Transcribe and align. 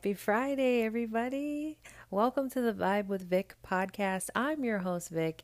Happy 0.00 0.14
Friday, 0.14 0.82
everybody. 0.82 1.76
Welcome 2.10 2.48
to 2.52 2.62
the 2.62 2.72
Vibe 2.72 3.08
with 3.08 3.28
Vic 3.28 3.54
podcast. 3.62 4.30
I'm 4.34 4.64
your 4.64 4.78
host, 4.78 5.10
Vic, 5.10 5.42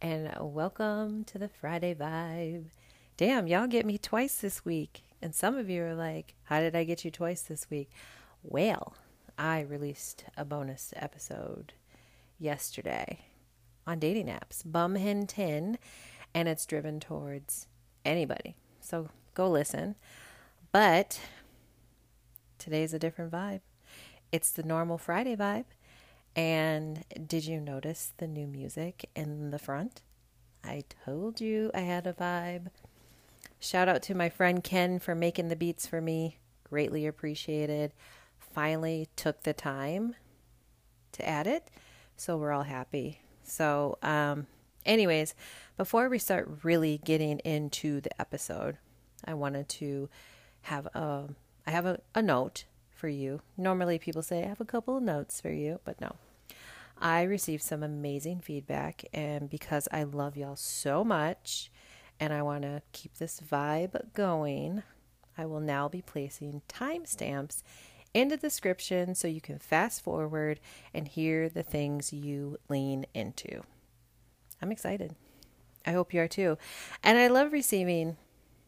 and 0.00 0.32
welcome 0.38 1.24
to 1.24 1.38
the 1.38 1.48
Friday 1.48 1.92
Vibe. 1.92 2.66
Damn, 3.16 3.48
y'all 3.48 3.66
get 3.66 3.84
me 3.84 3.98
twice 3.98 4.36
this 4.36 4.64
week. 4.64 5.02
And 5.20 5.34
some 5.34 5.56
of 5.56 5.68
you 5.68 5.82
are 5.82 5.96
like, 5.96 6.34
How 6.44 6.60
did 6.60 6.76
I 6.76 6.84
get 6.84 7.04
you 7.04 7.10
twice 7.10 7.42
this 7.42 7.68
week? 7.68 7.90
Well, 8.44 8.94
I 9.36 9.62
released 9.62 10.22
a 10.36 10.44
bonus 10.44 10.94
episode 10.94 11.72
yesterday 12.38 13.22
on 13.88 13.98
dating 13.98 14.28
apps, 14.28 14.62
Bum 14.64 14.94
Hen 14.94 15.26
10, 15.26 15.78
and 16.32 16.48
it's 16.48 16.64
driven 16.64 17.00
towards 17.00 17.66
anybody. 18.04 18.54
So 18.80 19.08
go 19.34 19.50
listen. 19.50 19.96
But 20.70 21.18
today's 22.60 22.94
a 22.94 23.00
different 23.00 23.32
vibe. 23.32 23.62
It's 24.32 24.50
the 24.50 24.62
normal 24.62 24.98
Friday 24.98 25.36
vibe. 25.36 25.66
And 26.34 27.04
did 27.26 27.46
you 27.46 27.60
notice 27.60 28.12
the 28.18 28.26
new 28.26 28.46
music 28.46 29.08
in 29.14 29.50
the 29.50 29.58
front? 29.58 30.02
I 30.62 30.84
told 31.04 31.40
you 31.40 31.70
I 31.72 31.80
had 31.80 32.06
a 32.06 32.12
vibe. 32.12 32.68
Shout 33.58 33.88
out 33.88 34.02
to 34.02 34.14
my 34.14 34.28
friend 34.28 34.62
Ken 34.62 34.98
for 34.98 35.14
making 35.14 35.48
the 35.48 35.56
beats 35.56 35.86
for 35.86 36.00
me. 36.00 36.38
Greatly 36.64 37.06
appreciated. 37.06 37.92
Finally 38.38 39.08
took 39.16 39.42
the 39.42 39.54
time 39.54 40.14
to 41.12 41.26
add 41.26 41.46
it. 41.46 41.70
So 42.16 42.36
we're 42.36 42.52
all 42.52 42.64
happy. 42.64 43.20
So, 43.42 43.98
um, 44.02 44.46
anyways, 44.84 45.34
before 45.76 46.08
we 46.08 46.18
start 46.18 46.58
really 46.62 46.98
getting 47.04 47.38
into 47.40 48.00
the 48.00 48.20
episode, 48.20 48.78
I 49.24 49.34
wanted 49.34 49.68
to 49.70 50.08
have 50.62 50.86
a 50.86 51.28
I 51.66 51.70
have 51.70 51.86
a, 51.86 52.00
a 52.14 52.22
note 52.22 52.64
for 52.96 53.08
you. 53.08 53.40
Normally 53.56 53.98
people 53.98 54.22
say 54.22 54.42
I 54.42 54.48
have 54.48 54.60
a 54.60 54.64
couple 54.64 54.96
of 54.96 55.02
notes 55.02 55.40
for 55.40 55.50
you, 55.50 55.80
but 55.84 56.00
no. 56.00 56.16
I 56.98 57.22
received 57.22 57.62
some 57.62 57.82
amazing 57.82 58.40
feedback 58.40 59.04
and 59.12 59.50
because 59.50 59.86
I 59.92 60.04
love 60.04 60.36
y'all 60.36 60.56
so 60.56 61.04
much 61.04 61.70
and 62.18 62.32
I 62.32 62.42
want 62.42 62.62
to 62.62 62.82
keep 62.92 63.18
this 63.18 63.40
vibe 63.40 64.14
going, 64.14 64.82
I 65.36 65.44
will 65.44 65.60
now 65.60 65.88
be 65.88 66.00
placing 66.00 66.62
timestamps 66.68 67.62
in 68.14 68.28
the 68.28 68.38
description 68.38 69.14
so 69.14 69.28
you 69.28 69.42
can 69.42 69.58
fast 69.58 70.02
forward 70.02 70.58
and 70.94 71.06
hear 71.06 71.50
the 71.50 71.62
things 71.62 72.14
you 72.14 72.56
lean 72.70 73.04
into. 73.12 73.62
I'm 74.62 74.72
excited. 74.72 75.14
I 75.84 75.92
hope 75.92 76.14
you 76.14 76.20
are 76.22 76.28
too. 76.28 76.56
And 77.02 77.18
I 77.18 77.28
love 77.28 77.52
receiving 77.52 78.16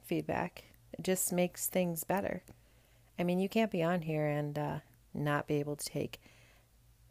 feedback. 0.04 0.64
It 0.92 1.02
just 1.02 1.32
makes 1.32 1.66
things 1.66 2.04
better. 2.04 2.42
I 3.18 3.24
mean, 3.24 3.38
you 3.40 3.48
can't 3.48 3.70
be 3.70 3.82
on 3.82 4.02
here 4.02 4.26
and 4.26 4.58
uh, 4.58 4.78
not 5.12 5.46
be 5.46 5.54
able 5.56 5.76
to 5.76 5.84
take 5.84 6.20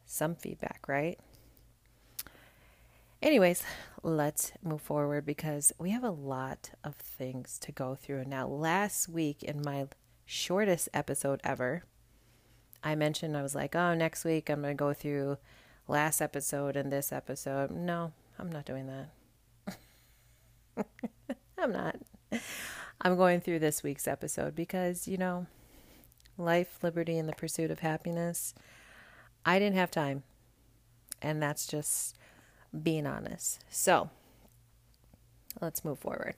some 0.06 0.36
feedback, 0.36 0.86
right? 0.88 1.20
Anyways, 3.22 3.64
let's 4.04 4.54
move 4.64 4.82
forward 4.82 5.26
because 5.26 5.74
we 5.80 5.90
have 5.90 6.04
a 6.04 6.12
lot 6.12 6.72
of 6.84 6.96
things 6.96 7.58
to 7.60 7.72
go 7.72 7.96
through. 7.96 8.26
Now, 8.26 8.48
last 8.48 9.10
week 9.10 9.44
in 9.44 9.62
my 9.66 9.88
shortest 10.26 10.88
episode 10.94 11.42
ever, 11.44 11.84
I 12.84 12.96
mentioned 12.96 13.36
I 13.36 13.42
was 13.42 13.56
like, 13.56 13.76
oh, 13.76 13.96
next 13.96 14.24
week 14.24 14.50
I'm 14.50 14.62
going 14.62 14.78
to 14.78 14.80
go 14.80 14.94
through 14.94 15.38
last 15.88 16.22
episode 16.22 16.76
and 16.76 16.92
this 16.92 17.12
episode. 17.12 17.72
No, 17.72 18.14
I'm 18.38 18.52
not 18.52 18.66
doing 18.66 18.88
that. 18.88 20.86
I'm 21.58 21.72
not. 21.72 21.96
I'm 23.02 23.18
going 23.18 23.42
through 23.42 23.60
this 23.60 23.82
week's 23.82 24.08
episode 24.08 24.56
because, 24.56 25.08
you 25.08 25.18
know, 25.18 25.48
life, 26.38 26.80
liberty, 26.82 27.18
and 27.18 27.28
the 27.28 27.34
pursuit 27.34 27.72
of 27.72 27.80
happiness, 27.80 28.54
I 29.46 29.60
didn't 29.60 29.78
have 29.78 29.92
time. 29.92 30.24
And 31.22 31.42
that's 31.42 31.68
just 31.68 32.16
being 32.84 33.08
honest. 33.08 33.64
So 33.70 34.10
let's 35.62 35.84
move 35.84 36.00
forward. 36.00 36.36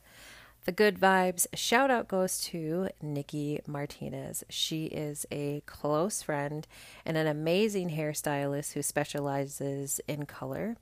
The 0.66 0.72
good 0.72 1.00
vibes 1.00 1.48
shout 1.54 1.90
out 1.90 2.08
goes 2.08 2.42
to 2.46 2.90
Nikki 3.02 3.60
Martinez. 3.66 4.44
She 4.50 4.86
is 4.86 5.26
a 5.32 5.64
close 5.66 6.22
friend 6.22 6.68
and 7.06 7.18
an 7.18 7.28
amazing 7.28 7.92
hairstylist 7.92 8.74
who 8.74 8.82
specializes 8.82 10.00
in 10.08 10.26
color. 10.26 10.76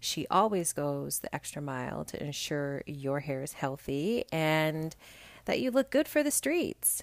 She 0.00 0.26
always 0.28 0.72
goes 0.72 1.18
the 1.18 1.34
extra 1.34 1.60
mile 1.60 2.04
to 2.04 2.22
ensure 2.22 2.82
your 2.86 3.20
hair 3.20 3.42
is 3.42 3.54
healthy 3.54 4.24
and 4.32 4.94
that 5.44 5.60
you 5.60 5.70
look 5.70 5.90
good 5.90 6.08
for 6.08 6.22
the 6.22 6.30
streets. 6.30 7.02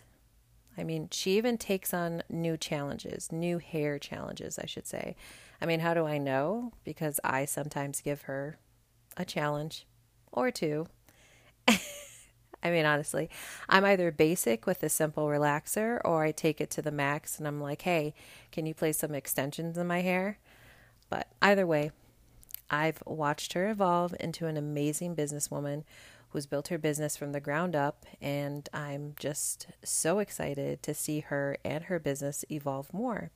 I 0.78 0.84
mean, 0.84 1.10
she 1.12 1.38
even 1.38 1.58
takes 1.58 1.94
on 1.94 2.24
new 2.30 2.58
challenges, 2.58 3.32
new 3.32 3.60
hair 3.60 4.00
challenges, 4.00 4.58
I 4.58 4.66
should 4.66 4.88
say. 4.88 5.16
I 5.62 5.66
mean, 5.66 5.80
how 5.80 5.94
do 5.94 6.06
I 6.06 6.18
know? 6.18 6.74
Because 6.84 7.20
I 7.24 7.46
sometimes 7.46 8.02
give 8.02 8.24
her 8.24 8.58
a 9.16 9.26
challenge 9.26 9.86
or 10.32 10.52
two. 10.52 10.88
I 11.68 12.72
mean, 12.72 12.86
honestly, 12.86 13.30
I'm 13.68 13.86
either 13.86 14.12
basic 14.12 14.66
with 14.66 14.82
a 14.84 14.90
simple 14.90 15.28
relaxer 15.28 16.00
or 16.06 16.24
I 16.24 16.32
take 16.32 16.62
it 16.62 16.70
to 16.72 16.82
the 16.82 16.92
max 16.92 17.38
and 17.38 17.48
I'm 17.48 17.62
like, 17.62 17.82
hey, 17.82 18.14
can 18.52 18.66
you 18.66 18.74
place 18.74 18.98
some 18.98 19.14
extensions 19.14 19.78
in 19.78 19.86
my 19.86 20.02
hair? 20.02 20.40
But 21.10 21.28
either 21.42 21.68
way, 21.68 21.92
I've 22.70 23.04
watched 23.06 23.54
her 23.54 23.70
evolve 23.70 24.16
into 24.20 24.48
an 24.48 24.58
amazing 24.58 25.16
businesswoman 25.16 25.84
who's 26.34 26.48
built 26.48 26.68
her 26.68 26.80
business 26.80 27.16
from 27.16 27.32
the 27.32 27.40
ground 27.40 27.76
up, 27.76 28.06
and 28.20 28.68
I'm 28.74 29.14
just 29.18 29.68
so 29.84 30.20
excited 30.20 30.82
to 30.84 30.94
see 30.94 31.22
her 31.22 31.58
and 31.64 31.86
her 31.86 32.00
business 32.00 32.44
evolve 32.52 32.92
more. 32.92 33.30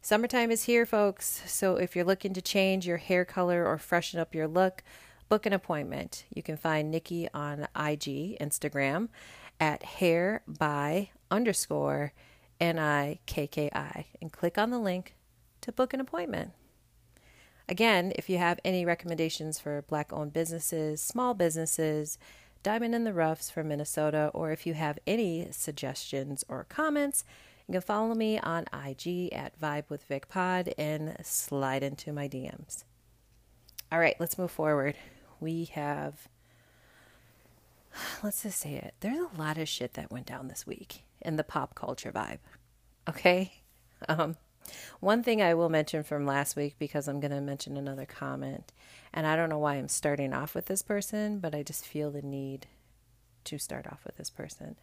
Summertime 0.00 0.50
is 0.50 0.64
here, 0.64 0.86
folks, 0.86 1.42
so 1.46 1.76
if 1.76 1.94
you're 1.94 2.04
looking 2.04 2.34
to 2.34 2.42
change 2.42 2.86
your 2.86 2.96
hair 2.96 3.24
color 3.24 3.66
or 3.66 3.78
freshen 3.78 4.18
up 4.18 4.34
your 4.34 4.48
look, 4.48 4.82
book 5.28 5.46
an 5.46 5.52
appointment. 5.52 6.24
You 6.34 6.42
can 6.42 6.56
find 6.56 6.90
Nikki 6.90 7.28
on 7.32 7.68
IG, 7.76 8.38
Instagram, 8.40 9.08
at 9.60 9.82
hair 9.82 10.42
by 10.46 11.10
underscore 11.30 12.12
N 12.60 12.78
I 12.78 13.18
K 13.26 13.46
K 13.46 13.70
I, 13.74 14.06
and 14.20 14.32
click 14.32 14.58
on 14.58 14.70
the 14.70 14.78
link 14.78 15.14
to 15.60 15.72
book 15.72 15.92
an 15.92 16.00
appointment. 16.00 16.52
Again, 17.68 18.12
if 18.16 18.28
you 18.28 18.38
have 18.38 18.60
any 18.64 18.84
recommendations 18.84 19.58
for 19.58 19.82
black 19.82 20.12
owned 20.12 20.32
businesses, 20.32 21.00
small 21.00 21.32
businesses, 21.32 22.18
Diamond 22.62 22.94
in 22.94 23.04
the 23.04 23.12
Roughs 23.12 23.50
from 23.50 23.68
Minnesota, 23.68 24.30
or 24.34 24.50
if 24.50 24.66
you 24.66 24.74
have 24.74 24.98
any 25.06 25.48
suggestions 25.50 26.44
or 26.48 26.64
comments, 26.64 27.24
you 27.66 27.72
can 27.72 27.80
follow 27.80 28.14
me 28.14 28.38
on 28.38 28.66
IG 28.72 29.32
at 29.32 29.58
Vibe 29.58 29.84
with 29.88 30.04
Vic 30.04 30.28
Pod 30.28 30.74
and 30.76 31.16
slide 31.22 31.82
into 31.82 32.12
my 32.12 32.28
DMs. 32.28 32.84
All 33.90 33.98
right, 33.98 34.16
let's 34.18 34.38
move 34.38 34.50
forward. 34.50 34.96
We 35.40 35.64
have, 35.72 36.28
let's 38.22 38.42
just 38.42 38.60
say 38.60 38.74
it, 38.74 38.94
there's 39.00 39.18
a 39.18 39.38
lot 39.38 39.56
of 39.56 39.68
shit 39.68 39.94
that 39.94 40.10
went 40.10 40.26
down 40.26 40.48
this 40.48 40.66
week 40.66 41.04
in 41.22 41.36
the 41.36 41.44
pop 41.44 41.74
culture 41.74 42.12
vibe. 42.12 42.38
Okay? 43.08 43.52
Um, 44.08 44.36
one 45.00 45.22
thing 45.22 45.42
I 45.42 45.54
will 45.54 45.68
mention 45.68 46.02
from 46.02 46.26
last 46.26 46.56
week 46.56 46.76
because 46.78 47.08
I'm 47.08 47.20
going 47.20 47.30
to 47.30 47.40
mention 47.40 47.76
another 47.76 48.06
comment, 48.06 48.72
and 49.12 49.26
I 49.26 49.36
don't 49.36 49.48
know 49.48 49.58
why 49.58 49.74
I'm 49.74 49.88
starting 49.88 50.32
off 50.32 50.54
with 50.54 50.66
this 50.66 50.82
person, 50.82 51.38
but 51.38 51.54
I 51.54 51.62
just 51.62 51.86
feel 51.86 52.10
the 52.10 52.22
need 52.22 52.66
to 53.44 53.58
start 53.58 53.86
off 53.86 54.00
with 54.04 54.16
this 54.16 54.30
person. 54.30 54.76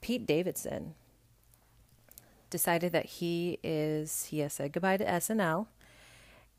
Pete 0.00 0.26
Davidson 0.26 0.94
decided 2.50 2.92
that 2.92 3.06
he 3.06 3.58
is 3.62 4.26
he 4.26 4.40
has 4.40 4.52
said 4.52 4.72
goodbye 4.72 4.98
to 4.98 5.04
SNL, 5.04 5.66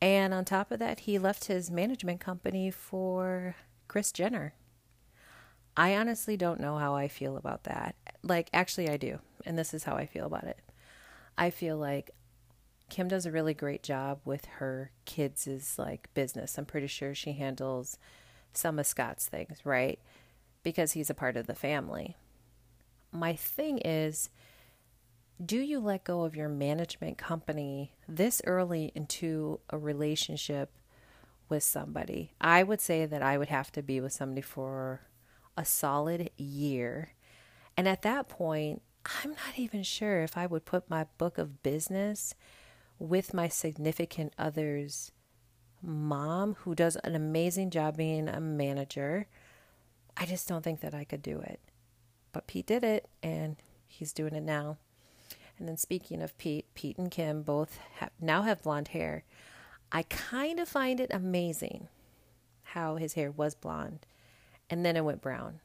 and 0.02 0.34
on 0.34 0.46
top 0.46 0.72
of 0.72 0.80
that, 0.80 1.02
he 1.02 1.18
left 1.18 1.46
his 1.46 1.72
management 1.72 2.20
company 2.20 2.72
for 2.72 3.56
Kris 3.88 4.12
Jenner. 4.12 4.54
I 5.76 5.96
honestly 5.96 6.38
don't 6.38 6.60
know 6.60 6.78
how 6.78 6.96
I 6.96 7.08
feel 7.08 7.38
about 7.38 7.64
that. 7.66 7.96
Like, 8.24 8.50
actually, 8.52 8.90
I 8.90 8.98
do, 8.98 9.20
and 9.46 9.58
this 9.58 9.74
is 9.74 9.84
how 9.84 9.96
I 9.96 10.08
feel 10.08 10.26
about 10.26 10.46
it. 10.46 10.60
I 11.38 11.52
feel 11.52 11.78
like 11.78 12.12
Kim 12.90 13.08
does 13.08 13.26
a 13.26 13.32
really 13.32 13.54
great 13.54 13.84
job 13.84 14.20
with 14.24 14.46
her 14.60 14.92
kids' 15.06 15.76
like 15.78 16.10
business. 16.14 16.58
I'm 16.58 16.66
pretty 16.66 16.88
sure 16.88 17.14
she 17.14 17.34
handles 17.34 17.98
some 18.54 18.80
of 18.80 18.88
Scott's 18.88 19.28
things, 19.28 19.60
right? 19.64 20.00
Because 20.64 20.94
he's 20.94 21.10
a 21.10 21.16
part 21.16 21.38
of 21.38 21.48
the 21.48 21.56
family. 21.56 22.16
My 23.12 23.36
thing 23.36 23.80
is, 23.80 24.30
do 25.44 25.58
you 25.60 25.80
let 25.80 26.04
go 26.04 26.24
of 26.24 26.36
your 26.36 26.50
management 26.50 27.18
company 27.18 27.94
this 28.08 28.42
early 28.46 28.92
into 28.96 29.60
a 29.70 29.78
relationship 29.78 30.72
with 31.50 31.64
somebody? 31.64 32.34
I 32.42 32.64
would 32.64 32.82
say 32.82 33.06
that 33.06 33.22
I 33.22 33.38
would 33.38 33.50
have 33.50 33.72
to 33.74 33.84
be 33.84 34.02
with 34.02 34.14
somebody 34.14 34.42
for 34.42 35.02
a 35.56 35.64
solid 35.64 36.32
year. 36.38 37.14
And 37.76 37.88
at 37.88 38.02
that 38.02 38.28
point, 38.28 38.82
I'm 39.24 39.32
not 39.32 39.58
even 39.58 39.84
sure 39.84 40.22
if 40.22 40.38
I 40.38 40.48
would 40.48 40.66
put 40.66 40.90
my 40.90 41.06
book 41.18 41.38
of 41.38 41.62
business 41.64 42.34
with 43.00 43.34
my 43.34 43.48
significant 43.48 44.34
other's 44.38 45.12
mom, 45.82 46.56
who 46.62 46.76
does 46.76 46.96
an 46.98 47.16
amazing 47.16 47.70
job 47.70 47.98
being 47.98 48.28
a 48.28 48.40
manager. 48.40 49.28
I 50.16 50.26
just 50.26 50.48
don't 50.48 50.64
think 50.64 50.82
that 50.82 50.96
I 50.96 51.04
could 51.04 51.22
do 51.22 51.40
it. 51.40 51.60
But 52.32 52.48
Pete 52.48 52.68
did 52.68 52.84
it, 52.84 53.08
and 53.22 53.58
he's 53.88 54.14
doing 54.14 54.34
it 54.34 54.44
now. 54.44 54.78
And 55.58 55.68
then 55.68 55.78
speaking 55.78 56.22
of 56.22 56.38
Pete, 56.38 56.66
Pete 56.76 56.98
and 56.98 57.10
Kim 57.10 57.42
both 57.42 57.80
have, 57.96 58.12
now 58.20 58.44
have 58.44 58.62
blonde 58.62 58.90
hair. 58.90 59.24
I 59.92 60.04
kind 60.04 60.60
of 60.60 60.68
find 60.68 61.00
it 61.00 61.10
amazing 61.12 61.88
how 62.64 62.98
his 62.98 63.14
hair 63.14 63.32
was 63.32 63.56
blonde 63.56 64.06
and 64.70 64.86
then 64.86 64.98
it 64.98 65.06
went 65.06 65.22
brown. 65.22 65.62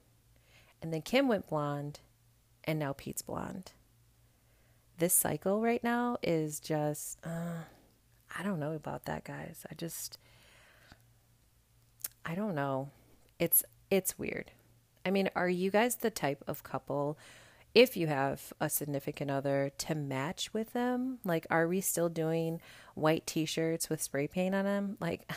And 0.81 0.93
then 0.93 1.02
Kim 1.02 1.29
went 1.29 1.49
blonde 1.49 2.00
and 2.64 2.79
now 2.79 2.93
Pete's 2.93 3.23
blonde. 3.23 3.73
This 5.02 5.14
cycle 5.14 5.60
right 5.60 5.82
now 5.82 6.16
is 6.22 6.60
just, 6.60 7.19
uh, 7.25 7.64
I 8.38 8.44
don't 8.44 8.60
know 8.60 8.75
about 8.75 9.06
that, 9.06 9.25
guys. 9.25 9.66
I 9.69 9.75
just, 9.75 10.16
I 12.25 12.37
don't 12.37 12.54
know. 12.54 12.90
It's 13.40 13.64
it's 13.90 14.16
weird. 14.16 14.52
I 15.04 15.10
mean, 15.10 15.28
are 15.34 15.49
you 15.49 15.72
guys 15.72 15.96
the 15.96 16.10
type 16.10 16.44
of 16.46 16.62
couple 16.62 17.19
if 17.75 17.96
you 17.96 18.06
have 18.06 18.52
a 18.60 18.70
significant 18.70 19.28
other 19.28 19.72
to 19.78 19.96
match 19.96 20.54
with 20.54 20.72
them? 20.72 21.19
Like 21.25 21.48
are 21.50 21.66
we 21.66 21.81
still 21.81 22.08
doing 22.08 22.60
white 22.94 23.26
t-shirts 23.26 23.90
with 23.90 24.00
spray 24.00 24.28
paint 24.28 24.55
on 24.55 24.66
them? 24.66 24.98
Like 25.00 25.28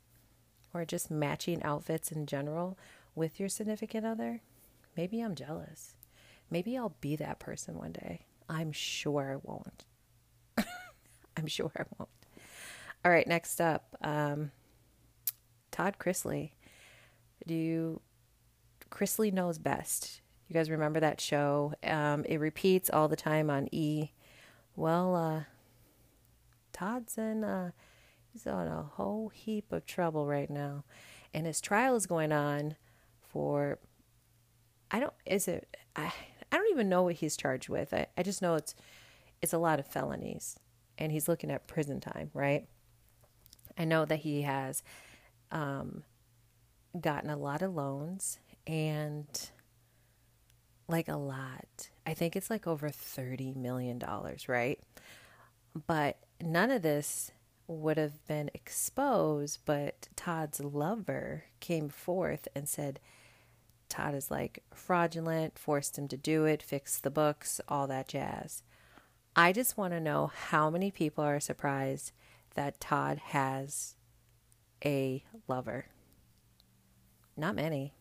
or 0.72 0.86
just 0.86 1.10
matching 1.10 1.62
outfits 1.62 2.10
in 2.10 2.24
general 2.24 2.78
with 3.14 3.38
your 3.38 3.50
significant 3.50 4.06
other? 4.06 4.40
Maybe 4.96 5.20
I'm 5.20 5.34
jealous. 5.34 5.94
Maybe 6.50 6.78
I'll 6.78 6.96
be 7.02 7.16
that 7.16 7.38
person 7.38 7.76
one 7.76 7.92
day. 7.92 8.24
I'm 8.48 8.72
sure 8.72 9.32
I 9.32 9.36
won't. 9.42 9.84
I'm 11.36 11.46
sure 11.46 11.72
I 11.76 11.82
won't. 11.98 12.10
All 13.04 13.10
right, 13.10 13.26
next 13.26 13.60
up, 13.60 13.96
um, 14.00 14.50
Todd 15.70 15.96
Chrisley. 15.98 16.52
Do 17.46 17.54
you 17.54 18.00
Chrisley 18.90 19.32
knows 19.32 19.58
best? 19.58 20.22
You 20.48 20.54
guys 20.54 20.70
remember 20.70 21.00
that 21.00 21.20
show? 21.20 21.74
Um, 21.82 22.24
it 22.24 22.38
repeats 22.38 22.90
all 22.90 23.08
the 23.08 23.16
time 23.16 23.50
on 23.50 23.68
E. 23.72 24.10
Well, 24.76 25.14
uh, 25.14 25.42
Todd's 26.72 27.18
in 27.18 27.44
uh, 27.44 27.70
he's 28.32 28.46
on 28.46 28.66
a 28.66 28.82
whole 28.82 29.28
heap 29.28 29.72
of 29.72 29.86
trouble 29.86 30.26
right 30.26 30.50
now, 30.50 30.84
and 31.32 31.46
his 31.46 31.60
trial 31.60 31.96
is 31.96 32.06
going 32.06 32.32
on 32.32 32.76
for. 33.20 33.78
I 34.90 35.00
don't. 35.00 35.14
Is 35.26 35.48
it? 35.48 35.76
I. 35.96 36.12
I 36.54 36.56
don't 36.56 36.70
even 36.70 36.88
know 36.88 37.02
what 37.02 37.16
he's 37.16 37.36
charged 37.36 37.68
with. 37.68 37.92
I, 37.92 38.06
I 38.16 38.22
just 38.22 38.40
know 38.40 38.54
it's 38.54 38.76
it's 39.42 39.52
a 39.52 39.58
lot 39.58 39.80
of 39.80 39.88
felonies, 39.88 40.56
and 40.96 41.10
he's 41.10 41.26
looking 41.26 41.50
at 41.50 41.66
prison 41.66 41.98
time, 41.98 42.30
right? 42.32 42.68
I 43.76 43.84
know 43.84 44.04
that 44.04 44.20
he 44.20 44.42
has 44.42 44.84
um, 45.50 46.04
gotten 46.98 47.28
a 47.28 47.36
lot 47.36 47.60
of 47.60 47.74
loans 47.74 48.38
and 48.68 49.26
like 50.86 51.08
a 51.08 51.16
lot. 51.16 51.90
I 52.06 52.14
think 52.14 52.36
it's 52.36 52.50
like 52.50 52.68
over 52.68 52.88
$30 52.88 53.56
million, 53.56 54.00
right? 54.46 54.78
But 55.88 56.18
none 56.40 56.70
of 56.70 56.82
this 56.82 57.32
would 57.66 57.96
have 57.96 58.24
been 58.28 58.48
exposed, 58.54 59.58
but 59.64 60.06
Todd's 60.14 60.60
lover 60.60 61.46
came 61.58 61.88
forth 61.88 62.46
and 62.54 62.68
said 62.68 63.00
Todd 63.94 64.14
is 64.14 64.28
like 64.28 64.58
fraudulent, 64.74 65.56
forced 65.56 65.96
him 65.96 66.08
to 66.08 66.16
do 66.16 66.46
it, 66.46 66.64
fix 66.64 66.98
the 66.98 67.10
books, 67.10 67.60
all 67.68 67.86
that 67.86 68.08
jazz. 68.08 68.64
I 69.36 69.52
just 69.52 69.76
want 69.76 69.92
to 69.92 70.00
know 70.00 70.32
how 70.48 70.68
many 70.68 70.90
people 70.90 71.22
are 71.22 71.38
surprised 71.38 72.10
that 72.56 72.80
Todd 72.80 73.18
has 73.26 73.94
a 74.84 75.22
lover. 75.46 75.86
Not 77.36 77.54
many. 77.54 77.94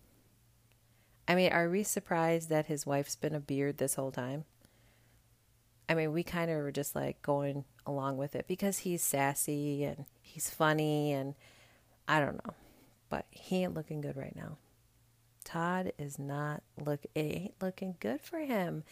I 1.28 1.36
mean, 1.36 1.52
are 1.52 1.70
we 1.70 1.84
surprised 1.84 2.50
that 2.50 2.66
his 2.66 2.88
wife's 2.88 3.16
been 3.16 3.36
a 3.36 3.40
beard 3.40 3.78
this 3.78 3.94
whole 3.94 4.12
time? 4.12 4.46
I 5.88 5.94
mean, 5.94 6.12
we 6.12 6.24
kind 6.24 6.50
of 6.50 6.58
were 6.58 6.72
just 6.72 6.96
like 6.96 7.22
going 7.22 7.66
along 7.86 8.18
with 8.18 8.34
it 8.36 8.48
because 8.48 8.80
he's 8.80 9.04
sassy 9.04 9.84
and 9.84 10.06
he's 10.22 10.50
funny 10.50 11.12
and 11.12 11.36
I 12.08 12.20
don't 12.20 12.44
know. 12.44 12.56
But 13.10 13.28
he 13.30 13.64
ain't 13.64 13.76
looking 13.76 14.02
good 14.02 14.18
right 14.18 14.36
now. 14.36 14.58
Todd 15.54 15.94
is 16.00 16.18
not 16.18 16.64
look 16.84 17.06
it 17.14 17.20
ain't 17.20 17.62
looking 17.62 17.96
good 18.00 18.22
for 18.22 18.40
him. 18.40 18.84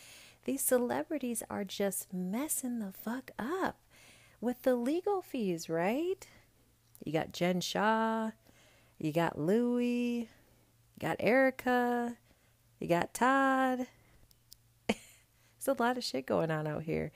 These 0.45 0.61
celebrities 0.61 1.41
are 1.49 1.63
just 1.63 2.13
messing 2.13 2.77
the 2.77 2.91
fuck 2.91 3.31
up 3.39 3.79
with 4.39 4.61
the 4.61 4.75
legal 4.75 5.23
fees, 5.23 5.69
right? 5.69 6.27
You 7.03 7.13
got 7.13 7.31
Jen 7.31 7.61
Shah, 7.61 8.31
you 8.99 9.11
got 9.11 9.39
Louie, 9.39 10.29
you 10.29 10.99
got 10.99 11.15
Erika, 11.19 12.17
you 12.79 12.87
got 12.87 13.15
Todd. 13.15 13.87
There's 14.87 15.67
a 15.67 15.81
lot 15.81 15.97
of 15.97 16.03
shit 16.03 16.27
going 16.27 16.51
on 16.51 16.67
out 16.67 16.83
here. 16.83 17.11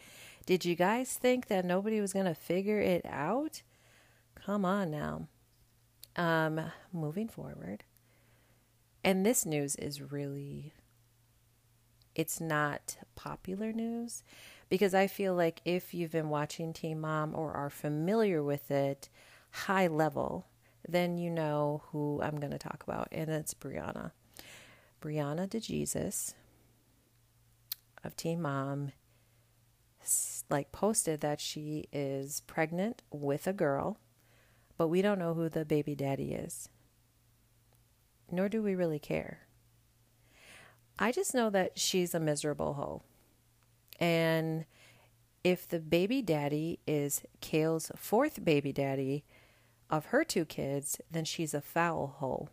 Did 0.47 0.65
you 0.65 0.73
guys 0.73 1.13
think 1.13 1.49
that 1.49 1.65
nobody 1.65 2.01
was 2.01 2.13
going 2.13 2.25
to 2.25 2.33
figure 2.33 2.79
it 2.79 3.05
out? 3.05 3.61
Come 4.33 4.65
on 4.65 4.89
now. 4.89 5.27
Um, 6.15 6.71
moving 6.91 7.27
forward. 7.27 7.83
And 9.05 9.23
this 9.23 9.45
news 9.45 9.75
is 9.75 10.01
really 10.01 10.73
it's 12.15 12.41
not 12.41 12.97
popular 13.15 13.71
news 13.71 14.23
because 14.67 14.95
I 14.95 15.05
feel 15.05 15.35
like 15.35 15.61
if 15.63 15.93
you've 15.93 16.11
been 16.11 16.29
watching 16.29 16.73
Teen 16.73 16.99
Mom 17.01 17.35
or 17.35 17.53
are 17.53 17.69
familiar 17.69 18.41
with 18.41 18.71
it 18.71 19.09
high 19.51 19.85
level, 19.85 20.47
then 20.87 21.19
you 21.19 21.29
know 21.29 21.83
who 21.91 22.19
I'm 22.23 22.39
going 22.39 22.51
to 22.51 22.57
talk 22.57 22.81
about, 22.81 23.07
and 23.11 23.29
it's 23.29 23.53
Briana. 23.53 24.11
Briana 24.99 25.47
DeJesus 25.47 26.33
of 28.03 28.15
Teen 28.15 28.41
Mom 28.41 28.91
like 30.49 30.71
posted 30.71 31.21
that 31.21 31.39
she 31.39 31.85
is 31.93 32.41
pregnant 32.47 33.03
with 33.11 33.45
a 33.45 33.53
girl, 33.53 33.99
but 34.77 34.87
we 34.87 35.03
don't 35.03 35.19
know 35.19 35.35
who 35.35 35.47
the 35.47 35.63
baby 35.63 35.93
daddy 35.93 36.31
is. 36.31 36.69
Nor 38.31 38.49
do 38.49 38.61
we 38.61 38.75
really 38.75 38.99
care. 38.99 39.39
I 40.97 41.11
just 41.11 41.33
know 41.33 41.49
that 41.49 41.77
she's 41.77 42.15
a 42.15 42.19
miserable 42.19 42.73
hoe. 42.73 43.01
And 43.99 44.65
if 45.43 45.67
the 45.67 45.79
baby 45.79 46.21
daddy 46.21 46.79
is 46.87 47.21
Kail's 47.41 47.91
fourth 47.95 48.43
baby 48.43 48.71
daddy 48.71 49.23
of 49.89 50.05
her 50.05 50.23
two 50.23 50.45
kids, 50.45 50.99
then 51.11 51.25
she's 51.25 51.53
a 51.53 51.61
foul 51.61 52.15
hoe. 52.17 52.49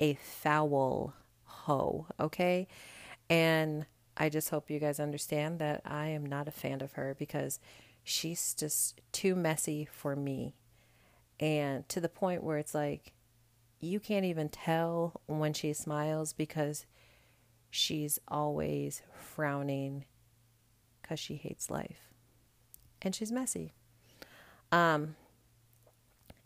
A 0.00 0.14
foul 0.14 1.14
hoe, 1.44 2.06
okay? 2.18 2.66
And 3.30 3.86
I 4.16 4.28
just 4.28 4.50
hope 4.50 4.70
you 4.70 4.78
guys 4.78 4.98
understand 4.98 5.58
that 5.58 5.82
I 5.84 6.08
am 6.08 6.24
not 6.24 6.48
a 6.48 6.52
fan 6.52 6.80
of 6.80 6.92
her 6.92 7.14
because 7.18 7.60
she's 8.02 8.54
just 8.54 9.00
too 9.12 9.36
messy 9.36 9.86
for 9.90 10.16
me. 10.16 10.54
And 11.38 11.86
to 11.90 12.00
the 12.00 12.08
point 12.08 12.42
where 12.42 12.58
it's 12.58 12.74
like, 12.74 13.12
you 13.80 14.00
can't 14.00 14.24
even 14.24 14.48
tell 14.48 15.20
when 15.26 15.52
she 15.52 15.72
smiles 15.72 16.32
because 16.32 16.86
she's 17.70 18.18
always 18.28 19.02
frowning 19.14 20.04
because 21.02 21.20
she 21.20 21.36
hates 21.36 21.70
life. 21.70 22.12
And 23.02 23.14
she's 23.14 23.30
messy. 23.30 23.72
Um, 24.72 25.16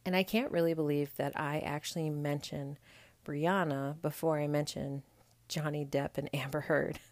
and 0.05 0.17
I 0.17 0.23
can't 0.23 0.51
really 0.51 0.75
believe 0.75 1.17
that 1.17 1.39
I 1.39 1.61
actually 1.61 2.11
mentioned 2.11 2.79
Briana 3.25 4.01
before 4.03 4.39
I 4.39 4.47
mentioned 4.47 5.03
Johnny 5.49 5.85
Depp 5.85 6.19
and 6.19 6.29
Amber 6.35 6.63
Heard. 6.63 6.99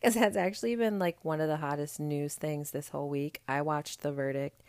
Because 0.00 0.14
that's 0.14 0.36
actually 0.36 0.76
been 0.76 0.98
like 0.98 1.22
one 1.24 1.42
of 1.42 1.48
the 1.48 1.58
hottest 1.58 2.00
news 2.00 2.34
things 2.34 2.70
this 2.70 2.88
whole 2.88 3.08
week. 3.10 3.42
I 3.46 3.60
watched 3.60 4.00
the 4.00 4.12
verdict, 4.12 4.62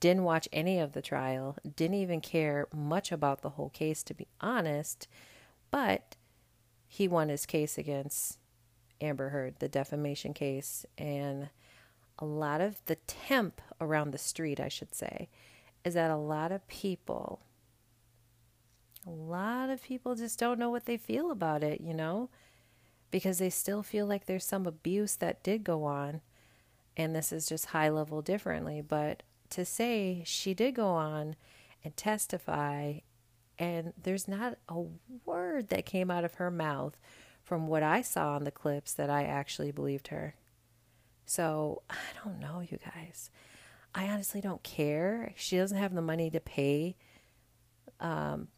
didn't 0.00 0.24
watch 0.24 0.48
any 0.52 0.78
of 0.78 0.92
the 0.92 1.02
trial, 1.02 1.56
didn't 1.76 1.96
even 1.96 2.20
care 2.20 2.66
much 2.74 3.10
about 3.10 3.42
the 3.42 3.50
whole 3.50 3.70
case, 3.70 4.02
to 4.04 4.14
be 4.14 4.28
honest. 4.40 5.08
But 5.70 6.16
he 6.86 7.08
won 7.08 7.28
his 7.28 7.46
case 7.46 7.76
against 7.76 8.38
Amber 9.00 9.30
Heard, 9.30 9.56
the 9.58 9.68
defamation 9.68 10.34
case, 10.34 10.86
and 10.96 11.50
a 12.18 12.24
lot 12.24 12.60
of 12.60 12.84
the 12.86 12.96
temp 13.06 13.60
around 13.80 14.10
the 14.10 14.18
street, 14.18 14.58
I 14.58 14.68
should 14.68 14.94
say, 14.94 15.28
is 15.84 15.94
that 15.94 16.10
a 16.10 16.16
lot 16.16 16.50
of 16.50 16.66
people, 16.66 17.40
a 19.06 19.10
lot 19.10 19.70
of 19.70 19.82
people 19.82 20.14
just 20.14 20.38
don't 20.38 20.58
know 20.58 20.70
what 20.70 20.86
they 20.86 20.96
feel 20.96 21.30
about 21.30 21.62
it, 21.62 21.80
you 21.80 21.94
know, 21.94 22.28
because 23.10 23.38
they 23.38 23.50
still 23.50 23.82
feel 23.82 24.06
like 24.06 24.26
there's 24.26 24.44
some 24.44 24.66
abuse 24.66 25.16
that 25.16 25.42
did 25.42 25.64
go 25.64 25.84
on. 25.84 26.20
And 26.96 27.14
this 27.14 27.32
is 27.32 27.46
just 27.46 27.66
high 27.66 27.88
level 27.88 28.22
differently. 28.22 28.80
But 28.80 29.22
to 29.50 29.64
say 29.64 30.22
she 30.24 30.54
did 30.54 30.74
go 30.74 30.88
on 30.88 31.36
and 31.84 31.96
testify, 31.96 32.98
and 33.58 33.92
there's 34.00 34.28
not 34.28 34.58
a 34.68 34.84
word 35.24 35.68
that 35.68 35.86
came 35.86 36.10
out 36.10 36.24
of 36.24 36.34
her 36.34 36.50
mouth 36.50 36.96
from 37.42 37.66
what 37.66 37.82
I 37.82 38.02
saw 38.02 38.34
on 38.34 38.44
the 38.44 38.50
clips 38.50 38.92
that 38.92 39.08
I 39.10 39.24
actually 39.24 39.72
believed 39.72 40.08
her. 40.08 40.34
So 41.24 41.82
I 41.90 41.96
don't 42.22 42.40
know, 42.40 42.60
you 42.60 42.78
guys. 42.94 43.30
I 43.94 44.08
honestly 44.08 44.40
don't 44.40 44.62
care. 44.62 45.32
She 45.36 45.56
doesn't 45.56 45.78
have 45.78 45.94
the 45.94 46.02
money 46.02 46.30
to 46.30 46.40
pay 46.40 46.96
um, 48.00 48.48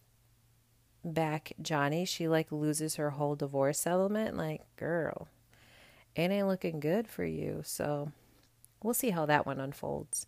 back 1.05 1.53
Johnny. 1.63 2.05
She 2.05 2.29
like 2.29 2.51
loses 2.51 2.97
her 2.97 3.11
whole 3.11 3.37
divorce 3.37 3.79
settlement. 3.79 4.37
Like, 4.37 4.63
girl. 4.77 5.29
it 6.15 6.31
ain't 6.31 6.49
looking 6.49 6.81
good 6.81 7.09
for 7.09 7.25
you. 7.25 7.63
So 7.65 8.13
we'll 8.83 8.95
see 8.95 9.11
how 9.11 9.27
that 9.27 9.47
one 9.47 9.61
unfolds. 9.61 10.27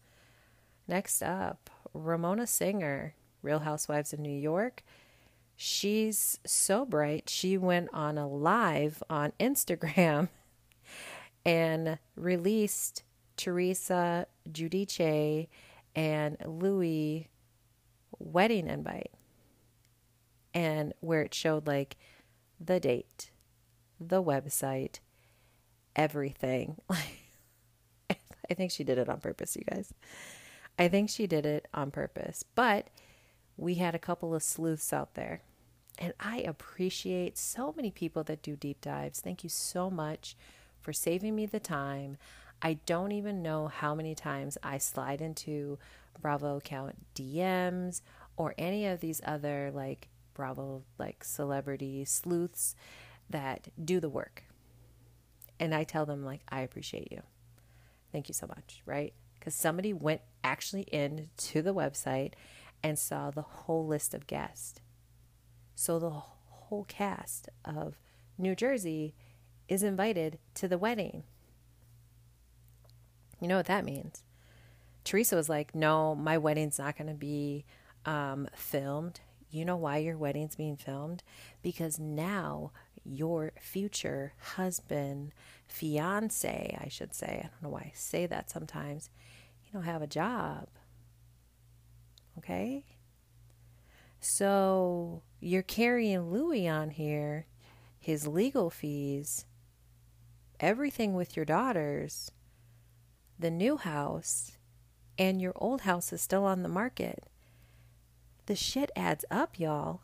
Next 0.93 1.23
up, 1.23 1.71
Ramona 1.95 2.47
Singer, 2.47 3.15
Real 3.41 3.61
Housewives 3.61 4.13
of 4.13 4.21
New 4.21 4.29
York. 4.29 4.83
She's 5.57 6.39
so 6.45 6.85
bright, 6.85 7.31
she 7.31 7.57
went 7.57 7.89
on 7.95 8.19
a 8.19 8.29
live 8.29 9.03
on 9.09 9.33
Instagram 9.41 10.29
and 11.47 11.99
released 12.15 13.05
Teresa 13.39 14.27
Giudice 14.51 15.49
and 15.97 16.37
Louis 16.45 17.31
wedding 18.19 18.69
invite. 18.69 19.13
And 20.53 20.93
where 21.01 21.23
it 21.23 21.33
showed 21.33 21.67
like 21.67 21.97
the 22.61 22.79
date, 22.79 23.31
the 23.99 24.23
website, 24.23 24.99
everything. 25.97 26.83
I 28.11 28.55
think 28.55 28.71
she 28.71 28.85
did 28.85 28.99
it 28.99 29.09
on 29.09 29.21
purpose, 29.21 29.57
you 29.57 29.65
guys. 29.65 29.95
I 30.79 30.89
think 30.89 31.11
she 31.11 31.27
did 31.27 31.47
it 31.47 31.69
on 31.73 31.91
purpose. 31.91 32.45
But 32.55 32.89
we 33.57 33.75
had 33.75 33.95
a 33.95 34.01
couple 34.01 34.35
of 34.35 34.43
sleuths 34.43 34.93
out 34.93 35.15
there. 35.15 35.43
And 35.99 36.15
I 36.19 36.39
appreciate 36.39 37.37
so 37.37 37.73
many 37.77 37.91
people 37.91 38.25
that 38.25 38.43
do 38.43 38.57
deep 38.57 38.81
dives. 38.81 39.21
Thank 39.21 39.45
you 39.45 39.51
so 39.51 39.91
much 39.91 40.37
for 40.81 40.93
saving 40.93 41.35
me 41.35 41.47
the 41.47 41.61
time. 41.61 42.17
I 42.61 42.75
don't 42.87 43.13
even 43.13 43.43
know 43.43 43.69
how 43.69 43.95
many 43.95 44.15
times 44.15 44.57
I 44.63 44.79
slide 44.79 45.21
into 45.21 45.79
Bravo 46.21 46.57
account 46.57 46.97
DMs 47.15 48.01
or 48.37 48.55
any 48.57 48.87
of 48.87 49.01
these 49.01 49.21
other 49.25 49.71
like 49.75 50.09
Bravo 50.35 50.83
like 50.99 51.25
celebrity 51.25 52.05
sleuths 52.05 52.75
that 53.29 53.69
do 53.83 54.01
the 54.01 54.09
work. 54.09 54.45
And 55.61 55.75
I 55.75 55.85
tell 55.85 56.07
them 56.07 56.25
like 56.25 56.41
I 56.49 56.61
appreciate 56.61 57.13
you. 57.13 57.23
Thank 58.13 58.29
you 58.29 58.35
so 58.35 58.47
much, 58.47 58.83
right? 58.87 59.13
Cuz 59.43 59.55
somebody 59.55 59.93
went 59.93 60.23
actually 60.45 60.83
in 60.83 61.29
to 61.37 61.63
the 61.63 61.75
website 61.75 62.35
and 62.83 62.99
saw 62.99 63.31
the 63.31 63.43
whole 63.43 63.87
list 63.87 64.15
of 64.15 64.27
guests. 64.27 64.81
So 65.75 65.99
the 65.99 66.11
whole 66.11 66.85
cast 66.85 67.49
of 67.65 67.99
New 68.39 68.55
Jersey 68.55 69.15
is 69.69 69.83
invited 69.83 70.39
to 70.55 70.69
the 70.69 70.79
wedding. 70.79 71.25
You 73.41 73.49
know 73.49 73.57
what 73.57 73.67
that 73.67 73.85
means? 73.85 74.23
Teresa 75.05 75.35
was 75.35 75.49
like, 75.49 75.75
No, 75.75 76.15
my 76.15 76.39
wedding's 76.39 76.79
not 76.79 76.97
going 76.97 77.09
to 77.09 77.15
be 77.15 77.65
um, 78.07 78.49
filmed. 78.55 79.21
You 79.51 79.65
know 79.65 79.77
why 79.77 79.99
your 79.99 80.17
wedding's 80.17 80.57
being 80.57 80.77
filmed? 80.77 81.23
Because 81.63 81.99
now 81.99 82.71
your 83.05 83.53
future 83.61 84.33
husband, 84.55 85.33
fiance, 85.67 86.79
I 86.81 86.89
should 86.89 87.15
say, 87.15 87.41
I 87.45 87.49
don't 87.49 87.63
know 87.63 87.69
why 87.71 87.81
I 87.81 87.93
say 87.95 88.27
that 88.27 88.51
sometimes, 88.51 89.11
you 89.73 89.79
don't 89.79 89.87
have 89.87 90.03
a 90.03 90.07
job. 90.07 90.69
Okay? 92.39 92.85
So 94.21 95.23
you're 95.41 95.63
carrying 95.63 96.31
Louis 96.31 96.69
on 96.69 96.91
here, 96.91 97.47
his 97.99 98.27
legal 98.27 98.71
fees, 98.71 99.47
everything 100.61 101.15
with 101.15 101.37
your 101.37 101.45
daughters, 101.45 102.31
the 103.39 103.51
new 103.51 103.77
house, 103.77 104.53
and 105.19 105.41
your 105.41 105.53
old 105.57 105.83
house 105.83 106.13
is 106.13 106.21
still 106.21 106.45
on 106.45 106.63
the 106.63 106.69
market. 106.69 107.25
The 108.47 108.57
shit 108.57 108.91
adds 108.95 109.25
up, 109.31 109.59
y'all. 109.59 110.01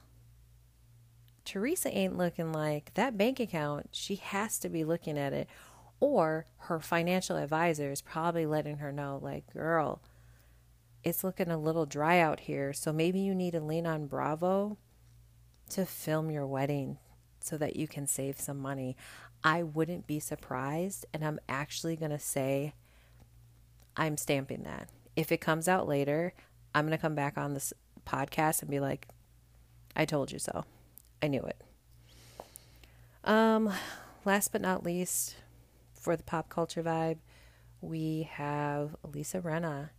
Teresa 1.44 1.96
ain't 1.96 2.16
looking 2.16 2.52
like 2.52 2.92
that 2.94 3.16
bank 3.16 3.40
account. 3.40 3.88
She 3.92 4.16
has 4.16 4.58
to 4.58 4.68
be 4.68 4.84
looking 4.84 5.18
at 5.18 5.32
it. 5.32 5.48
Or 6.00 6.46
her 6.58 6.78
financial 6.80 7.36
advisor 7.36 7.90
is 7.90 8.00
probably 8.00 8.46
letting 8.46 8.78
her 8.78 8.92
know, 8.92 9.18
like, 9.20 9.52
girl, 9.52 10.00
it's 11.02 11.24
looking 11.24 11.50
a 11.50 11.58
little 11.58 11.86
dry 11.86 12.18
out 12.20 12.40
here. 12.40 12.72
So 12.72 12.92
maybe 12.92 13.18
you 13.18 13.34
need 13.34 13.52
to 13.52 13.60
lean 13.60 13.86
on 13.86 14.06
Bravo 14.06 14.78
to 15.70 15.84
film 15.84 16.30
your 16.30 16.46
wedding 16.46 16.98
so 17.40 17.56
that 17.58 17.76
you 17.76 17.88
can 17.88 18.06
save 18.06 18.40
some 18.40 18.58
money. 18.58 18.96
I 19.42 19.62
wouldn't 19.62 20.06
be 20.06 20.20
surprised. 20.20 21.06
And 21.12 21.24
I'm 21.24 21.40
actually 21.48 21.96
going 21.96 22.10
to 22.10 22.18
say, 22.18 22.74
I'm 23.96 24.16
stamping 24.16 24.62
that. 24.62 24.88
If 25.16 25.32
it 25.32 25.40
comes 25.40 25.66
out 25.66 25.88
later, 25.88 26.32
I'm 26.74 26.86
going 26.86 26.96
to 26.96 27.02
come 27.02 27.14
back 27.14 27.36
on 27.36 27.54
this 27.54 27.72
podcast 28.06 28.62
and 28.62 28.70
be 28.70 28.80
like, 28.80 29.08
I 29.96 30.04
told 30.04 30.30
you 30.30 30.38
so. 30.38 30.64
I 31.20 31.26
knew 31.26 31.42
it. 31.42 31.60
Um, 33.24 33.72
last 34.24 34.52
but 34.52 34.60
not 34.60 34.84
least, 34.84 35.34
for 35.98 36.16
the 36.16 36.22
pop 36.22 36.48
culture 36.48 36.82
vibe, 36.82 37.18
we 37.80 38.28
have 38.32 38.96
Lisa 39.12 39.40
Rinna. 39.40 39.90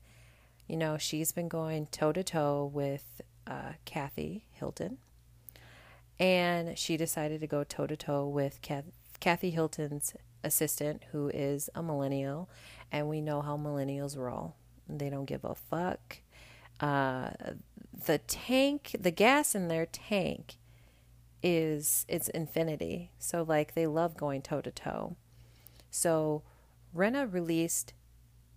You 0.67 0.77
know, 0.77 0.97
she's 0.97 1.31
been 1.31 1.47
going 1.47 1.87
toe 1.87 2.11
to 2.11 2.23
toe 2.23 2.69
with 2.71 3.21
uh, 3.47 3.73
Kathy 3.85 4.45
Hilton, 4.51 4.97
and 6.19 6.77
she 6.77 6.97
decided 6.97 7.41
to 7.41 7.47
go 7.47 7.63
toe 7.63 7.87
to 7.87 7.97
toe 7.97 8.27
with 8.27 8.59
Kathy 9.19 9.49
Hilton's 9.49 10.13
assistant, 10.43 11.03
who 11.11 11.29
is 11.33 11.69
a 11.73 11.81
millennial, 11.81 12.49
and 12.91 13.09
we 13.09 13.21
know 13.21 13.41
how 13.41 13.57
millennials 13.57 14.17
roll. 14.17 14.55
They 14.87 15.09
don't 15.09 15.25
give 15.25 15.43
a 15.43 15.55
fuck. 15.55 16.19
Uh, 16.79 17.31
the 18.05 18.19
tank, 18.19 18.95
the 18.99 19.11
gas 19.11 19.53
in 19.55 19.67
their 19.67 19.85
tank 19.85 20.55
is 21.41 22.05
it's 22.07 22.29
infinity. 22.29 23.11
So 23.17 23.43
like 23.43 23.73
they 23.73 23.87
love 23.87 24.17
going 24.17 24.41
toe 24.41 24.61
to 24.61 24.71
toe. 24.71 25.15
So 25.89 26.43
Rinna 26.95 27.31
released 27.31 27.93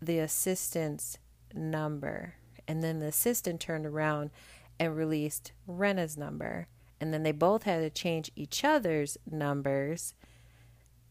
the 0.01 0.19
assistant's 0.19 1.19
number 1.55 2.35
and 2.67 2.83
then 2.83 2.99
the 2.99 3.07
assistant 3.07 3.61
turned 3.61 3.87
around 3.87 4.31
and 4.79 4.97
released 4.97 5.53
Rinna's 5.69 6.17
number 6.17 6.69
and 7.01 7.13
then 7.13 7.23
they 7.23 7.33
both 7.33 7.65
had 7.65 7.81
to 7.81 7.91
change 7.91 8.31
each 8.37 8.65
other's 8.65 9.19
numbers 9.31 10.15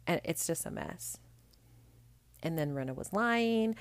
and 0.08 0.22
it's 0.24 0.48
just 0.48 0.66
a 0.66 0.72
mess. 0.72 1.18
And 2.44 2.58
then 2.58 2.74
Rinna 2.74 2.96
was 2.96 3.14
lying. 3.14 3.76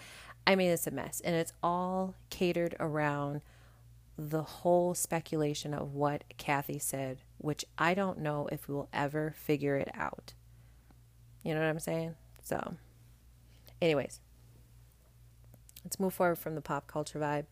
I 0.47 0.54
mean, 0.54 0.70
it's 0.70 0.87
a 0.87 0.90
mess. 0.90 1.20
And 1.25 1.35
it's 1.35 1.52
all 1.62 2.14
catered 2.28 2.76
around 2.78 3.40
the 4.18 4.42
whole 4.42 4.94
speculation 4.94 5.73
of 5.73 5.94
what 5.94 6.25
Kathy 6.37 6.78
said, 6.78 7.23
which 7.38 7.64
I 7.78 7.94
don't 7.94 8.18
know 8.18 8.49
if 8.52 8.68
we'll 8.68 8.88
ever 8.92 9.35
figure 9.37 9.76
it 9.76 9.90
out. 9.94 10.35
You 11.42 11.54
know 11.54 11.61
what 11.61 11.68
I'm 11.68 11.78
saying? 11.78 12.16
So, 12.50 12.75
anyways, 13.80 14.19
let's 15.85 16.00
move 16.00 16.12
forward 16.12 16.37
from 16.37 16.57
the 16.57 16.61
pop 16.61 16.88
culture 16.88 17.21
vibe. 17.21 17.47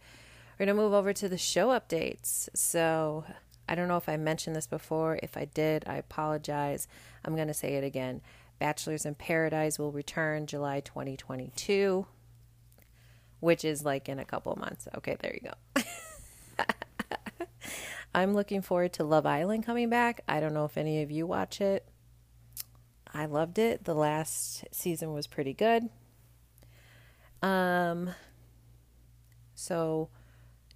We're 0.58 0.66
going 0.66 0.76
to 0.76 0.82
move 0.82 0.92
over 0.92 1.12
to 1.12 1.28
the 1.28 1.38
show 1.38 1.68
updates. 1.68 2.48
So, 2.52 3.24
I 3.68 3.76
don't 3.76 3.86
know 3.86 3.96
if 3.96 4.08
I 4.08 4.16
mentioned 4.16 4.56
this 4.56 4.66
before. 4.66 5.20
If 5.22 5.36
I 5.36 5.44
did, 5.44 5.84
I 5.86 5.98
apologize. 5.98 6.88
I'm 7.24 7.36
going 7.36 7.46
to 7.46 7.54
say 7.54 7.74
it 7.74 7.84
again. 7.84 8.22
Bachelors 8.58 9.06
in 9.06 9.14
Paradise 9.14 9.78
will 9.78 9.92
return 9.92 10.46
July 10.46 10.80
2022 10.80 12.06
which 13.40 13.64
is 13.64 13.84
like 13.84 14.08
in 14.08 14.18
a 14.18 14.24
couple 14.24 14.56
months. 14.56 14.88
Okay, 14.96 15.16
there 15.20 15.32
you 15.40 15.50
go. 15.76 15.82
I'm 18.14 18.34
looking 18.34 18.62
forward 18.62 18.94
to 18.94 19.04
Love 19.04 19.26
Island 19.26 19.64
coming 19.64 19.88
back. 19.90 20.22
I 20.26 20.40
don't 20.40 20.54
know 20.54 20.64
if 20.64 20.76
any 20.76 21.02
of 21.02 21.10
you 21.12 21.24
watch 21.24 21.60
it. 21.60 21.86
I 23.12 23.26
loved 23.26 23.58
it. 23.58 23.84
The 23.84 23.94
last 23.94 24.64
season 24.72 25.12
was 25.12 25.26
pretty 25.26 25.54
good. 25.54 25.88
Um 27.42 28.10
so 29.54 30.10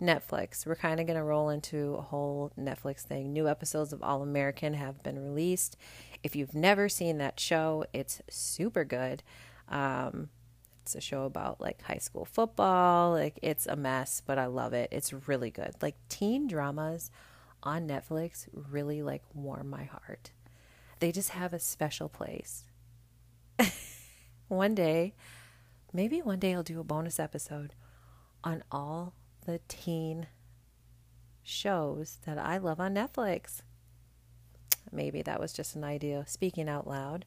Netflix. 0.02 0.66
We're 0.66 0.74
kind 0.74 1.00
of 1.00 1.06
going 1.06 1.18
to 1.18 1.22
roll 1.22 1.48
into 1.48 1.94
a 1.94 2.02
whole 2.02 2.52
Netflix 2.58 3.02
thing. 3.02 3.32
New 3.32 3.48
episodes 3.48 3.92
of 3.92 4.02
All 4.02 4.22
American 4.22 4.74
have 4.74 5.02
been 5.02 5.18
released. 5.18 5.76
If 6.22 6.34
you've 6.34 6.54
never 6.54 6.88
seen 6.88 7.18
that 7.18 7.38
show, 7.38 7.84
it's 7.92 8.20
super 8.28 8.84
good. 8.84 9.22
Um, 9.68 10.28
it's 10.82 10.96
a 10.96 11.00
show 11.00 11.24
about 11.24 11.60
like 11.60 11.82
high 11.82 11.98
school 11.98 12.24
football. 12.24 13.12
Like 13.12 13.38
it's 13.42 13.66
a 13.66 13.76
mess, 13.76 14.20
but 14.24 14.38
I 14.38 14.46
love 14.46 14.72
it. 14.72 14.88
It's 14.90 15.12
really 15.28 15.50
good. 15.50 15.74
Like 15.80 15.94
teen 16.08 16.48
dramas 16.48 17.10
on 17.62 17.86
Netflix 17.86 18.48
really 18.52 19.02
like 19.02 19.22
warm 19.34 19.70
my 19.70 19.84
heart. 19.84 20.32
They 21.02 21.10
just 21.10 21.30
have 21.30 21.52
a 21.52 21.58
special 21.58 22.08
place. 22.08 22.62
one 24.46 24.72
day, 24.72 25.14
maybe 25.92 26.22
one 26.22 26.38
day 26.38 26.54
I'll 26.54 26.62
do 26.62 26.78
a 26.78 26.84
bonus 26.84 27.18
episode 27.18 27.74
on 28.44 28.62
all 28.70 29.12
the 29.44 29.58
teen 29.66 30.28
shows 31.42 32.18
that 32.24 32.38
I 32.38 32.56
love 32.58 32.78
on 32.78 32.94
Netflix. 32.94 33.62
Maybe 34.92 35.22
that 35.22 35.40
was 35.40 35.52
just 35.52 35.74
an 35.74 35.82
idea 35.82 36.22
speaking 36.28 36.68
out 36.68 36.86
loud. 36.86 37.24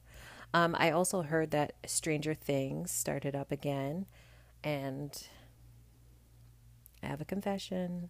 Um, 0.54 0.74
I 0.78 0.90
also 0.90 1.20
heard 1.20 1.50
that 1.50 1.74
Stranger 1.84 2.32
Things 2.32 2.90
started 2.90 3.36
up 3.36 3.52
again, 3.52 4.06
and 4.64 5.22
I 7.02 7.08
have 7.08 7.20
a 7.20 7.26
confession. 7.26 8.08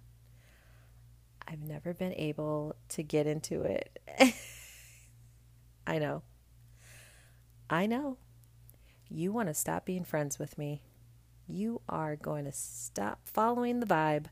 I've 1.48 1.64
never 1.64 1.92
been 1.92 2.14
able 2.14 2.76
to 2.90 3.02
get 3.02 3.26
into 3.26 3.62
it. 3.62 3.98
I 5.86 5.98
know. 5.98 6.22
I 7.70 7.86
know. 7.86 8.18
you 9.08 9.32
want 9.32 9.48
to 9.48 9.54
stop 9.54 9.84
being 9.84 10.04
friends 10.04 10.38
with 10.38 10.58
me. 10.58 10.82
You 11.46 11.80
are 11.88 12.16
going 12.16 12.44
to 12.44 12.52
stop 12.52 13.20
following 13.24 13.78
the 13.80 13.86
vibe. 13.86 14.26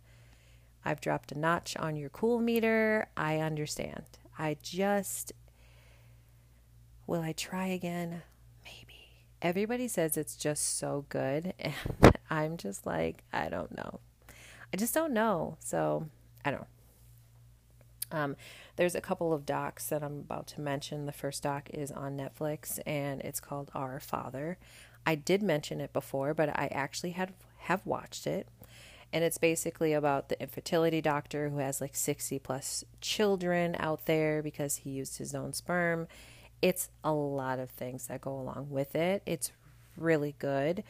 I've 0.85 1.01
dropped 1.01 1.33
a 1.33 1.39
notch 1.39 1.77
on 1.77 1.97
your 1.97 2.11
cool 2.11 2.41
meter. 2.41 3.07
I 3.17 3.39
understand. 3.39 4.05
I 4.39 4.57
just. 4.63 5.33
Will 7.07 7.21
I 7.21 7.33
try 7.33 7.69
again? 7.69 8.23
Maybe. 8.65 9.27
Everybody 9.41 9.87
says 9.89 10.17
it's 10.17 10.37
just 10.37 10.79
so 10.79 11.07
good. 11.09 11.55
And 11.63 11.75
I'm 12.31 12.57
just 12.57 12.85
like, 12.87 13.23
I 13.33 13.49
don't 13.49 13.77
know. 13.77 14.01
I 14.73 14.77
just 14.77 14.95
don't 14.95 15.13
know. 15.13 15.57
So 15.61 16.09
I 16.45 16.51
don't 16.51 16.63
know. 16.63 16.67
Um, 18.15 18.37
there's 18.77 18.95
a 18.95 19.01
couple 19.01 19.33
of 19.33 19.45
docs 19.45 19.89
that 19.89 20.03
I'm 20.03 20.21
about 20.21 20.47
to 20.49 20.61
mention. 20.61 21.07
The 21.07 21.13
first 21.13 21.43
doc 21.43 21.69
is 21.71 21.91
on 21.91 22.17
Netflix 22.17 22.79
and 22.87 23.21
it's 23.23 23.41
called 23.41 23.71
Our 23.75 23.99
Father. 23.99 24.57
I 25.05 25.17
did 25.17 25.43
mention 25.43 25.81
it 25.81 25.93
before, 25.93 26.33
but 26.33 26.49
I 26.49 26.69
actually 26.73 27.11
had 27.11 27.35
have 27.59 27.85
watched 27.85 28.27
it. 28.27 28.49
And 29.13 29.25
it's 29.25 29.39
basically 29.39 29.93
about 29.93 30.29
the 30.29 30.41
infertility 30.41 31.01
doctor 31.01 31.49
who 31.49 31.59
has 31.59 31.81
like 31.81 31.95
60 31.95 32.39
plus 32.41 32.85
children 33.01 33.77
out 33.79 34.07
there 34.07 34.43
because 34.43 34.77
he 34.77 34.91
used 34.91 35.19
his 35.19 35.35
own 35.35 35.53
sperm. 35.53 36.07
It's 36.63 36.89
a 37.03 37.13
lot 37.13 37.59
of 37.59 37.71
things 37.71 38.07
that 38.07 38.21
go 38.21 38.33
along 38.33 38.71
with 38.71 38.95
it. 38.95 39.23
It's 39.27 39.53
really 39.97 40.35
good. 40.39 40.85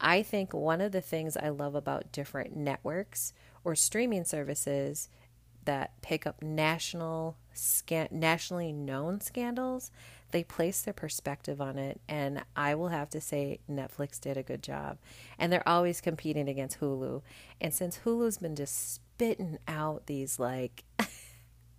I 0.00 0.22
think 0.22 0.54
one 0.54 0.80
of 0.80 0.92
the 0.92 1.00
things 1.00 1.36
I 1.36 1.50
love 1.50 1.74
about 1.74 2.12
different 2.12 2.56
networks 2.56 3.32
or 3.64 3.74
streaming 3.74 4.24
services 4.24 5.08
that 5.64 5.92
pick 6.02 6.26
up 6.26 6.42
national 6.42 7.36
scan- 7.52 8.08
nationally 8.10 8.72
known 8.72 9.20
scandals. 9.20 9.90
They 10.30 10.44
place 10.44 10.82
their 10.82 10.94
perspective 10.94 11.60
on 11.60 11.76
it 11.76 12.00
and 12.08 12.44
i 12.54 12.72
will 12.74 12.88
have 12.88 13.10
to 13.10 13.20
say 13.20 13.58
netflix 13.68 14.20
did 14.20 14.36
a 14.36 14.42
good 14.42 14.62
job. 14.62 14.98
And 15.38 15.52
they're 15.52 15.68
always 15.68 16.00
competing 16.00 16.48
against 16.48 16.80
hulu. 16.80 17.22
And 17.60 17.74
since 17.74 18.00
hulu's 18.04 18.38
been 18.38 18.56
just 18.56 18.94
spitting 18.94 19.58
out 19.66 20.06
these 20.06 20.38
like 20.38 20.84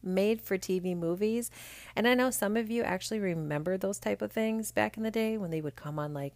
made 0.03 0.41
for 0.41 0.57
tv 0.57 0.97
movies 0.97 1.51
and 1.95 2.07
i 2.07 2.13
know 2.13 2.31
some 2.31 2.57
of 2.57 2.71
you 2.71 2.81
actually 2.81 3.19
remember 3.19 3.77
those 3.77 3.99
type 3.99 4.21
of 4.21 4.31
things 4.31 4.71
back 4.71 4.97
in 4.97 5.03
the 5.03 5.11
day 5.11 5.37
when 5.37 5.51
they 5.51 5.61
would 5.61 5.75
come 5.75 5.99
on 5.99 6.13
like 6.13 6.33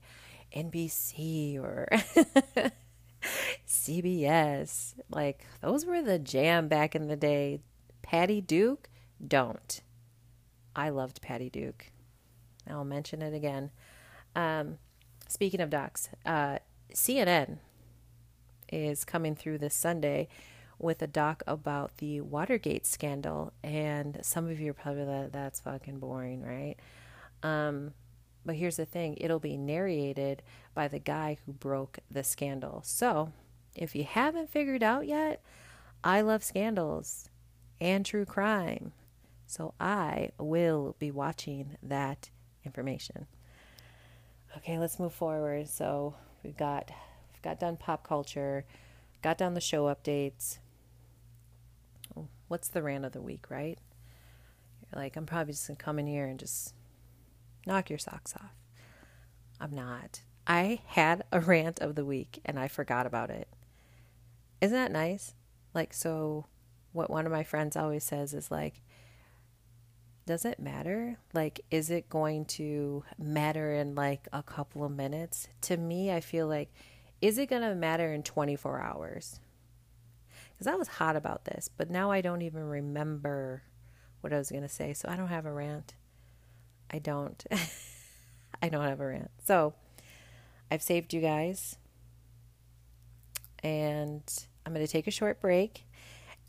nbc 0.56 1.58
or 1.58 1.88
CBS. 3.86 4.96
Like, 5.10 5.46
those 5.62 5.86
were 5.86 6.01
the 6.01 6.20
jam 6.20 6.68
back 6.68 6.96
in 6.96 7.08
the 7.08 7.15
day. 7.15 7.60
Patty 8.01 8.42
Duke, 8.42 8.89
don't. 9.25 9.82
I 10.75 10.89
loved 10.89 11.22
Patty 11.22 11.50
Duke. 11.50 11.92
I'll 12.70 12.84
mention 12.84 13.22
it 13.22 13.34
again. 13.34 13.72
Um, 14.36 14.80
speaking 15.27 15.62
of 15.62 15.70
docs, 15.70 16.10
uh, 16.25 16.60
CNN 16.94 17.60
is 18.72 19.06
coming 19.06 19.36
through 19.36 19.60
this 19.60 19.75
Sunday 19.75 20.27
with 20.80 21.01
a 21.01 21.08
doc 21.08 21.44
about 21.48 21.98
the 21.98 22.22
Watergate 22.22 22.86
scandal. 22.86 23.54
And 23.63 24.20
some 24.22 24.50
of 24.50 24.60
you 24.60 24.72
are 24.72 24.74
probably 24.74 25.06
like, 25.06 25.32
that's 25.32 25.62
fucking 25.62 26.00
boring, 26.00 26.42
right? 26.42 26.75
Um, 27.44 27.94
but 28.46 28.56
here's 28.56 28.77
the 28.77 28.86
thing 28.86 29.18
it'll 29.22 29.39
be 29.39 29.58
narrated 29.58 30.42
by 30.74 30.88
the 30.88 31.00
guy 31.00 31.38
who 31.46 31.54
broke 31.54 32.00
the 32.10 32.24
scandal. 32.24 32.82
So 32.84 33.32
if 33.75 33.96
you 33.96 34.03
haven't 34.03 34.50
figured 34.50 34.83
out 34.83 35.05
yet, 35.05 35.42
I 36.03 36.22
love 36.22 36.44
scandals 36.44 37.29
and 37.79 38.05
true 38.05 38.25
crime. 38.25 38.94
So 39.48 39.74
I 39.79 40.31
will 40.40 40.96
be 40.98 41.11
watching 41.11 41.77
that 41.83 42.29
information. 42.64 43.27
Okay, 44.57 44.79
let's 44.79 45.00
move 45.00 45.14
forward. 45.14 45.68
So 45.68 46.16
we've 46.44 46.57
got 46.57 46.90
we've 47.33 47.42
got 47.42 47.59
done 47.59 47.77
pop 47.77 48.07
culture, 48.07 48.66
got 49.22 49.38
down 49.38 49.53
the 49.53 49.61
show 49.61 49.85
updates. 49.85 50.59
What's 52.48 52.68
the 52.68 52.83
rant 52.83 53.05
of 53.05 53.11
the 53.11 53.22
week, 53.22 53.50
right? 53.50 53.79
You're 54.81 55.01
like, 55.01 55.16
I'm 55.16 55.25
probably 55.25 55.53
just 55.53 55.68
gonna 55.68 55.77
come 55.77 56.00
in 56.00 56.07
here 56.07 56.25
and 56.25 56.40
just 56.40 56.74
knock 57.66 57.90
your 57.90 58.00
socks 58.00 58.33
off. 58.35 58.55
I'm 59.59 59.74
not. 59.74 60.22
I 60.48 60.81
had 60.85 61.24
a 61.31 61.40
rant 61.40 61.79
of 61.79 61.96
the 61.96 62.05
week 62.05 62.40
and 62.46 62.59
I 62.59 62.68
forgot 62.68 63.07
about 63.07 63.31
it. 63.31 63.48
Isn't 64.61 64.77
that 64.77 64.91
nice? 64.91 65.33
Like, 65.74 65.94
so 65.94 66.46
what 66.94 67.09
one 67.09 67.25
of 67.25 67.31
my 67.31 67.44
friends 67.44 67.75
always 67.75 68.03
says 68.03 68.33
is 68.33 68.50
like, 68.50 68.81
does 70.25 70.46
it 70.46 70.59
matter? 70.59 71.18
Like, 71.33 71.61
is 71.70 71.89
it 71.89 72.09
going 72.09 72.46
to 72.46 73.03
matter 73.18 73.74
in 73.74 73.94
like 73.96 74.27
a 74.33 74.41
couple 74.41 74.83
of 74.83 74.91
minutes? 74.91 75.48
To 75.61 75.77
me, 75.77 76.11
I 76.11 76.20
feel 76.20 76.48
like, 76.48 76.74
is 77.22 77.37
it 77.37 77.50
going 77.50 77.61
to 77.61 77.75
matter 77.75 78.11
in 78.11 78.24
24 78.24 78.81
hours? 78.81 79.39
Because 80.51 80.68
I 80.68 80.75
was 80.75 80.87
hot 80.87 81.15
about 81.15 81.46
this, 81.46 81.70
but 81.75 81.89
now 81.89 82.11
I 82.11 82.22
don't 82.22 82.41
even 82.41 82.63
remember 82.63 83.63
what 84.22 84.33
I 84.33 84.37
was 84.37 84.50
going 84.50 84.63
to 84.63 84.70
say. 84.70 84.94
So 84.94 85.09
I 85.09 85.15
don't 85.15 85.27
have 85.27 85.46
a 85.46 85.51
rant. 85.51 85.94
I 86.89 87.00
don't. 87.00 87.44
I 88.61 88.70
don't 88.70 88.85
have 88.85 89.01
a 89.01 89.05
rant. 89.05 89.31
So 89.44 89.74
I've 90.72 90.81
saved 90.81 91.13
you 91.13 91.22
guys. 91.22 91.77
And 93.66 94.22
I'm 94.66 94.74
going 94.74 94.86
to 94.86 94.92
take 94.92 95.08
a 95.08 95.12
short 95.12 95.42
break. 95.42 95.86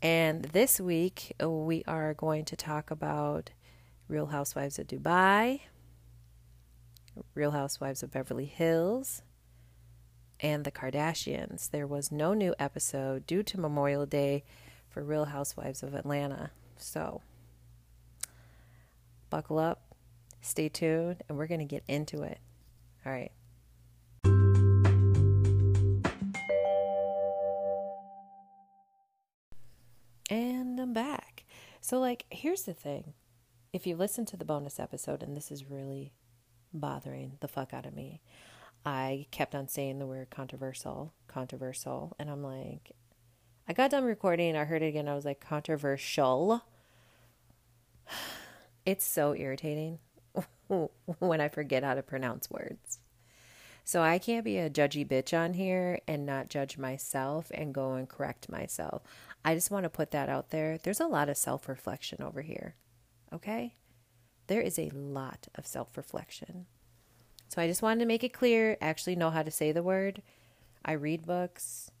And 0.03 0.43
this 0.45 0.79
week, 0.79 1.33
we 1.43 1.83
are 1.87 2.13
going 2.13 2.45
to 2.45 2.55
talk 2.55 2.91
about 2.91 3.49
Real 4.07 4.27
Housewives 4.27 4.77
of 4.77 4.85
Dubai, 4.85 5.61
Real 7.33 7.51
Housewives 7.51 8.03
of 8.03 8.11
Beverly 8.11 8.45
Hills, 8.45 9.23
and 10.39 10.63
the 10.63 10.71
Kardashians. 10.71 11.71
There 11.71 11.87
was 11.87 12.11
no 12.11 12.35
new 12.35 12.53
episode 12.59 13.25
due 13.25 13.41
to 13.41 13.59
Memorial 13.59 14.05
Day 14.05 14.43
for 14.87 15.03
Real 15.03 15.25
Housewives 15.25 15.81
of 15.81 15.95
Atlanta. 15.95 16.51
So, 16.77 17.23
buckle 19.31 19.57
up, 19.57 19.87
Stay 20.41 20.69
tuned, 20.69 21.23
and 21.27 21.37
we're 21.37 21.47
going 21.47 21.59
to 21.59 21.65
get 21.65 21.83
into 21.87 22.21
it. 22.21 22.39
All 23.05 23.11
right. 23.11 23.31
I'm 30.87 30.93
back. 30.93 31.43
So, 31.81 31.99
like, 31.99 32.23
here's 32.29 32.61
the 32.61 32.73
thing. 32.73 33.11
If 33.73 33.85
you 33.85 33.97
listen 33.97 34.25
to 34.27 34.37
the 34.37 34.45
bonus 34.45 34.79
episode, 34.79 35.21
and 35.21 35.35
this 35.35 35.51
is 35.51 35.69
really 35.69 36.13
bothering 36.73 37.33
the 37.41 37.49
fuck 37.49 37.73
out 37.73 37.85
of 37.85 37.93
me, 37.93 38.21
I 38.85 39.25
kept 39.29 39.53
on 39.53 39.67
saying 39.67 39.99
the 39.99 40.05
word 40.05 40.29
controversial, 40.29 41.11
controversial, 41.27 42.15
and 42.17 42.29
I'm 42.29 42.41
like, 42.41 42.93
I 43.67 43.73
got 43.73 43.91
done 43.91 44.05
recording, 44.05 44.55
I 44.55 44.63
heard 44.63 44.81
it 44.81 44.87
again, 44.87 45.09
I 45.09 45.15
was 45.15 45.25
like, 45.25 45.41
controversial. 45.41 46.63
It's 48.85 49.03
so 49.03 49.35
irritating. 49.35 49.99
when 51.19 51.41
I 51.41 51.49
forget 51.49 51.83
how 51.83 51.95
to 51.95 52.01
pronounce 52.01 52.49
words. 52.49 52.99
So 53.87 54.01
I 54.01 54.19
can't 54.19 54.43
be 54.43 54.57
a 54.57 54.69
judgy 54.69 55.07
bitch 55.07 55.37
on 55.37 55.53
here 55.53 56.01
and 56.09 56.25
not 56.25 56.49
judge 56.49 56.77
myself 56.77 57.49
and 57.53 57.73
go 57.73 57.93
and 57.93 58.07
correct 58.07 58.49
myself. 58.49 59.01
I 59.47 59.55
just 59.55 59.71
want 59.71 59.85
to 59.85 59.89
put 59.89 60.11
that 60.11 60.27
out 60.27 60.49
there. 60.49 60.77
There's 60.77 60.99
a 60.99 61.07
lot 61.07 61.29
of 61.29 61.37
self 61.37 61.69
reflection 61.69 62.21
over 62.21 62.41
here. 62.41 62.75
Okay? 63.31 63.75
There 64.47 64.59
is 64.59 64.77
a 64.77 64.89
lot 64.89 65.47
of 65.55 65.65
self 65.65 65.95
reflection. 65.95 66.65
So 67.47 67.61
I 67.61 67.67
just 67.67 67.81
wanted 67.81 68.01
to 68.01 68.07
make 68.07 68.25
it 68.25 68.33
clear, 68.33 68.75
actually 68.81 69.15
know 69.15 69.29
how 69.29 69.43
to 69.43 69.49
say 69.49 69.71
the 69.71 69.81
word. 69.81 70.21
I 70.83 70.91
read 70.91 71.25
books. 71.25 71.91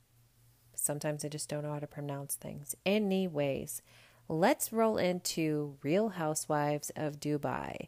Sometimes 0.75 1.23
I 1.23 1.29
just 1.29 1.47
don't 1.47 1.63
know 1.63 1.71
how 1.71 1.79
to 1.79 1.87
pronounce 1.87 2.35
things. 2.35 2.75
Anyways, 2.85 3.81
let's 4.27 4.73
roll 4.73 4.97
into 4.97 5.77
Real 5.81 6.09
Housewives 6.09 6.91
of 6.97 7.17
Dubai. 7.17 7.87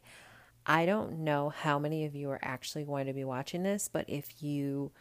I 0.65 0.85
don't 0.85 1.19
know 1.19 1.49
how 1.49 1.77
many 1.77 2.05
of 2.05 2.15
you 2.15 2.29
are 2.29 2.39
actually 2.41 2.85
going 2.85 3.07
to 3.07 3.13
be 3.13 3.25
watching 3.25 3.63
this, 3.63 3.89
but 3.91 4.05
if 4.07 4.41
you 4.41 4.93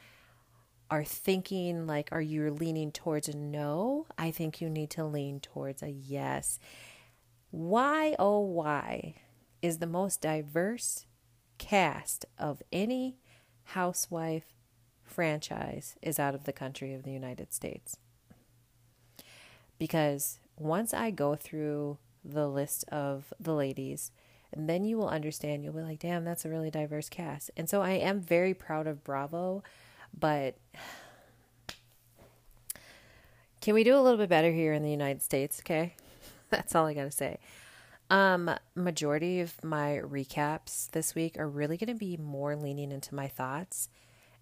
are 0.91 1.05
thinking 1.05 1.87
like, 1.87 2.09
are 2.13 2.21
you 2.21 2.51
leaning 2.51 2.93
towards 2.93 3.29
a 3.29 3.37
no? 3.37 4.07
I 4.17 4.31
think 4.31 4.61
you 4.61 4.71
need 4.71 4.91
to 4.91 5.05
lean 5.05 5.41
towards 5.41 5.83
a 5.83 5.91
yes. 5.91 6.59
Why, 7.51 8.15
oh, 8.19 8.41
why 8.41 9.17
is 9.61 9.79
the 9.79 9.87
most 9.87 10.21
diverse 10.21 11.07
cast 11.59 12.25
of 12.39 12.63
any 12.73 13.19
housewife 13.65 14.55
franchise 15.03 15.97
is 16.03 16.19
out 16.19 16.35
of 16.35 16.45
the 16.45 16.53
country 16.53 16.95
of 16.95 17.03
the 17.03 17.13
United 17.13 17.53
States? 17.53 17.97
Because 19.79 20.39
once 20.57 20.93
I 20.95 21.11
go 21.11 21.35
through 21.35 21.99
the 22.25 22.49
list 22.49 22.85
of 22.89 23.33
the 23.39 23.55
ladies, 23.55 24.11
and 24.53 24.69
then 24.69 24.85
you 24.85 24.97
will 24.97 25.09
understand. 25.09 25.63
You'll 25.63 25.75
be 25.75 25.83
like, 25.83 25.99
damn, 25.99 26.25
that's 26.25 26.45
a 26.45 26.49
really 26.49 26.71
diverse 26.71 27.09
cast. 27.09 27.51
And 27.57 27.69
so 27.69 27.83
I 27.83 27.93
am 27.93 28.21
very 28.21 28.55
proud 28.55 28.87
of 28.87 29.05
Bravo, 29.05 29.63
but 30.17 30.57
can 33.61 33.75
we 33.75 33.85
do 33.85 33.97
a 33.97 34.01
little 34.01 34.19
bit 34.19 34.29
better 34.29 34.51
here 34.51 34.73
in 34.73 34.83
the 34.83 34.91
United 34.91 35.23
States? 35.23 35.61
Okay. 35.61 35.95
That's 36.51 36.75
all 36.75 36.87
I 36.87 36.95
got 36.95 37.05
to 37.05 37.11
say. 37.11 37.39
Um, 38.11 38.51
majority 38.75 39.41
of 39.41 39.63
my 39.63 40.01
recaps 40.03 40.91
this 40.91 41.15
week 41.15 41.39
are 41.39 41.49
really 41.49 41.77
going 41.77 41.93
to 41.93 41.99
be 41.99 42.17
more 42.17 42.57
leaning 42.57 42.91
into 42.91 43.15
my 43.15 43.29
thoughts, 43.29 43.91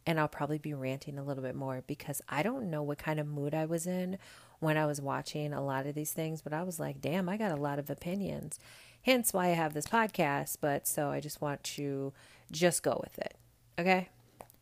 and 0.07 0.21
I'll 0.21 0.29
probably 0.29 0.59
be 0.59 0.73
ranting 0.73 1.19
a 1.19 1.25
little 1.25 1.43
bit 1.43 1.57
more 1.57 1.83
because 1.87 2.23
I 2.29 2.45
don't 2.45 2.71
know 2.71 2.83
what 2.83 2.99
kind 2.99 3.19
of 3.19 3.27
mood 3.27 3.55
I 3.55 3.65
was 3.65 3.87
in 3.87 4.19
when 4.61 4.77
I 4.77 4.87
was 4.87 5.01
watching 5.01 5.53
a 5.53 5.65
lot 5.65 5.87
of 5.87 5.95
these 5.95 6.13
things, 6.13 6.43
but 6.43 6.53
I 6.53 6.63
was 6.63 6.79
like, 6.79 7.01
damn, 7.01 7.29
I 7.29 7.37
got 7.37 7.51
a 7.51 7.57
lot 7.57 7.81
of 7.81 7.91
opinions. 7.91 8.61
Hence 9.03 9.33
why 9.33 9.47
I 9.47 9.55
have 9.55 9.75
this 9.75 9.87
podcast, 9.87 10.59
but 10.61 10.87
so 10.87 11.11
I 11.11 11.21
just 11.21 11.41
want 11.41 11.63
to 11.65 12.13
just 12.53 12.83
go 12.83 13.01
with 13.03 13.19
it. 13.19 13.37
Okay? 13.79 14.09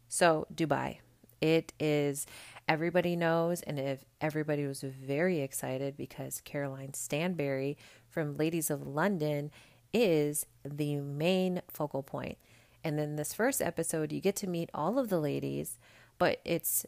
So, 0.09 0.47
Dubai. 0.55 0.99
It 1.41 1.75
is 1.79 2.27
everybody 2.67 3.17
knows 3.17 3.61
and 3.61 3.79
if 3.79 4.05
everybody 4.21 4.67
was 4.67 4.81
very 4.81 5.41
excited 5.41 5.95
because 5.95 6.41
Caroline 6.43 6.95
Stanbury 6.95 7.77
from 8.09 8.39
Ladies 8.39 8.71
of 8.71 8.87
London 8.87 9.51
is 9.93 10.47
the 10.65 10.97
main 10.97 11.61
focal 11.69 12.03
point. 12.03 12.39
And 12.83 12.99
then 12.99 13.17
this 13.17 13.35
first 13.35 13.61
episode 13.61 14.13
you 14.13 14.21
get 14.21 14.37
to 14.37 14.47
meet 14.47 14.71
all 14.73 14.99
of 14.99 15.09
the 15.09 15.21
ladies, 15.21 15.79
but 16.19 16.41
it's 16.45 16.87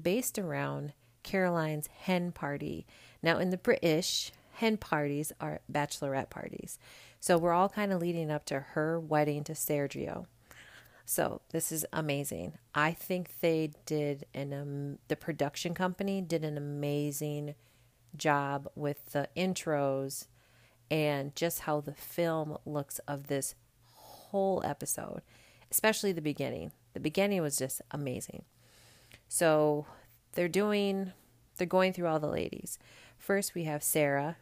based 0.00 0.38
around 0.38 0.92
Caroline's 1.22 1.88
hen 1.88 2.32
party. 2.32 2.86
Now, 3.22 3.38
in 3.38 3.50
the 3.50 3.56
British, 3.56 4.32
hen 4.52 4.76
parties 4.76 5.32
are 5.40 5.60
bachelorette 5.70 6.30
parties. 6.30 6.78
So 7.20 7.38
we're 7.38 7.52
all 7.52 7.68
kind 7.68 7.92
of 7.92 8.00
leading 8.00 8.30
up 8.30 8.44
to 8.46 8.60
her 8.60 9.00
wedding 9.00 9.44
to 9.44 9.52
Sergio. 9.52 10.26
So 11.04 11.42
this 11.50 11.70
is 11.70 11.84
amazing. 11.92 12.54
I 12.74 12.92
think 12.92 13.40
they 13.40 13.72
did 13.84 14.24
an 14.34 14.52
um, 14.52 14.98
the 15.08 15.16
production 15.16 15.74
company 15.74 16.20
did 16.20 16.44
an 16.44 16.56
amazing 16.56 17.54
job 18.16 18.68
with 18.74 19.12
the 19.12 19.28
intros 19.36 20.26
and 20.90 21.34
just 21.36 21.60
how 21.60 21.80
the 21.80 21.94
film 21.94 22.56
looks 22.64 23.00
of 23.00 23.26
this 23.26 23.54
whole 23.92 24.62
episode, 24.64 25.22
especially 25.70 26.12
the 26.12 26.22
beginning. 26.22 26.72
The 26.94 27.00
beginning 27.00 27.42
was 27.42 27.58
just 27.58 27.82
amazing. 27.90 28.44
So 29.28 29.86
they're 30.32 30.48
doing 30.48 31.12
they're 31.56 31.66
going 31.66 31.92
through 31.92 32.08
all 32.08 32.20
the 32.20 32.26
ladies. 32.26 32.78
First 33.18 33.54
we 33.54 33.64
have 33.64 33.82
Sarah. 33.82 34.36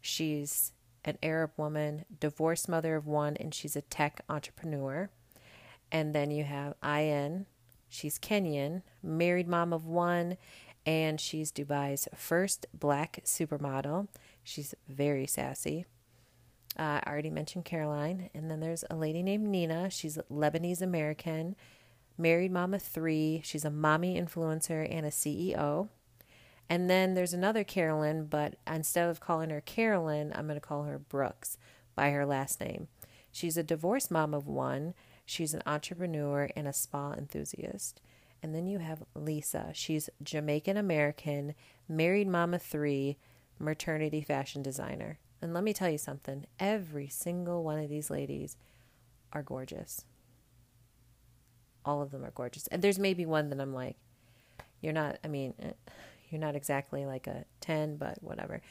She's 0.00 0.72
an 1.04 1.18
Arab 1.22 1.52
woman, 1.56 2.04
divorced 2.20 2.68
mother 2.68 2.96
of 2.96 3.06
one, 3.06 3.36
and 3.36 3.54
she's 3.54 3.76
a 3.76 3.82
tech 3.82 4.22
entrepreneur. 4.28 5.10
And 5.90 6.14
then 6.14 6.30
you 6.30 6.44
have 6.44 6.74
Ayan. 6.82 7.46
She's 7.88 8.18
Kenyan, 8.18 8.82
married 9.02 9.48
mom 9.48 9.72
of 9.72 9.86
one, 9.86 10.36
and 10.84 11.20
she's 11.20 11.50
Dubai's 11.50 12.06
first 12.14 12.66
black 12.74 13.20
supermodel. 13.24 14.08
She's 14.42 14.74
very 14.88 15.26
sassy. 15.26 15.86
Uh, 16.78 17.00
I 17.02 17.10
already 17.10 17.30
mentioned 17.30 17.64
Caroline. 17.64 18.30
And 18.34 18.50
then 18.50 18.60
there's 18.60 18.84
a 18.90 18.96
lady 18.96 19.22
named 19.22 19.48
Nina. 19.48 19.90
She's 19.90 20.18
Lebanese 20.30 20.82
American, 20.82 21.56
married 22.16 22.52
mom 22.52 22.74
of 22.74 22.82
three. 22.82 23.40
She's 23.44 23.64
a 23.64 23.70
mommy 23.70 24.20
influencer 24.20 24.86
and 24.90 25.04
a 25.04 25.10
CEO. 25.10 25.88
And 26.70 26.88
then 26.88 27.14
there's 27.14 27.32
another 27.32 27.64
Carolyn, 27.64 28.26
but 28.26 28.56
instead 28.66 29.08
of 29.08 29.20
calling 29.20 29.50
her 29.50 29.62
Carolyn, 29.62 30.32
I'm 30.34 30.46
going 30.46 30.60
to 30.60 30.66
call 30.66 30.84
her 30.84 30.98
Brooks 30.98 31.56
by 31.94 32.10
her 32.10 32.26
last 32.26 32.60
name. 32.60 32.88
She's 33.32 33.56
a 33.56 33.62
divorced 33.62 34.10
mom 34.10 34.34
of 34.34 34.46
one. 34.46 34.94
She's 35.28 35.52
an 35.52 35.62
entrepreneur 35.66 36.48
and 36.56 36.66
a 36.66 36.72
spa 36.72 37.12
enthusiast. 37.12 38.00
And 38.42 38.54
then 38.54 38.66
you 38.66 38.78
have 38.78 39.02
Lisa. 39.14 39.72
She's 39.74 40.08
Jamaican 40.22 40.78
American, 40.78 41.54
married 41.86 42.28
mama 42.28 42.58
three, 42.58 43.18
maternity 43.58 44.22
fashion 44.22 44.62
designer. 44.62 45.18
And 45.42 45.52
let 45.52 45.64
me 45.64 45.74
tell 45.74 45.90
you 45.90 45.98
something 45.98 46.46
every 46.58 47.08
single 47.08 47.62
one 47.62 47.78
of 47.78 47.90
these 47.90 48.08
ladies 48.08 48.56
are 49.30 49.42
gorgeous. 49.42 50.06
All 51.84 52.00
of 52.00 52.10
them 52.10 52.24
are 52.24 52.30
gorgeous. 52.30 52.66
And 52.68 52.80
there's 52.80 52.98
maybe 52.98 53.26
one 53.26 53.50
that 53.50 53.60
I'm 53.60 53.74
like, 53.74 53.96
you're 54.80 54.94
not, 54.94 55.18
I 55.22 55.28
mean, 55.28 55.52
eh, 55.60 55.72
you're 56.30 56.40
not 56.40 56.56
exactly 56.56 57.04
like 57.04 57.26
a 57.26 57.44
10, 57.60 57.98
but 57.98 58.22
whatever. 58.22 58.62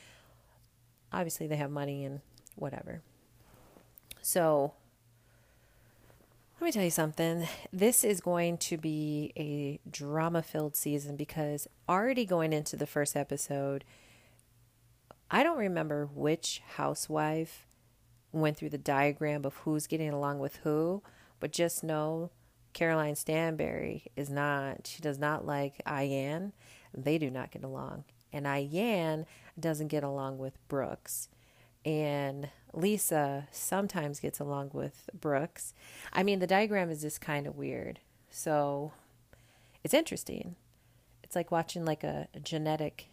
Obviously, 1.14 1.46
they 1.46 1.58
have 1.58 1.70
money 1.70 2.04
and 2.04 2.22
whatever. 2.56 3.04
So, 4.24 4.74
let 6.60 6.66
me 6.66 6.72
tell 6.72 6.84
you 6.84 6.90
something. 6.90 7.48
This 7.72 8.04
is 8.04 8.20
going 8.20 8.58
to 8.60 8.78
be 8.78 9.32
a 9.38 9.80
drama 9.90 10.42
filled 10.42 10.76
season 10.76 11.16
because 11.16 11.68
already 11.88 12.26
going 12.26 12.52
into 12.52 12.76
the 12.76 12.88
first 12.88 13.16
episode, 13.16 13.84
I 15.30 15.44
don't 15.44 15.60
remember 15.60 16.10
which 16.12 16.64
housewife 16.76 17.68
went 18.32 18.58
through 18.58 18.72
the 18.72 18.78
diagram 18.80 19.46
of 19.46 19.56
who's 19.58 19.86
getting 19.86 20.10
along 20.10 20.40
with 20.40 20.58
who, 20.58 21.04
but 21.40 21.52
just 21.52 21.84
know 21.84 22.32
Caroline 22.74 23.16
Stanbury 23.16 24.08
is 24.16 24.30
not, 24.30 24.88
she 24.88 25.02
does 25.02 25.20
not 25.20 25.46
like 25.46 25.82
Ayan. 25.86 26.54
They 26.92 27.20
do 27.20 27.30
not 27.30 27.52
get 27.52 27.64
along. 27.64 28.06
And 28.34 28.48
Ayan 28.48 29.26
doesn't 29.60 29.90
get 29.90 30.04
along 30.04 30.40
with 30.40 30.58
Brooks. 30.68 31.30
And 31.86 32.50
Lisa 32.74 33.48
sometimes 33.52 34.20
gets 34.20 34.40
along 34.40 34.72
with 34.74 35.10
Brooks. 35.14 35.74
I 36.14 36.24
mean, 36.24 36.40
the 36.40 36.48
diagram 36.48 36.90
is 36.90 37.02
just 37.02 37.22
kind 37.22 37.48
of 37.48 37.56
weird. 37.56 38.00
So 38.30 38.92
it's 39.84 39.94
interesting. 39.94 40.56
It's 41.24 41.36
like 41.36 41.52
watching 41.52 41.86
like 41.86 42.04
a, 42.04 42.28
genetic 42.44 43.08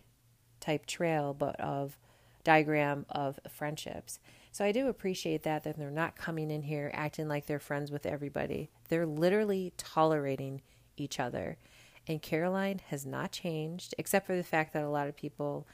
type 0.60 0.86
trail, 0.86 1.34
but 1.34 1.58
of 1.60 1.98
diagram 2.42 3.06
of 3.08 3.40
friendships. 3.48 4.18
So 4.52 4.64
I 4.64 4.72
do 4.72 4.88
appreciate 4.88 5.42
that 5.42 5.64
that 5.64 5.78
they're 5.78 5.90
not 5.90 6.16
coming 6.16 6.50
in 6.50 6.62
here 6.62 6.90
acting 6.94 7.26
like 7.26 7.46
they're 7.46 7.58
friends 7.58 7.90
with 7.90 8.06
everybody. 8.06 8.70
They're 8.88 9.06
literally 9.06 9.72
tolerating 9.76 10.62
each 10.96 11.18
other. 11.18 11.58
And 12.06 12.22
Caroline 12.22 12.80
has 12.90 13.04
not 13.04 13.32
changed 13.32 13.94
except 13.98 14.26
for 14.26 14.36
the 14.36 14.44
fact 14.44 14.72
that 14.74 14.84
a 14.84 14.90
lot 14.90 15.08
of 15.08 15.16
people 15.16 15.66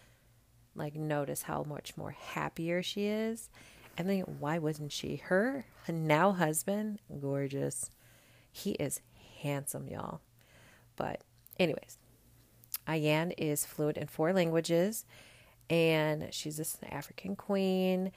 like 0.81 0.97
notice 0.97 1.43
how 1.43 1.62
much 1.62 1.97
more 1.97 2.11
happier 2.11 2.83
she 2.83 3.07
is. 3.07 3.49
And 3.97 4.09
then 4.09 4.21
why 4.38 4.59
wasn't 4.59 4.93
she? 4.93 5.16
Her 5.16 5.66
now 5.88 6.33
husband, 6.33 7.01
gorgeous. 7.21 7.90
He 8.51 8.73
is 8.73 9.01
handsome, 9.43 9.88
y'all. 9.88 10.21
But 10.97 11.23
anyways, 11.59 11.99
Ayan 12.88 13.33
is 13.37 13.64
fluent 13.64 13.99
in 13.99 14.07
four 14.07 14.33
languages 14.33 15.05
and 15.69 16.29
she's 16.33 16.57
this 16.57 16.79
African 16.90 17.37
queen 17.37 18.11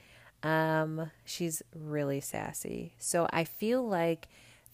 um, 0.43 1.09
she's 1.23 1.63
really 1.73 2.19
sassy. 2.19 2.93
So 2.99 3.27
I 3.31 3.45
feel 3.45 3.87
like 3.87 4.27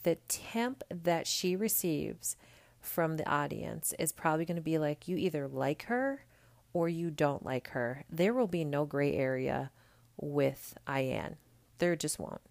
the 0.04 0.16
temp 0.28 0.84
that 0.90 1.28
she 1.28 1.56
receives 1.56 2.36
from 2.82 3.18
the 3.18 3.30
audience 3.30 3.94
is 4.00 4.12
probably 4.12 4.46
going 4.46 4.56
to 4.56 4.62
be 4.62 4.78
like 4.78 5.08
you 5.08 5.18
either 5.18 5.48
like 5.48 5.84
her 5.84 6.26
or 6.74 6.88
you 6.90 7.10
don't 7.10 7.46
like 7.46 7.70
her. 7.70 8.04
There 8.10 8.34
will 8.34 8.48
be 8.48 8.64
no 8.64 8.86
gray 8.86 9.16
area 9.16 9.72
with 10.18 10.76
Ayan. 10.88 11.36
There 11.80 11.96
just 11.96 12.20
won't. 12.20 12.42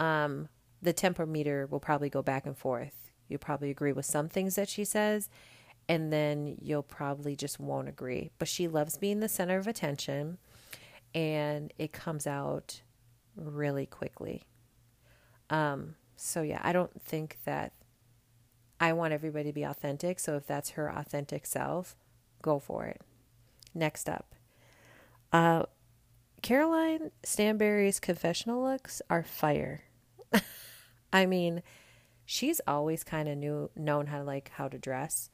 Um, 0.00 0.48
the 0.80 0.92
tempometer 0.92 1.66
will 1.66 1.80
probably 1.80 2.08
go 2.08 2.22
back 2.22 2.46
and 2.46 2.56
forth. 2.56 3.10
You'll 3.28 3.38
probably 3.38 3.70
agree 3.70 3.92
with 3.92 4.06
some 4.06 4.28
things 4.28 4.54
that 4.54 4.68
she 4.68 4.84
says, 4.84 5.28
and 5.88 6.12
then 6.12 6.56
you'll 6.60 6.82
probably 6.82 7.36
just 7.36 7.60
won't 7.60 7.88
agree. 7.88 8.30
But 8.38 8.48
she 8.48 8.68
loves 8.68 8.96
being 8.96 9.20
the 9.20 9.28
center 9.28 9.58
of 9.58 9.66
attention 9.66 10.38
and 11.14 11.72
it 11.78 11.92
comes 11.92 12.26
out 12.26 12.82
really 13.34 13.86
quickly. 13.86 14.44
Um, 15.50 15.94
so 16.16 16.42
yeah, 16.42 16.60
I 16.62 16.72
don't 16.72 17.02
think 17.02 17.38
that 17.44 17.72
I 18.80 18.92
want 18.92 19.12
everybody 19.12 19.48
to 19.50 19.52
be 19.52 19.62
authentic. 19.62 20.20
So 20.20 20.36
if 20.36 20.46
that's 20.46 20.70
her 20.70 20.88
authentic 20.90 21.46
self, 21.46 21.96
go 22.42 22.58
for 22.58 22.84
it. 22.86 23.00
Next 23.78 24.08
up, 24.08 24.34
uh, 25.32 25.64
Caroline 26.42 27.10
Stanbury's 27.22 28.00
confessional 28.00 28.62
looks 28.62 29.00
are 29.08 29.22
fire. 29.22 29.84
I 31.12 31.26
mean, 31.26 31.62
she's 32.24 32.60
always 32.66 33.04
kind 33.04 33.28
of 33.28 33.38
knew 33.38 33.70
known 33.76 34.06
how 34.06 34.18
to 34.18 34.24
like 34.24 34.50
how 34.54 34.68
to 34.68 34.78
dress, 34.78 35.30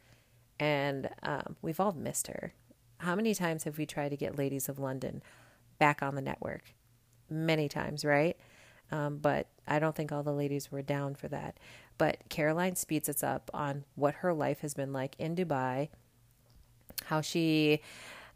and 0.61 1.09
um, 1.23 1.57
we've 1.63 1.81
all 1.81 1.93
missed 1.93 2.27
her. 2.27 2.53
How 2.99 3.15
many 3.15 3.35
times 3.35 3.65
have 3.65 3.79
we 3.79 3.87
tried 3.87 4.11
to 4.11 4.17
get 4.17 4.39
Ladies 4.39 4.69
of 4.69 4.79
London? 4.79 5.23
back 5.79 6.03
on 6.03 6.15
the 6.15 6.23
network 6.23 6.75
many 7.29 7.69
times, 7.69 8.05
right? 8.05 8.37
Um, 8.91 9.19
but 9.19 9.49
I 9.67 9.79
don't 9.79 9.95
think 9.95 10.13
all 10.13 10.23
the 10.23 10.33
ladies 10.33 10.71
were 10.71 10.83
down 10.83 11.15
for 11.15 11.29
that. 11.29 11.59
But 11.99 12.19
Caroline 12.29 12.77
speeds 12.77 13.09
us 13.09 13.23
up 13.23 13.51
on 13.55 13.85
what 13.95 14.17
her 14.17 14.33
life 14.33 14.61
has 14.61 14.75
been 14.75 14.93
like 14.93 15.17
in 15.19 15.35
Dubai, 15.35 15.89
how 17.07 17.21
she 17.21 17.81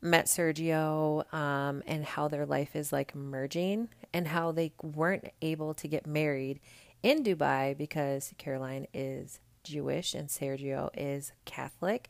met 0.00 0.26
Sergio, 0.26 1.32
um, 1.32 1.82
and 1.87 2.04
how 2.04 2.28
their 2.28 2.46
life 2.46 2.76
is 2.76 2.92
like 2.92 3.14
merging, 3.14 3.88
and 4.12 4.28
how 4.28 4.52
they 4.52 4.72
weren't 4.82 5.28
able 5.42 5.74
to 5.74 5.88
get 5.88 6.06
married 6.06 6.61
in 7.02 7.22
Dubai 7.22 7.76
because 7.76 8.32
Caroline 8.38 8.87
is 8.92 9.40
Jewish 9.64 10.14
and 10.14 10.28
Sergio 10.28 10.90
is 10.96 11.32
Catholic. 11.44 12.08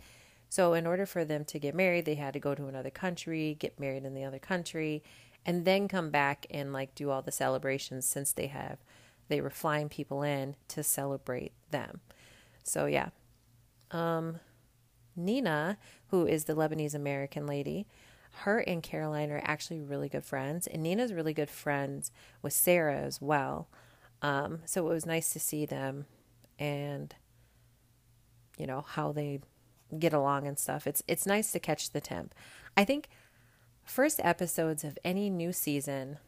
So, 0.51 0.72
in 0.72 0.87
order 0.87 1.05
for 1.07 1.24
them 1.24 1.44
to 1.46 1.59
get 1.59 1.74
married, 1.74 2.05
they 2.05 2.14
had 2.14 2.33
to 2.35 2.40
go 2.40 2.55
to 2.55 2.66
another 2.66 2.90
country, 2.90 3.57
get 3.59 3.79
married 3.79 4.05
in 4.05 4.14
the 4.14 4.24
other 4.24 4.38
country, 4.38 5.03
and 5.44 5.64
then 5.64 5.88
come 5.88 6.11
back 6.11 6.46
and 6.51 6.72
like 6.72 6.94
do 6.94 7.11
all 7.11 7.22
the 7.22 7.33
celebrations 7.33 8.07
since 8.07 8.33
they 8.33 8.46
have 8.46 8.79
they 9.29 9.40
were 9.40 9.51
flying 9.51 9.88
people 9.88 10.22
in 10.22 10.57
to 10.68 10.83
celebrate 10.83 11.53
them. 11.70 12.01
So 12.64 12.87
yeah. 12.87 13.11
Um 13.90 14.40
Nina, 15.19 15.77
who 16.09 16.27
is 16.27 16.45
the 16.45 16.55
Lebanese 16.55 16.95
American 16.95 17.47
lady, 17.47 17.87
her 18.43 18.61
and 18.61 18.83
Caroline 18.83 19.31
are 19.31 19.43
actually 19.45 19.81
really 19.81 20.09
good 20.09 20.25
friends, 20.25 20.67
and 20.67 20.83
Nina's 20.83 21.13
really 21.13 21.35
good 21.35 21.51
friends 21.51 22.13
with 22.43 22.53
Sarah 22.53 23.01
as 23.01 23.21
well. 23.21 23.69
Um, 24.23 24.61
so 24.65 24.87
it 24.87 24.93
was 24.93 25.07
nice 25.07 25.33
to 25.33 25.41
see 25.41 25.67
them 25.67 26.07
and 26.59 27.15
you 28.59 28.67
know 28.67 28.85
how 28.87 29.13
they 29.13 29.41
get 29.97 30.13
along 30.13 30.47
and 30.47 30.59
stuff. 30.59 30.87
It's 30.87 31.03
it's 31.07 31.27
nice 31.27 31.53
to 31.53 31.61
catch 31.61 31.91
the 31.91 32.01
temp. 32.01 32.35
I 32.77 32.85
think 32.85 33.09
first 33.85 34.21
episodes 34.23 34.85
of 34.85 34.99
any 35.05 35.31
new 35.31 35.53
season 35.53 36.19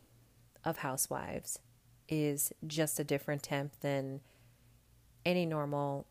of 0.65 0.79
Housewives 0.79 1.59
is 2.09 2.53
just 2.67 2.99
a 2.99 3.05
different 3.05 3.43
temp 3.43 3.73
than 3.81 4.21
any 5.25 5.47
normal 5.47 6.07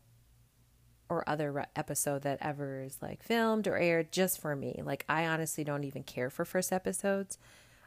or 1.10 1.28
other 1.28 1.66
episode 1.76 2.22
that 2.22 2.38
ever 2.40 2.82
is 2.82 2.96
like 3.02 3.22
filmed 3.22 3.66
or 3.66 3.76
aired 3.76 4.12
just 4.12 4.40
for 4.40 4.56
me. 4.56 4.80
Like 4.82 5.04
I 5.08 5.26
honestly 5.26 5.64
don't 5.64 5.84
even 5.84 6.04
care 6.04 6.30
for 6.30 6.44
first 6.44 6.72
episodes 6.72 7.36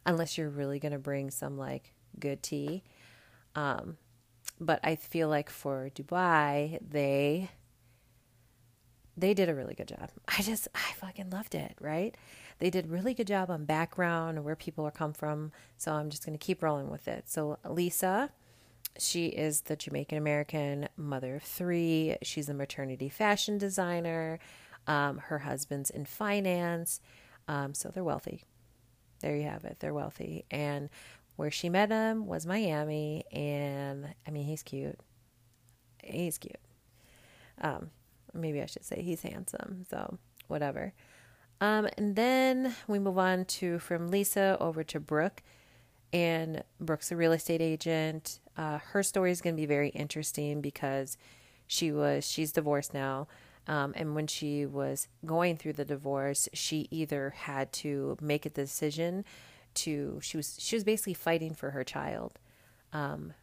unless 0.06 0.38
you're 0.38 0.50
really 0.50 0.78
going 0.78 0.92
to 0.92 1.00
bring 1.00 1.32
some 1.32 1.58
like 1.58 1.94
good 2.20 2.44
tea. 2.44 2.84
Um 3.56 3.98
but 4.60 4.80
I 4.84 4.96
feel 4.96 5.30
like 5.30 5.50
for 5.50 5.90
Dubai, 5.96 6.78
they 6.88 7.50
they 9.16 9.34
did 9.34 9.48
a 9.48 9.56
really 9.56 9.74
good 9.74 9.88
job. 9.88 10.10
I 10.28 10.42
just 10.42 10.68
I 10.76 10.94
fucking 11.00 11.30
loved 11.30 11.56
it, 11.56 11.76
right? 11.80 12.16
They 12.60 12.70
did 12.70 12.90
really 12.90 13.14
good 13.14 13.28
job 13.28 13.50
on 13.50 13.66
background 13.66 14.38
and 14.38 14.46
where 14.46 14.56
people 14.56 14.86
are 14.86 14.92
come 14.92 15.14
from. 15.14 15.52
So 15.78 15.94
I'm 15.94 16.10
just 16.10 16.26
going 16.26 16.38
to 16.38 16.44
keep 16.44 16.62
rolling 16.62 16.90
with 16.90 17.08
it. 17.08 17.30
So 17.30 17.58
Lisa, 17.68 18.32
she 18.98 19.28
is 19.28 19.62
the 19.62 19.76
Jamaican 19.76 20.18
American 20.18 20.88
mother 20.96 21.36
of 21.36 21.44
three. 21.44 22.16
She's 22.22 22.50
a 22.50 22.54
maternity 22.54 23.10
fashion 23.10 23.58
designer. 23.58 24.40
Um, 24.88 25.18
her 25.18 25.40
husband's 25.40 25.90
in 25.90 26.06
finance. 26.06 27.00
Um, 27.48 27.74
so 27.74 27.90
they're 27.90 28.04
wealthy. 28.04 28.44
There 29.22 29.36
you 29.36 29.44
have 29.44 29.64
it. 29.66 29.78
They're 29.80 29.94
wealthy. 29.94 30.46
And 30.52 30.90
where 31.36 31.52
she 31.52 31.70
met 31.70 31.90
him 31.90 32.28
was 32.28 32.46
Miami. 32.46 33.24
And 33.32 34.14
I 34.28 34.32
mean, 34.32 34.46
he's 34.46 34.64
cute. 34.64 35.00
He's 36.04 36.38
cute. 36.38 36.58
Um, 37.62 37.90
maybe 38.34 38.62
I 38.62 38.66
should 38.66 38.86
say 38.86 39.02
he's 39.02 39.22
handsome. 39.22 39.86
So 39.90 40.18
whatever. 40.48 40.94
Um, 41.62 41.88
and 41.98 42.16
then 42.16 42.76
we 42.88 43.00
move 43.00 43.18
on 43.18 43.46
to 43.46 43.80
from 43.80 44.10
Lisa 44.10 44.58
over 44.60 44.84
to 44.84 45.00
Brooke. 45.00 45.42
And 46.12 46.64
Brooke's 46.80 47.12
a 47.12 47.16
real 47.16 47.32
estate 47.32 47.62
agent. 47.62 48.40
Uh, 48.58 48.80
her 48.80 49.04
story 49.04 49.32
is 49.32 49.42
going 49.42 49.56
to 49.56 49.62
be 49.62 49.66
very 49.66 49.90
interesting 49.90 50.62
because 50.62 51.18
she 51.68 51.92
was 51.92 52.30
she's 52.30 52.52
divorced 52.52 52.94
now. 52.94 53.28
Um, 53.66 53.94
and 53.96 54.14
when 54.14 54.28
she 54.28 54.66
was 54.66 55.08
going 55.26 55.56
through 55.58 55.74
the 55.74 55.86
divorce, 55.86 56.50
she 56.54 56.88
either 56.92 57.30
had 57.30 57.72
to 57.74 58.18
make 58.22 58.46
a 58.46 58.50
decision 58.50 59.24
to 59.76 60.20
she 60.22 60.38
was 60.38 60.58
she 60.60 60.76
was 60.76 60.84
basically 60.84 61.14
fighting 61.14 61.54
for 61.54 61.72
her 61.72 61.84
child. 61.84 62.40
Um, 62.92 63.34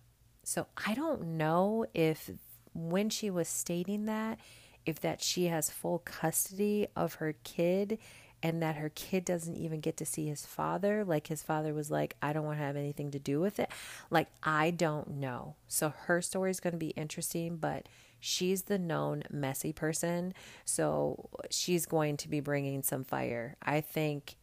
so 0.44 0.66
I 0.86 0.94
don't 0.94 1.22
know 1.22 1.86
if 1.94 2.30
when 2.72 3.10
she 3.10 3.30
was 3.30 3.48
stating 3.48 4.06
that 4.06 4.38
if 4.86 5.00
that 5.00 5.22
she 5.22 5.46
has 5.46 5.70
full 5.70 5.98
custody 6.00 6.86
of 6.96 7.14
her 7.14 7.34
kid 7.44 7.98
and 8.42 8.62
that 8.62 8.76
her 8.76 8.90
kid 8.90 9.24
doesn't 9.24 9.56
even 9.56 9.80
get 9.80 9.96
to 9.98 10.06
see 10.06 10.26
his 10.26 10.46
father. 10.46 11.04
Like 11.04 11.26
his 11.26 11.42
father 11.42 11.74
was 11.74 11.90
like 11.90 12.16
i 12.22 12.32
don't 12.32 12.44
want 12.44 12.58
to 12.58 12.64
have 12.64 12.76
anything 12.76 13.10
to 13.12 13.18
do 13.18 13.40
with 13.40 13.58
it. 13.58 13.70
Like 14.10 14.28
i 14.42 14.70
don't 14.70 15.10
know. 15.10 15.56
So 15.68 15.92
her 16.04 16.22
story 16.22 16.50
is 16.50 16.60
going 16.60 16.72
to 16.72 16.78
be 16.78 16.90
interesting 16.90 17.56
but 17.56 17.86
she's 18.18 18.62
the 18.62 18.78
known 18.78 19.22
messy 19.30 19.72
person. 19.72 20.34
So 20.64 21.28
she's 21.50 21.86
going 21.86 22.16
to 22.18 22.28
be 22.28 22.40
bringing 22.40 22.82
some 22.82 23.04
fire. 23.04 23.56
I 23.62 23.80
think 23.80 24.36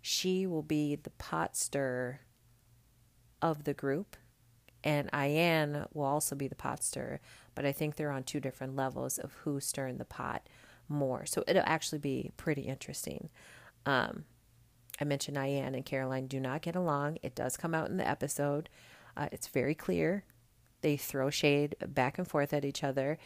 she 0.00 0.46
will 0.46 0.62
be 0.62 0.94
the 0.96 1.10
pot 1.10 1.56
stir 1.56 2.20
of 3.42 3.64
the 3.64 3.74
group 3.74 4.16
and 4.86 5.10
Ayan 5.10 5.84
will 5.94 6.04
also 6.04 6.36
be 6.36 6.46
the 6.46 6.54
pot 6.54 6.84
stirrer, 6.84 7.20
but 7.56 7.66
I 7.66 7.72
think 7.72 7.96
they're 7.96 8.12
on 8.12 8.22
two 8.22 8.38
different 8.38 8.76
levels 8.76 9.18
of 9.18 9.32
who's 9.42 9.66
stirring 9.66 9.98
the 9.98 10.04
pot 10.04 10.48
more. 10.88 11.26
So 11.26 11.42
it'll 11.46 11.62
actually 11.66 11.98
be 11.98 12.32
pretty 12.36 12.62
interesting. 12.62 13.28
Um, 13.84 14.24
I 15.00 15.04
mentioned 15.04 15.36
Ayan 15.36 15.74
and 15.74 15.84
Caroline 15.84 16.26
do 16.26 16.40
not 16.40 16.62
get 16.62 16.76
along. 16.76 17.18
It 17.22 17.34
does 17.34 17.56
come 17.56 17.74
out 17.74 17.88
in 17.88 17.96
the 17.96 18.08
episode. 18.08 18.68
Uh, 19.16 19.28
it's 19.32 19.48
very 19.48 19.74
clear. 19.74 20.24
They 20.80 20.96
throw 20.96 21.30
shade 21.30 21.76
back 21.86 22.18
and 22.18 22.26
forth 22.26 22.52
at 22.52 22.64
each 22.64 22.82
other. 22.84 23.18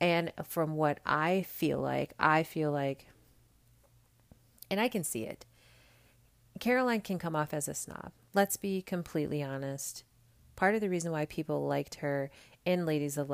And 0.00 0.32
from 0.44 0.76
what 0.76 1.00
I 1.06 1.42
feel 1.42 1.78
like, 1.80 2.12
I 2.18 2.42
feel 2.42 2.72
like, 2.72 3.06
and 4.70 4.80
I 4.80 4.88
can 4.88 5.04
see 5.04 5.24
it, 5.24 5.44
Caroline 6.58 7.00
can 7.00 7.18
come 7.18 7.36
off 7.36 7.54
as 7.54 7.68
a 7.68 7.74
snob. 7.74 8.12
Let's 8.34 8.56
be 8.56 8.82
completely 8.82 9.42
honest 9.42 10.04
part 10.56 10.74
of 10.74 10.80
the 10.80 10.88
reason 10.88 11.12
why 11.12 11.26
people 11.26 11.66
liked 11.66 11.96
her 11.96 12.30
in 12.64 12.86
Ladies 12.86 13.18
of 13.18 13.30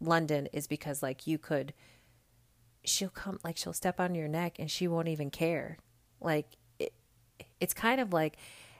London 0.00 0.48
is 0.52 0.66
because 0.66 1.02
like 1.02 1.26
you 1.26 1.38
could 1.38 1.72
she'll 2.84 3.08
come 3.08 3.38
like 3.44 3.56
she'll 3.56 3.72
step 3.72 4.00
on 4.00 4.14
your 4.14 4.28
neck 4.28 4.56
and 4.58 4.70
she 4.70 4.86
won't 4.88 5.08
even 5.08 5.30
care. 5.30 5.78
Like 6.20 6.56
it, 6.78 6.92
it's 7.60 7.74
kind 7.74 8.00
of 8.00 8.12
like 8.12 8.36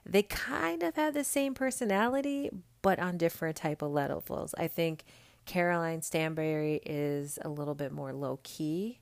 they 0.06 0.22
kind 0.22 0.82
of 0.82 0.96
have 0.96 1.14
the 1.14 1.24
same 1.24 1.54
personality 1.54 2.50
but 2.82 2.98
on 2.98 3.16
different 3.16 3.56
type 3.56 3.80
of 3.82 3.90
levels. 3.90 4.54
I 4.58 4.68
think 4.68 5.04
Caroline 5.46 6.02
Stanbury 6.02 6.80
is 6.84 7.38
a 7.42 7.48
little 7.48 7.74
bit 7.74 7.92
more 7.92 8.12
low 8.12 8.40
key, 8.42 9.00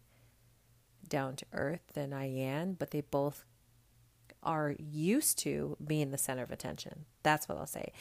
down 1.09 1.37
to 1.37 1.47
earth 1.53 1.83
than 1.95 2.11
Ayan, 2.11 2.79
but 2.79 2.91
they 2.91 3.01
both 3.01 3.45
are 4.43 4.75
used 4.79 5.39
to 5.39 5.77
being 5.85 6.11
the 6.11 6.19
center 6.19 6.43
of 6.43 6.51
attention. 6.51 7.05
That's 7.23 7.49
what 7.49 7.59
I'll 7.59 7.67
say. 7.67 7.93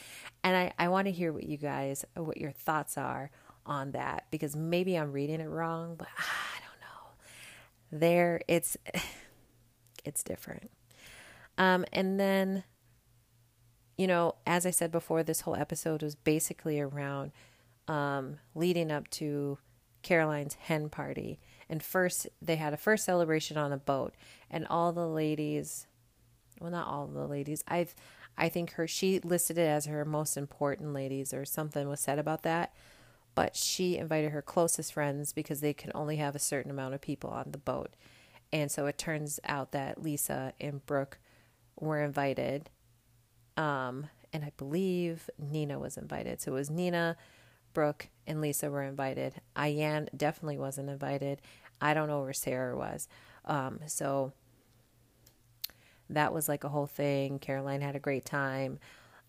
And 0.42 0.56
I, 0.56 0.72
I 0.78 0.88
want 0.88 1.06
to 1.06 1.12
hear 1.12 1.32
what 1.32 1.44
you 1.44 1.56
guys, 1.56 2.04
what 2.16 2.38
your 2.38 2.50
thoughts 2.50 2.98
are 2.98 3.30
on 3.64 3.92
that 3.92 4.26
because 4.30 4.56
maybe 4.56 4.96
I'm 4.96 5.12
reading 5.12 5.40
it 5.40 5.48
wrong, 5.48 5.94
but 5.96 6.08
I 6.18 6.60
know. 6.60 6.61
There, 7.92 8.40
it's, 8.48 8.76
it's 10.04 10.22
different. 10.22 10.70
Um, 11.58 11.84
and 11.92 12.18
then, 12.18 12.64
you 13.96 14.06
know, 14.06 14.36
as 14.46 14.66
I 14.66 14.70
said 14.70 14.90
before, 14.90 15.22
this 15.22 15.42
whole 15.42 15.54
episode 15.54 16.02
was 16.02 16.14
basically 16.14 16.80
around 16.80 17.30
um, 17.86 18.38
leading 18.54 18.90
up 18.90 19.08
to 19.10 19.58
Caroline's 20.02 20.54
hen 20.54 20.88
party. 20.88 21.38
And 21.68 21.82
first, 21.82 22.26
they 22.40 22.56
had 22.56 22.72
a 22.72 22.78
first 22.78 23.04
celebration 23.04 23.56
on 23.56 23.72
a 23.72 23.76
boat, 23.76 24.14
and 24.50 24.66
all 24.66 24.92
the 24.92 25.06
ladies 25.06 25.86
well 26.62 26.70
not 26.70 26.86
all 26.86 27.06
the 27.06 27.26
ladies 27.26 27.62
i've 27.68 27.94
i 28.38 28.48
think 28.48 28.72
her 28.72 28.86
she 28.86 29.18
listed 29.20 29.58
it 29.58 29.68
as 29.68 29.86
her 29.86 30.04
most 30.04 30.36
important 30.36 30.94
ladies 30.94 31.34
or 31.34 31.44
something 31.44 31.88
was 31.88 32.00
said 32.00 32.18
about 32.18 32.42
that 32.44 32.72
but 33.34 33.56
she 33.56 33.96
invited 33.96 34.32
her 34.32 34.42
closest 34.42 34.92
friends 34.92 35.32
because 35.32 35.60
they 35.60 35.72
can 35.72 35.90
only 35.94 36.16
have 36.16 36.34
a 36.34 36.40
certain 36.40 36.70
amount 36.70 36.94
of 36.94 37.00
people 37.00 37.30
on 37.30 37.52
the 37.52 37.58
boat. 37.58 37.94
And 38.52 38.70
so 38.70 38.86
it 38.86 38.98
turns 38.98 39.40
out 39.44 39.72
that 39.72 40.02
lisa 40.02 40.52
and 40.60 40.84
brooke 40.84 41.18
were 41.80 42.02
invited 42.02 42.68
um 43.56 44.08
and 44.32 44.44
i 44.44 44.52
believe 44.56 45.28
nina 45.38 45.78
was 45.78 45.96
invited. 45.96 46.40
So 46.40 46.52
it 46.52 46.54
was 46.54 46.70
nina 46.70 47.16
brooke 47.72 48.08
and 48.26 48.40
lisa 48.40 48.70
were 48.70 48.82
invited. 48.82 49.40
Ayan 49.56 50.08
definitely 50.16 50.58
wasn't 50.58 50.90
invited. 50.90 51.40
I 51.80 51.94
don't 51.94 52.08
know 52.08 52.20
where 52.22 52.32
sarah 52.32 52.76
was. 52.76 53.08
Um 53.44 53.80
so 53.86 54.32
that 56.10 56.32
was 56.32 56.48
like 56.48 56.64
a 56.64 56.68
whole 56.68 56.86
thing. 56.86 57.38
Caroline 57.38 57.80
had 57.80 57.96
a 57.96 58.00
great 58.00 58.24
time. 58.24 58.78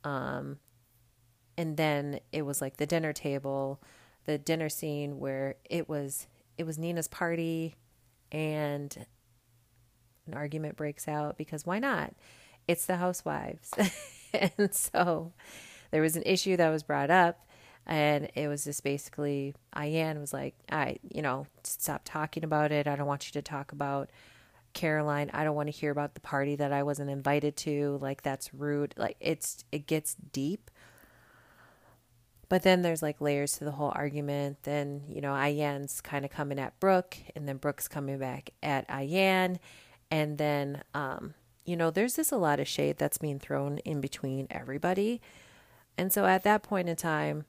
Um, 0.03 0.59
and 1.57 1.77
then 1.77 2.19
it 2.31 2.43
was 2.43 2.61
like 2.61 2.77
the 2.77 2.85
dinner 2.85 3.13
table, 3.13 3.81
the 4.25 4.37
dinner 4.37 4.69
scene 4.69 5.19
where 5.19 5.55
it 5.69 5.87
was 5.87 6.27
it 6.57 6.65
was 6.65 6.77
Nina's 6.77 7.07
party 7.07 7.75
and 8.31 9.05
an 10.27 10.33
argument 10.33 10.75
breaks 10.75 11.07
out 11.07 11.37
because 11.37 11.65
why 11.65 11.79
not? 11.79 12.13
It's 12.67 12.85
the 12.85 12.97
housewives. 12.97 13.71
and 14.33 14.73
so 14.73 15.33
there 15.91 16.01
was 16.01 16.15
an 16.15 16.23
issue 16.25 16.57
that 16.57 16.69
was 16.69 16.83
brought 16.83 17.09
up 17.09 17.47
and 17.85 18.29
it 18.35 18.47
was 18.47 18.63
just 18.63 18.83
basically 18.83 19.53
Ayan 19.75 20.19
was 20.19 20.31
like, 20.31 20.55
I, 20.71 20.97
you 21.03 21.21
know, 21.21 21.47
stop 21.63 22.03
talking 22.05 22.43
about 22.43 22.71
it. 22.71 22.87
I 22.87 22.95
don't 22.95 23.07
want 23.07 23.27
you 23.27 23.33
to 23.33 23.41
talk 23.41 23.71
about 23.71 24.09
Caroline, 24.73 25.29
I 25.33 25.43
don't 25.43 25.55
want 25.55 25.67
to 25.67 25.71
hear 25.71 25.91
about 25.91 26.15
the 26.15 26.19
party 26.19 26.55
that 26.55 26.73
I 26.73 26.83
wasn't 26.83 27.09
invited 27.09 27.55
to. 27.57 27.99
Like 28.01 28.23
that's 28.23 28.53
rude. 28.53 28.93
Like 28.97 29.17
it's 29.19 29.63
it 29.71 29.87
gets 29.87 30.15
deep. 30.15 30.71
But 32.53 32.61
then 32.61 32.83
there's 32.83 33.01
like 33.01 33.19
layers 33.19 33.57
to 33.57 33.63
the 33.63 33.71
whole 33.71 33.91
argument. 33.95 34.61
Then, 34.61 35.05
you 35.09 35.21
know, 35.21 35.31
Ayan's 35.31 36.01
kind 36.01 36.23
of 36.23 36.29
coming 36.29 36.59
at 36.59 36.79
Brooke, 36.79 37.17
and 37.35 37.49
then 37.49 37.57
Brooke's 37.57 37.87
coming 37.87 38.19
back 38.19 38.51
at 38.61 38.87
Ayan. 38.89 39.57
And 40.11 40.37
then 40.37 40.83
um, 40.93 41.33
you 41.65 41.75
know, 41.75 41.89
there's 41.89 42.15
just 42.15 42.31
a 42.31 42.37
lot 42.37 42.59
of 42.59 42.67
shade 42.67 42.99
that's 42.99 43.17
being 43.17 43.39
thrown 43.39 43.79
in 43.79 44.01
between 44.01 44.45
everybody. 44.51 45.19
And 45.97 46.13
so 46.13 46.27
at 46.27 46.43
that 46.43 46.61
point 46.61 46.89
in 46.89 46.95
time, 46.95 47.45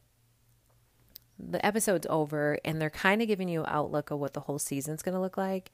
the 1.39 1.63
episode's 1.67 2.07
over 2.09 2.59
and 2.65 2.81
they're 2.81 2.89
kind 2.89 3.21
of 3.21 3.29
giving 3.29 3.51
you 3.51 3.61
an 3.61 3.69
outlook 3.69 4.11
of 4.11 4.21
what 4.21 4.33
the 4.33 4.41
whole 4.41 4.59
season's 4.59 5.03
going 5.03 5.15
to 5.15 5.21
look 5.21 5.37
like. 5.37 5.71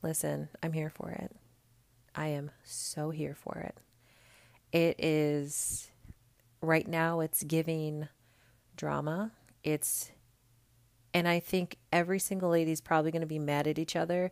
Listen, 0.00 0.48
I'm 0.62 0.74
here 0.74 0.90
for 0.90 1.10
it. 1.10 1.34
I 2.14 2.28
am 2.28 2.52
so 2.62 3.10
here 3.10 3.34
for 3.34 3.58
it. 3.58 3.78
It 4.70 5.04
is 5.04 5.90
right 6.62 6.86
now 6.86 7.18
it's 7.18 7.42
giving 7.42 8.06
drama. 8.80 9.30
It's 9.62 10.10
and 11.12 11.28
I 11.28 11.38
think 11.38 11.76
every 11.92 12.18
single 12.18 12.50
lady's 12.50 12.80
probably 12.80 13.10
going 13.10 13.20
to 13.20 13.26
be 13.26 13.38
mad 13.38 13.66
at 13.66 13.78
each 13.78 13.94
other 13.94 14.30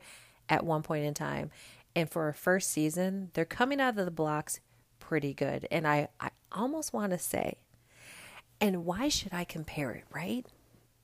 at 0.48 0.64
one 0.64 0.82
point 0.82 1.04
in 1.04 1.12
time. 1.12 1.50
And 1.94 2.08
for 2.08 2.28
a 2.28 2.34
first 2.34 2.70
season, 2.70 3.30
they're 3.34 3.44
coming 3.44 3.80
out 3.80 3.98
of 3.98 4.04
the 4.04 4.10
blocks 4.10 4.60
pretty 5.00 5.34
good. 5.34 5.66
And 5.70 5.86
I, 5.86 6.08
I 6.20 6.30
almost 6.50 6.92
want 6.92 7.10
to 7.10 7.18
say, 7.18 7.58
and 8.60 8.84
why 8.84 9.08
should 9.08 9.34
I 9.34 9.44
compare 9.44 9.92
it, 9.92 10.04
right? 10.10 10.46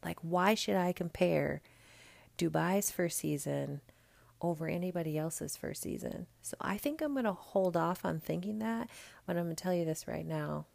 Like, 0.04 0.18
why 0.22 0.54
should 0.54 0.76
I 0.76 0.92
compare 0.92 1.60
Dubai's 2.38 2.90
first 2.90 3.18
season 3.18 3.80
over 4.40 4.68
anybody 4.68 5.18
else's 5.18 5.56
first 5.56 5.82
season? 5.82 6.28
So 6.40 6.56
I 6.60 6.78
think 6.78 7.02
I'm 7.02 7.12
going 7.12 7.24
to 7.24 7.32
hold 7.32 7.76
off 7.76 8.04
on 8.04 8.20
thinking 8.20 8.60
that, 8.60 8.88
but 9.26 9.36
I'm 9.36 9.44
going 9.44 9.56
to 9.56 9.62
tell 9.62 9.74
you 9.74 9.84
this 9.84 10.06
right 10.06 10.26
now. 10.26 10.66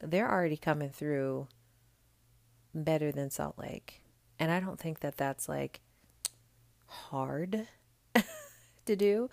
They're 0.00 0.30
already 0.30 0.56
coming 0.56 0.90
through 0.90 1.48
better 2.74 3.10
than 3.10 3.30
Salt 3.30 3.58
Lake. 3.58 4.02
And 4.38 4.50
I 4.50 4.60
don't 4.60 4.78
think 4.78 5.00
that 5.00 5.16
that's 5.16 5.48
like 5.48 5.80
hard 6.86 7.66
to 8.86 8.96
do. 8.96 9.30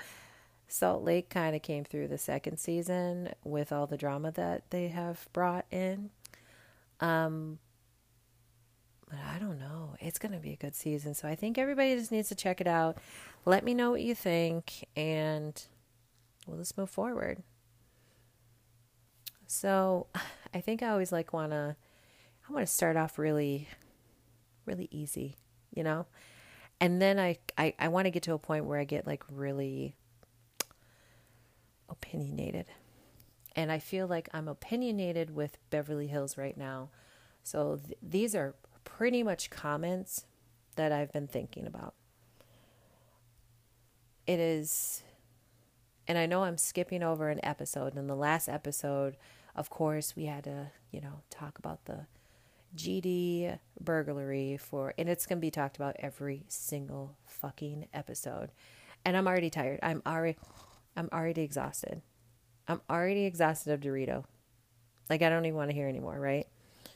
Salt 0.67 1.03
Lake 1.03 1.29
kind 1.29 1.55
of 1.55 1.61
came 1.61 1.83
through 1.83 2.07
the 2.07 2.17
second 2.17 2.57
season 2.57 3.29
with 3.43 3.71
all 3.71 3.85
the 3.85 3.97
drama 3.97 4.31
that 4.31 4.69
they 4.71 4.87
have 4.87 5.27
brought 5.31 5.65
in. 5.71 6.09
Um, 6.99 7.59
but 9.07 9.19
I 9.19 9.37
don't 9.39 9.59
know. 9.59 9.95
It's 9.99 10.17
going 10.17 10.31
to 10.31 10.39
be 10.39 10.53
a 10.53 10.57
good 10.57 10.75
season. 10.75 11.13
So 11.13 11.27
I 11.27 11.35
think 11.35 11.57
everybody 11.57 11.95
just 11.95 12.11
needs 12.11 12.29
to 12.29 12.35
check 12.35 12.59
it 12.59 12.67
out. 12.67 12.97
Let 13.45 13.63
me 13.63 13.75
know 13.75 13.91
what 13.91 14.01
you 14.01 14.15
think, 14.15 14.87
and 14.95 15.63
we'll 16.47 16.57
just 16.57 16.77
move 16.77 16.89
forward. 16.89 17.43
So 19.45 20.07
I 20.55 20.61
think 20.61 20.81
I 20.81 20.89
always 20.89 21.11
like 21.11 21.33
want 21.33 21.51
to 21.51 21.75
I 22.47 22.53
want 22.53 22.65
to 22.65 22.71
start 22.71 22.95
off 22.95 23.19
really, 23.19 23.67
really 24.65 24.87
easy, 24.91 25.35
you 25.73 25.83
know? 25.83 26.05
And 26.79 27.01
then 27.01 27.19
I, 27.19 27.37
I, 27.57 27.73
I 27.79 27.87
want 27.87 28.05
to 28.05 28.11
get 28.11 28.23
to 28.23 28.33
a 28.33 28.37
point 28.37 28.65
where 28.65 28.79
I 28.79 28.83
get 28.83 29.07
like 29.07 29.23
really 29.31 29.95
opinionated. 31.89 32.67
And 33.55 33.71
I 33.71 33.79
feel 33.79 34.07
like 34.07 34.29
I'm 34.33 34.47
opinionated 34.47 35.33
with 35.33 35.57
Beverly 35.69 36.07
Hills 36.07 36.37
right 36.37 36.57
now. 36.57 36.89
So 37.43 37.79
th- 37.83 37.97
these 38.01 38.35
are 38.35 38.55
pretty 38.83 39.23
much 39.23 39.49
comments 39.49 40.25
that 40.75 40.91
I've 40.91 41.11
been 41.11 41.27
thinking 41.27 41.65
about. 41.65 41.95
It 44.27 44.39
is, 44.39 45.03
and 46.07 46.17
I 46.17 46.25
know 46.25 46.43
I'm 46.43 46.57
skipping 46.57 47.01
over 47.01 47.29
an 47.29 47.39
episode. 47.43 47.95
In 47.95 48.07
the 48.07 48.15
last 48.15 48.49
episode, 48.49 49.15
of 49.55 49.69
course, 49.69 50.15
we 50.15 50.25
had 50.25 50.43
to, 50.45 50.71
you 50.91 51.01
know, 51.01 51.21
talk 51.29 51.57
about 51.57 51.85
the 51.85 52.05
GD 52.75 53.57
burglary 53.79 54.57
for, 54.57 54.93
and 54.97 55.07
it's 55.07 55.25
going 55.25 55.37
to 55.37 55.41
be 55.41 55.51
talked 55.51 55.77
about 55.77 55.95
every 55.99 56.43
single 56.47 57.15
fucking 57.25 57.87
episode. 57.93 58.51
And 59.05 59.15
I'm 59.15 59.27
already 59.27 59.49
tired. 59.49 59.79
I'm 59.81 60.01
already, 60.05 60.37
I'm 60.95 61.09
already 61.13 61.41
exhausted. 61.41 62.01
I'm 62.67 62.81
already 62.89 63.25
exhausted 63.25 63.71
of 63.71 63.79
Dorito. 63.79 64.25
Like 65.09 65.21
I 65.21 65.29
don't 65.29 65.45
even 65.45 65.55
want 65.55 65.69
to 65.69 65.75
hear 65.75 65.87
anymore, 65.87 66.19
right? 66.19 66.47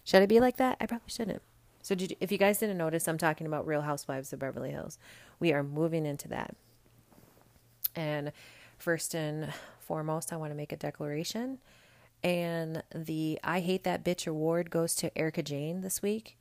Should 0.04 0.24
I 0.24 0.26
be 0.26 0.40
like 0.40 0.58
that? 0.58 0.78
I 0.82 0.86
probably 0.86 1.10
shouldn't. 1.10 1.42
So 1.82 1.96
you, 1.98 2.08
if 2.20 2.32
you 2.32 2.38
guys 2.38 2.58
didn't 2.58 2.78
notice, 2.78 3.08
I'm 3.08 3.18
talking 3.18 3.48
about 3.48 3.66
Real 3.66 3.82
Housewives 3.82 4.34
of 4.34 4.40
Beverly 4.40 4.72
Hills. 4.72 4.98
We 5.40 5.54
are 5.54 5.64
moving 5.64 6.06
into 6.06 6.28
that. 6.30 6.56
And 7.96 8.32
first 8.78 9.14
and 9.14 9.54
foremost, 9.80 10.34
I 10.34 10.38
want 10.38 10.52
to 10.52 10.56
make 10.56 10.72
a 10.72 10.78
declaration 10.78 11.60
and 12.24 12.84
the 12.94 13.40
I 13.44 13.60
Hate 13.62 13.84
That 13.84 14.04
Bitch 14.04 14.28
award 14.28 14.70
goes 14.70 14.96
to 14.96 15.18
Erika 15.18 15.44
Jayne 15.44 15.82
this 15.82 16.02
week. 16.02 16.38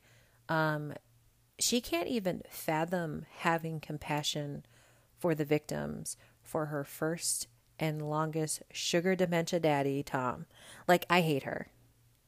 Um, 0.48 0.94
she 1.58 1.80
can't 1.80 2.08
even 2.08 2.42
fathom 2.48 3.26
having 3.38 3.80
compassion 3.80 4.64
for 5.18 5.34
the 5.34 5.44
victims 5.44 6.16
for 6.42 6.66
her 6.66 6.84
first 6.84 7.48
and 7.78 8.08
longest 8.08 8.62
sugar 8.72 9.14
dementia 9.14 9.60
daddy, 9.60 10.02
Tom. 10.02 10.46
Like, 10.86 11.06
I 11.08 11.20
hate 11.20 11.44
her. 11.44 11.68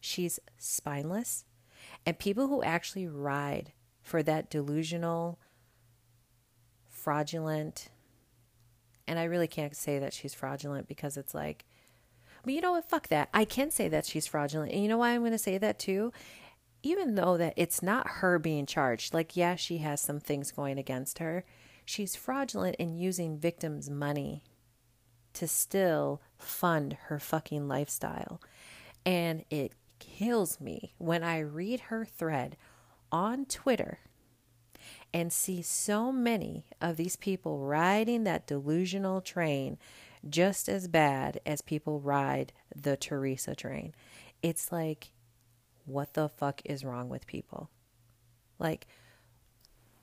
She's 0.01 0.39
spineless. 0.59 1.45
And 2.07 2.19
people 2.19 2.49
who 2.49 2.63
actually 2.63 3.07
ride 3.07 3.73
for 4.03 4.23
that 4.23 4.51
delusional, 4.51 5.39
fraudulent, 6.89 7.89
and 9.07 9.19
I 9.19 9.25
really 9.25 9.49
can't 9.49 9.77
say 9.77 9.99
that 9.99 10.13
she's 10.13 10.35
fraudulent 10.35 10.87
because 10.87 11.17
it's 11.17 11.35
like 11.35 11.65
but 12.45 12.55
you 12.55 12.61
know 12.61 12.73
what? 12.73 12.89
Fuck 12.89 13.09
that. 13.09 13.29
I 13.33 13.45
can 13.45 13.71
say 13.71 13.89
that 13.89 14.07
she's 14.07 14.27
fraudulent. 14.27 14.73
And 14.73 14.83
you 14.83 14.89
know 14.89 14.99
why 14.99 15.11
I'm 15.11 15.21
going 15.21 15.33
to 15.33 15.39
say 15.39 15.59
that 15.59 15.79
too? 15.79 16.13
Even 16.83 17.15
though 17.15 17.37
that 17.37 17.55
it's 17.57 17.83
not 17.83 18.07
her 18.07 18.39
being 18.39 18.67
charged. 18.67 19.13
Like, 19.13 19.37
yeah, 19.37 19.55
she 19.55 19.79
has 19.79 20.01
some 20.01 20.21
things 20.21 20.51
going 20.53 20.79
against 20.79 21.19
her. 21.19 21.45
She's 21.85 22.17
fraudulent 22.17 22.77
in 22.77 22.97
using 22.97 23.39
victims' 23.39 23.91
money 23.91 24.45
to 25.35 25.47
still 25.47 26.21
fund 26.39 26.97
her 27.05 27.19
fucking 27.19 27.69
lifestyle. 27.69 28.41
And 29.05 29.45
it 29.51 29.73
kills 29.99 30.61
me 30.61 30.95
when 30.99 31.23
I 31.23 31.41
read 31.41 31.81
her 31.81 32.05
thread 32.05 32.57
on 33.13 33.45
Twitter 33.45 33.99
and 35.13 35.33
see 35.33 35.63
so 35.63 36.13
many 36.13 36.67
of 36.81 36.97
these 36.97 37.17
people 37.17 37.59
riding 37.59 38.25
that 38.25 38.47
delusional 38.47 39.21
train 39.21 39.79
just 40.29 40.69
as 40.69 40.89
bad 40.89 41.41
as 41.47 41.63
people 41.63 42.01
ride 42.01 42.53
the 42.75 42.97
Teresa 42.97 43.55
train. 43.55 43.95
It's 44.43 44.71
like, 44.71 45.13
what 45.85 46.15
the 46.15 46.29
fuck 46.29 46.61
is 46.65 46.85
wrong 46.85 47.09
with 47.09 47.27
people? 47.27 47.71
Like, 48.59 48.87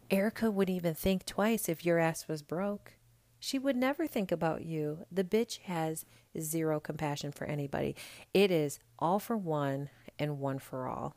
Erika 0.10 0.50
wouldn't 0.50 0.76
even 0.76 0.94
think 0.94 1.26
twice 1.26 1.70
if 1.70 1.86
your 1.86 2.00
ass 2.00 2.28
was 2.28 2.42
broke. 2.42 2.94
She 3.40 3.60
would 3.60 3.76
never 3.76 4.08
think 4.08 4.32
about 4.32 4.66
you. 4.66 5.06
The 5.12 5.24
bitch 5.24 5.60
has 5.64 6.06
zero 6.40 6.80
compassion 6.80 7.32
for 7.32 7.46
anybody. 7.46 7.96
It 8.34 8.52
is 8.52 8.80
all 8.98 9.20
for 9.20 9.38
one 9.38 9.90
and 10.18 10.40
one 10.40 10.60
for 10.60 10.88
all. 10.88 11.16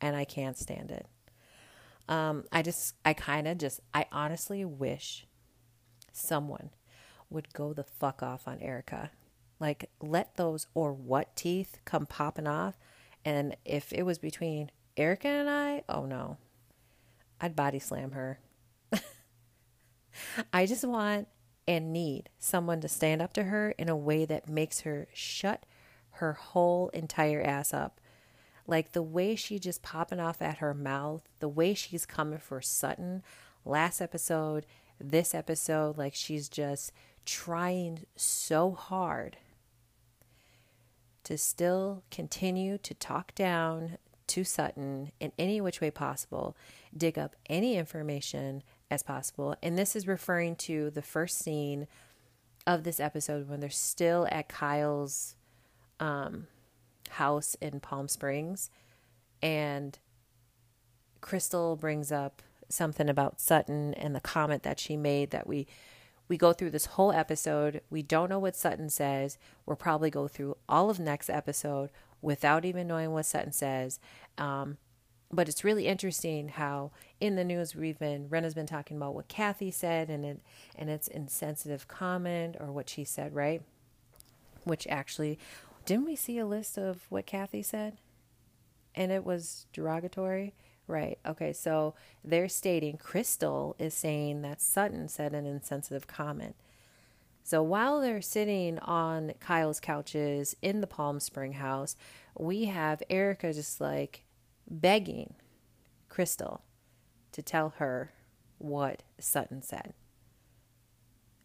And 0.00 0.16
I 0.16 0.24
can't 0.24 0.58
stand 0.58 0.90
it. 0.90 1.06
Um, 2.08 2.44
I 2.50 2.62
just, 2.62 2.94
I 3.04 3.12
kind 3.12 3.46
of 3.46 3.58
just, 3.58 3.80
I 3.94 4.06
honestly 4.10 4.64
wish 4.64 5.26
someone 6.12 6.70
would 7.30 7.52
go 7.54 7.72
the 7.72 7.84
fuck 7.84 8.22
off 8.22 8.46
on 8.46 8.60
Erika. 8.60 9.10
Like, 9.58 9.90
let 10.00 10.36
those 10.36 10.66
or 10.74 10.92
what 10.92 11.36
teeth 11.36 11.78
come 11.84 12.06
popping 12.06 12.46
off. 12.46 12.78
And 13.24 13.56
if 13.64 13.92
it 13.92 14.04
was 14.04 14.18
between 14.18 14.70
Erika 14.96 15.28
and 15.28 15.48
I, 15.48 15.82
oh 15.88 16.06
no, 16.06 16.38
I'd 17.40 17.56
body 17.56 17.78
slam 17.78 18.12
her. 18.12 18.40
I 20.52 20.66
just 20.66 20.84
want 20.84 21.28
and 21.68 21.92
need 21.92 22.28
someone 22.38 22.80
to 22.80 22.88
stand 22.88 23.22
up 23.22 23.32
to 23.34 23.44
her 23.44 23.70
in 23.72 23.88
a 23.88 23.96
way 23.96 24.24
that 24.24 24.48
makes 24.48 24.80
her 24.80 25.06
shut 25.14 25.64
her 26.14 26.32
whole 26.32 26.88
entire 26.88 27.40
ass 27.40 27.72
up. 27.72 28.00
Like 28.66 28.92
the 28.92 29.02
way 29.02 29.36
she 29.36 29.58
just 29.58 29.82
popping 29.82 30.20
off 30.20 30.42
at 30.42 30.58
her 30.58 30.74
mouth, 30.74 31.22
the 31.38 31.48
way 31.48 31.74
she's 31.74 32.06
coming 32.06 32.38
for 32.38 32.60
Sutton 32.60 33.22
last 33.64 34.00
episode, 34.00 34.66
this 34.98 35.34
episode, 35.34 35.96
like 35.96 36.14
she's 36.14 36.48
just 36.48 36.92
trying 37.26 38.06
so 38.16 38.72
hard 38.72 39.36
to 41.24 41.38
still 41.38 42.02
continue 42.10 42.78
to 42.78 42.94
talk 42.94 43.34
down 43.34 43.98
to 44.26 44.44
Sutton 44.44 45.12
in 45.20 45.32
any 45.38 45.60
which 45.60 45.80
way 45.80 45.90
possible, 45.90 46.56
dig 46.96 47.18
up 47.18 47.36
any 47.46 47.76
information 47.76 48.62
as 48.90 49.02
possible. 49.02 49.56
And 49.62 49.76
this 49.76 49.94
is 49.94 50.06
referring 50.06 50.56
to 50.56 50.90
the 50.90 51.02
first 51.02 51.38
scene 51.38 51.86
of 52.66 52.84
this 52.84 53.00
episode 53.00 53.48
when 53.48 53.60
they're 53.60 53.70
still 53.70 54.26
at 54.30 54.48
Kyle's 54.48 55.34
um, 55.98 56.46
house 57.10 57.56
in 57.60 57.80
Palm 57.80 58.08
Springs. 58.08 58.70
And 59.42 59.98
Crystal 61.20 61.76
brings 61.76 62.12
up 62.12 62.42
something 62.68 63.08
about 63.08 63.40
Sutton 63.40 63.94
and 63.94 64.14
the 64.14 64.20
comment 64.20 64.62
that 64.62 64.78
she 64.78 64.96
made 64.96 65.30
that 65.30 65.46
we 65.46 65.66
we 66.30 66.38
go 66.38 66.52
through 66.52 66.70
this 66.70 66.86
whole 66.86 67.10
episode. 67.10 67.80
We 67.90 68.02
don't 68.02 68.30
know 68.30 68.38
what 68.38 68.54
Sutton 68.54 68.88
says. 68.88 69.36
We'll 69.66 69.74
probably 69.74 70.10
go 70.10 70.28
through 70.28 70.56
all 70.68 70.88
of 70.88 71.00
next 71.00 71.28
episode 71.28 71.90
without 72.22 72.64
even 72.64 72.86
knowing 72.86 73.10
what 73.10 73.26
Sutton 73.26 73.50
says. 73.50 73.98
Um, 74.38 74.78
but 75.32 75.48
it's 75.48 75.64
really 75.64 75.88
interesting 75.88 76.50
how 76.50 76.92
in 77.18 77.34
the 77.34 77.42
news 77.42 77.74
we've 77.74 77.98
been 77.98 78.28
Rinna's 78.28 78.54
been 78.54 78.66
talking 78.66 78.96
about 78.96 79.14
what 79.16 79.26
Kathy 79.26 79.72
said 79.72 80.08
and 80.08 80.24
it 80.24 80.40
and 80.76 80.88
it's 80.88 81.08
insensitive 81.08 81.88
comment 81.88 82.56
or 82.60 82.70
what 82.70 82.88
she 82.88 83.02
said, 83.02 83.34
right? 83.34 83.62
Which 84.62 84.86
actually 84.86 85.36
didn't 85.84 86.06
we 86.06 86.14
see 86.14 86.38
a 86.38 86.46
list 86.46 86.78
of 86.78 87.06
what 87.08 87.26
Kathy 87.26 87.62
said? 87.62 87.96
And 88.94 89.10
it 89.10 89.24
was 89.24 89.66
derogatory. 89.72 90.54
Right. 90.90 91.20
Okay. 91.24 91.52
So 91.52 91.94
they're 92.24 92.48
stating 92.48 92.96
Crystal 92.96 93.76
is 93.78 93.94
saying 93.94 94.42
that 94.42 94.60
Sutton 94.60 95.06
said 95.06 95.34
an 95.34 95.46
insensitive 95.46 96.08
comment. 96.08 96.56
So 97.44 97.62
while 97.62 98.00
they're 98.00 98.20
sitting 98.20 98.80
on 98.80 99.34
Kyle's 99.38 99.78
couches 99.78 100.56
in 100.60 100.80
the 100.80 100.88
Palm 100.88 101.20
Spring 101.20 101.52
house, 101.52 101.94
we 102.36 102.64
have 102.64 103.04
Erika 103.08 103.52
just 103.52 103.80
like 103.80 104.24
begging 104.68 105.34
Crystal 106.08 106.62
to 107.30 107.40
tell 107.40 107.74
her 107.78 108.12
what 108.58 109.04
Sutton 109.20 109.62
said. 109.62 109.94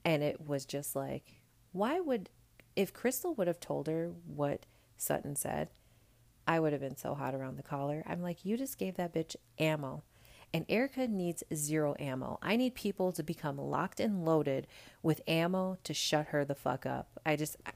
And 0.03 0.23
it 0.23 0.41
was 0.41 0.65
just 0.65 0.95
like, 0.95 1.39
why 1.71 1.99
would, 1.99 2.31
if 2.75 2.93
Crystal 2.93 3.35
would 3.35 3.45
have 3.45 3.59
told 3.59 3.85
her 3.85 4.11
what 4.25 4.65
Sutton 4.97 5.35
said, 5.35 5.69
I 6.47 6.59
would 6.59 6.73
have 6.73 6.81
been 6.81 6.97
so 6.97 7.15
hot 7.15 7.33
around 7.33 7.57
the 7.57 7.63
collar. 7.63 8.03
I'm 8.05 8.21
like, 8.21 8.45
you 8.45 8.57
just 8.57 8.77
gave 8.77 8.95
that 8.95 9.13
bitch 9.13 9.35
ammo. 9.57 10.03
And 10.53 10.65
Erika 10.69 11.07
needs 11.07 11.43
zero 11.53 11.95
ammo. 11.99 12.39
I 12.41 12.55
need 12.55 12.75
people 12.75 13.11
to 13.13 13.23
become 13.23 13.57
locked 13.57 13.99
and 13.99 14.23
loaded 14.23 14.67
with 15.01 15.21
ammo 15.27 15.77
to 15.83 15.93
shut 15.93 16.27
her 16.27 16.45
the 16.45 16.55
fuck 16.55 16.85
up. 16.85 17.19
I 17.25 17.35
just, 17.35 17.57
I, 17.65 17.71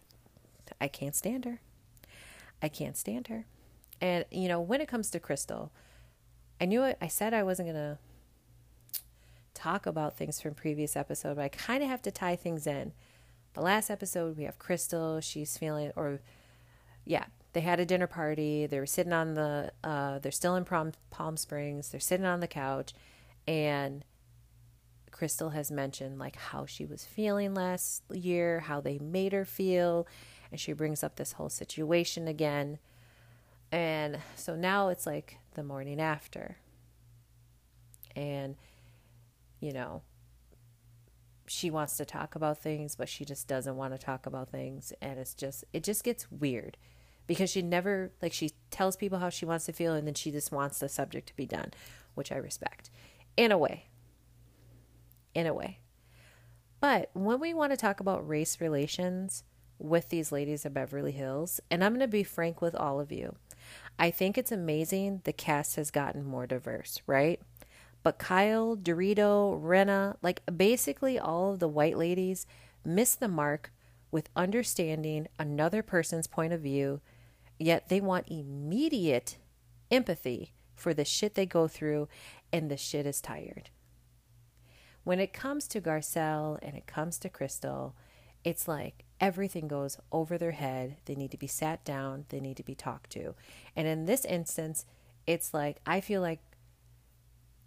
I 0.79 0.87
can't 0.87 1.15
stand 1.15 1.45
her. 1.45 1.61
I 2.61 2.69
can't 2.69 2.95
stand 2.95 3.27
her. 3.27 3.45
And, 3.99 4.25
you 4.31 4.47
know, 4.47 4.61
when 4.61 4.81
it 4.81 4.87
comes 4.87 5.09
to 5.11 5.19
Crystal, 5.19 5.71
I 6.61 6.65
knew 6.65 6.83
it, 6.83 6.97
I 7.01 7.07
said 7.07 7.33
I 7.33 7.43
wasn't 7.43 7.69
going 7.69 7.75
to 7.75 7.97
talk 9.53 9.85
about 9.85 10.15
things 10.15 10.39
from 10.39 10.53
previous 10.53 10.95
episode, 10.95 11.35
but 11.35 11.43
I 11.43 11.49
kind 11.49 11.83
of 11.83 11.89
have 11.89 12.01
to 12.03 12.11
tie 12.11 12.35
things 12.35 12.65
in. 12.65 12.93
The 13.55 13.61
last 13.61 13.89
episode, 13.89 14.37
we 14.37 14.43
have 14.43 14.59
Crystal. 14.59 15.19
She's 15.19 15.57
feeling, 15.57 15.91
or 15.95 16.21
yeah, 17.03 17.25
they 17.53 17.61
had 17.61 17.79
a 17.79 17.85
dinner 17.85 18.07
party. 18.07 18.67
They 18.67 18.79
were 18.79 18.85
sitting 18.85 19.13
on 19.13 19.33
the, 19.33 19.71
uh, 19.83 20.19
they're 20.19 20.31
still 20.31 20.55
in 20.55 20.65
Palm, 20.65 20.93
Palm 21.09 21.37
Springs. 21.37 21.89
They're 21.89 21.99
sitting 21.99 22.25
on 22.25 22.39
the 22.39 22.47
couch, 22.47 22.93
and 23.47 24.03
Crystal 25.11 25.49
has 25.49 25.71
mentioned 25.71 26.19
like 26.19 26.35
how 26.35 26.65
she 26.65 26.85
was 26.85 27.03
feeling 27.03 27.53
last 27.53 28.03
year, 28.11 28.61
how 28.61 28.79
they 28.79 28.99
made 28.99 29.33
her 29.33 29.45
feel, 29.45 30.07
and 30.51 30.59
she 30.59 30.73
brings 30.73 31.03
up 31.03 31.15
this 31.15 31.33
whole 31.33 31.49
situation 31.49 32.27
again. 32.27 32.79
And 33.71 34.19
so 34.35 34.55
now 34.55 34.89
it's 34.89 35.05
like 35.05 35.37
the 35.55 35.63
morning 35.63 35.99
after. 35.99 36.57
And, 38.15 38.55
you 39.59 39.71
know, 39.71 40.01
she 41.47 41.69
wants 41.69 41.97
to 41.97 42.05
talk 42.05 42.35
about 42.35 42.59
things, 42.59 42.95
but 42.95 43.09
she 43.09 43.25
just 43.25 43.47
doesn't 43.47 43.75
want 43.75 43.93
to 43.93 43.97
talk 43.99 44.25
about 44.25 44.49
things. 44.49 44.93
And 45.01 45.19
it's 45.19 45.33
just, 45.33 45.65
it 45.73 45.83
just 45.83 46.03
gets 46.03 46.31
weird 46.31 46.77
because 47.29 47.51
she 47.51 47.61
never, 47.61 48.11
like, 48.23 48.33
she 48.33 48.53
tells 48.71 48.95
people 48.95 49.19
how 49.19 49.29
she 49.29 49.45
wants 49.45 49.67
to 49.67 49.71
feel 49.71 49.93
and 49.93 50.07
then 50.07 50.15
she 50.15 50.31
just 50.31 50.51
wants 50.51 50.79
the 50.79 50.89
subject 50.89 51.27
to 51.27 51.35
be 51.35 51.45
done, 51.45 51.71
which 52.15 52.31
I 52.31 52.37
respect 52.37 52.89
in 53.37 53.51
a 53.51 53.57
way. 53.57 53.85
In 55.35 55.45
a 55.45 55.53
way. 55.53 55.77
But 56.81 57.11
when 57.13 57.39
we 57.39 57.53
want 57.53 57.71
to 57.71 57.77
talk 57.77 57.99
about 57.99 58.27
race 58.27 58.59
relations 58.59 59.43
with 59.77 60.09
these 60.09 60.31
ladies 60.31 60.65
of 60.65 60.73
Beverly 60.73 61.11
Hills, 61.11 61.59
and 61.69 61.83
I'm 61.83 61.91
going 61.91 61.99
to 61.99 62.07
be 62.07 62.23
frank 62.23 62.63
with 62.63 62.73
all 62.73 62.99
of 62.99 63.11
you, 63.11 63.35
I 63.99 64.09
think 64.09 64.35
it's 64.35 64.51
amazing 64.51 65.21
the 65.23 65.31
cast 65.31 65.75
has 65.75 65.91
gotten 65.91 66.25
more 66.25 66.47
diverse, 66.47 66.99
right? 67.05 67.39
But 68.01 68.17
Kyle, 68.17 68.75
Dorito, 68.75 69.61
Rinna, 69.61 70.15
like 70.23 70.41
basically 70.57 71.19
all 71.19 71.53
of 71.53 71.59
the 71.59 71.67
white 71.67 71.95
ladies 71.95 72.47
miss 72.83 73.13
the 73.13 73.27
mark 73.27 73.71
with 74.09 74.29
understanding 74.35 75.27
another 75.37 75.83
person's 75.83 76.25
point 76.25 76.53
of 76.53 76.61
view, 76.61 77.01
yet 77.59 77.89
they 77.89 78.01
want 78.01 78.29
immediate 78.29 79.37
empathy 79.91 80.53
for 80.75 80.93
the 80.93 81.05
shit 81.05 81.35
they 81.35 81.45
go 81.45 81.67
through, 81.67 82.07
and 82.51 82.71
the 82.71 82.77
shit 82.77 83.05
is 83.05 83.21
tired. 83.21 83.69
When 85.03 85.19
it 85.19 85.33
comes 85.33 85.67
to 85.69 85.81
Garcelle 85.81 86.57
and 86.61 86.75
it 86.75 86.87
comes 86.87 87.17
to 87.19 87.29
Crystal, 87.29 87.95
it's 88.43 88.67
like 88.67 89.05
everything 89.19 89.67
goes 89.67 89.97
over 90.11 90.37
their 90.37 90.51
head. 90.51 90.97
They 91.05 91.15
need 91.15 91.31
to 91.31 91.37
be 91.37 91.47
sat 91.47 91.83
down, 91.83 92.25
they 92.29 92.39
need 92.39 92.57
to 92.57 92.63
be 92.63 92.75
talked 92.75 93.11
to. 93.11 93.35
And 93.75 93.87
in 93.87 94.05
this 94.05 94.25
instance, 94.25 94.85
it's 95.27 95.53
like 95.53 95.77
I 95.85 96.01
feel 96.01 96.21
like 96.21 96.39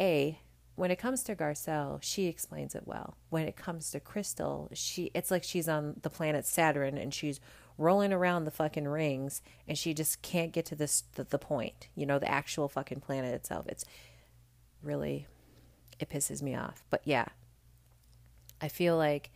A, 0.00 0.40
when 0.74 0.90
it 0.90 0.98
comes 0.98 1.22
to 1.24 1.36
Garcelle, 1.36 2.02
she 2.02 2.26
explains 2.26 2.74
it 2.74 2.86
well. 2.86 3.16
When 3.28 3.46
it 3.46 3.56
comes 3.56 3.90
to 3.90 4.00
Crystal, 4.00 4.70
she 4.72 5.10
it's 5.14 5.30
like 5.30 5.44
she's 5.44 5.68
on 5.68 5.96
the 6.02 6.10
planet 6.10 6.46
Saturn 6.46 6.96
and 6.96 7.12
she's 7.12 7.40
rolling 7.78 8.12
around 8.12 8.44
the 8.44 8.50
fucking 8.50 8.88
rings 8.88 9.42
and 9.66 9.76
she 9.76 9.94
just 9.94 10.22
can't 10.22 10.52
get 10.52 10.64
to 10.66 10.74
this 10.74 11.04
the, 11.14 11.24
the 11.24 11.38
point, 11.38 11.88
you 11.94 12.06
know, 12.06 12.18
the 12.18 12.30
actual 12.30 12.68
fucking 12.68 13.00
planet 13.00 13.34
itself. 13.34 13.66
It's 13.68 13.84
really 14.82 15.26
it 16.02 16.10
pisses 16.10 16.42
me 16.42 16.54
off. 16.54 16.82
But 16.90 17.02
yeah. 17.04 17.26
I 18.60 18.68
feel 18.68 18.96
like 18.96 19.30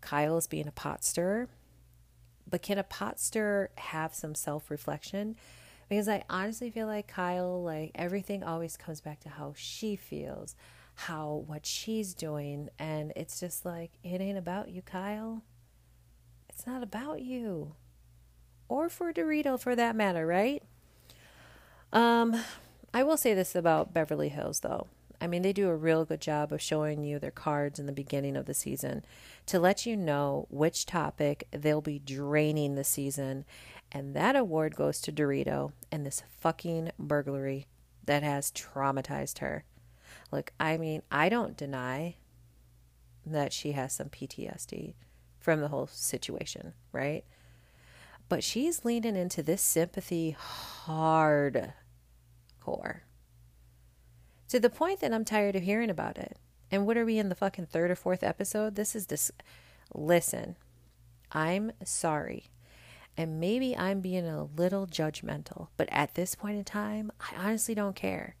Kyle 0.00 0.36
is 0.36 0.46
being 0.46 0.66
a 0.66 0.72
pot 0.72 1.04
stirrer. 1.04 1.48
But 2.48 2.62
can 2.62 2.78
a 2.78 2.82
pot 2.82 3.20
stirrer 3.20 3.70
have 3.76 4.14
some 4.14 4.34
self 4.34 4.70
reflection? 4.70 5.36
Because 5.88 6.08
I 6.08 6.24
honestly 6.28 6.70
feel 6.70 6.86
like 6.86 7.08
Kyle, 7.08 7.62
like 7.62 7.92
everything 7.94 8.42
always 8.42 8.76
comes 8.76 9.00
back 9.00 9.20
to 9.20 9.28
how 9.28 9.54
she 9.56 9.96
feels, 9.96 10.54
how 10.94 11.44
what 11.46 11.66
she's 11.66 12.14
doing. 12.14 12.68
And 12.78 13.12
it's 13.16 13.40
just 13.40 13.64
like, 13.64 13.92
it 14.02 14.20
ain't 14.20 14.38
about 14.38 14.70
you, 14.70 14.82
Kyle. 14.82 15.42
It's 16.58 16.66
not 16.66 16.82
about 16.82 17.22
you. 17.22 17.76
Or 18.68 18.88
for 18.88 19.12
Dorito 19.12 19.60
for 19.60 19.76
that 19.76 19.94
matter, 19.94 20.26
right? 20.26 20.60
Um, 21.92 22.34
I 22.92 23.04
will 23.04 23.16
say 23.16 23.32
this 23.32 23.54
about 23.54 23.94
Beverly 23.94 24.28
Hills 24.28 24.58
though. 24.58 24.88
I 25.20 25.28
mean, 25.28 25.42
they 25.42 25.52
do 25.52 25.68
a 25.68 25.76
real 25.76 26.04
good 26.04 26.20
job 26.20 26.52
of 26.52 26.60
showing 26.60 27.04
you 27.04 27.20
their 27.20 27.30
cards 27.30 27.78
in 27.78 27.86
the 27.86 27.92
beginning 27.92 28.36
of 28.36 28.46
the 28.46 28.54
season 28.54 29.04
to 29.46 29.60
let 29.60 29.86
you 29.86 29.96
know 29.96 30.48
which 30.50 30.84
topic 30.84 31.46
they'll 31.52 31.80
be 31.80 32.00
draining 32.00 32.74
the 32.74 32.82
season. 32.82 33.44
And 33.92 34.16
that 34.16 34.34
award 34.34 34.74
goes 34.74 35.00
to 35.02 35.12
Dorito 35.12 35.70
and 35.92 36.04
this 36.04 36.24
fucking 36.40 36.90
burglary 36.98 37.68
that 38.04 38.24
has 38.24 38.50
traumatized 38.50 39.38
her. 39.38 39.62
Look, 40.32 40.52
I 40.58 40.76
mean, 40.76 41.02
I 41.08 41.28
don't 41.28 41.56
deny 41.56 42.16
that 43.24 43.52
she 43.52 43.72
has 43.72 43.92
some 43.92 44.08
PTSD 44.08 44.94
from 45.48 45.62
the 45.62 45.68
whole 45.68 45.86
situation, 45.86 46.74
right? 46.92 47.24
But 48.28 48.44
she's 48.44 48.84
leaning 48.84 49.16
into 49.16 49.42
this 49.42 49.62
sympathy 49.62 50.32
hard 50.38 51.72
core 52.60 53.04
to 54.48 54.60
the 54.60 54.68
point 54.68 55.00
that 55.00 55.14
I'm 55.14 55.24
tired 55.24 55.56
of 55.56 55.62
hearing 55.62 55.88
about 55.88 56.18
it. 56.18 56.36
And 56.70 56.84
what 56.84 56.98
are 56.98 57.06
we 57.06 57.16
in 57.16 57.30
the 57.30 57.34
fucking 57.34 57.64
third 57.64 57.90
or 57.90 57.94
fourth 57.94 58.22
episode? 58.22 58.74
This 58.74 58.94
is 58.94 59.06
this. 59.06 59.30
Listen, 59.94 60.56
I'm 61.32 61.72
sorry. 61.82 62.50
And 63.16 63.40
maybe 63.40 63.74
I'm 63.74 64.02
being 64.02 64.26
a 64.26 64.44
little 64.44 64.86
judgmental, 64.86 65.68
but 65.78 65.88
at 65.90 66.14
this 66.14 66.34
point 66.34 66.58
in 66.58 66.64
time, 66.64 67.10
I 67.18 67.46
honestly 67.46 67.74
don't 67.74 67.96
care. 67.96 68.36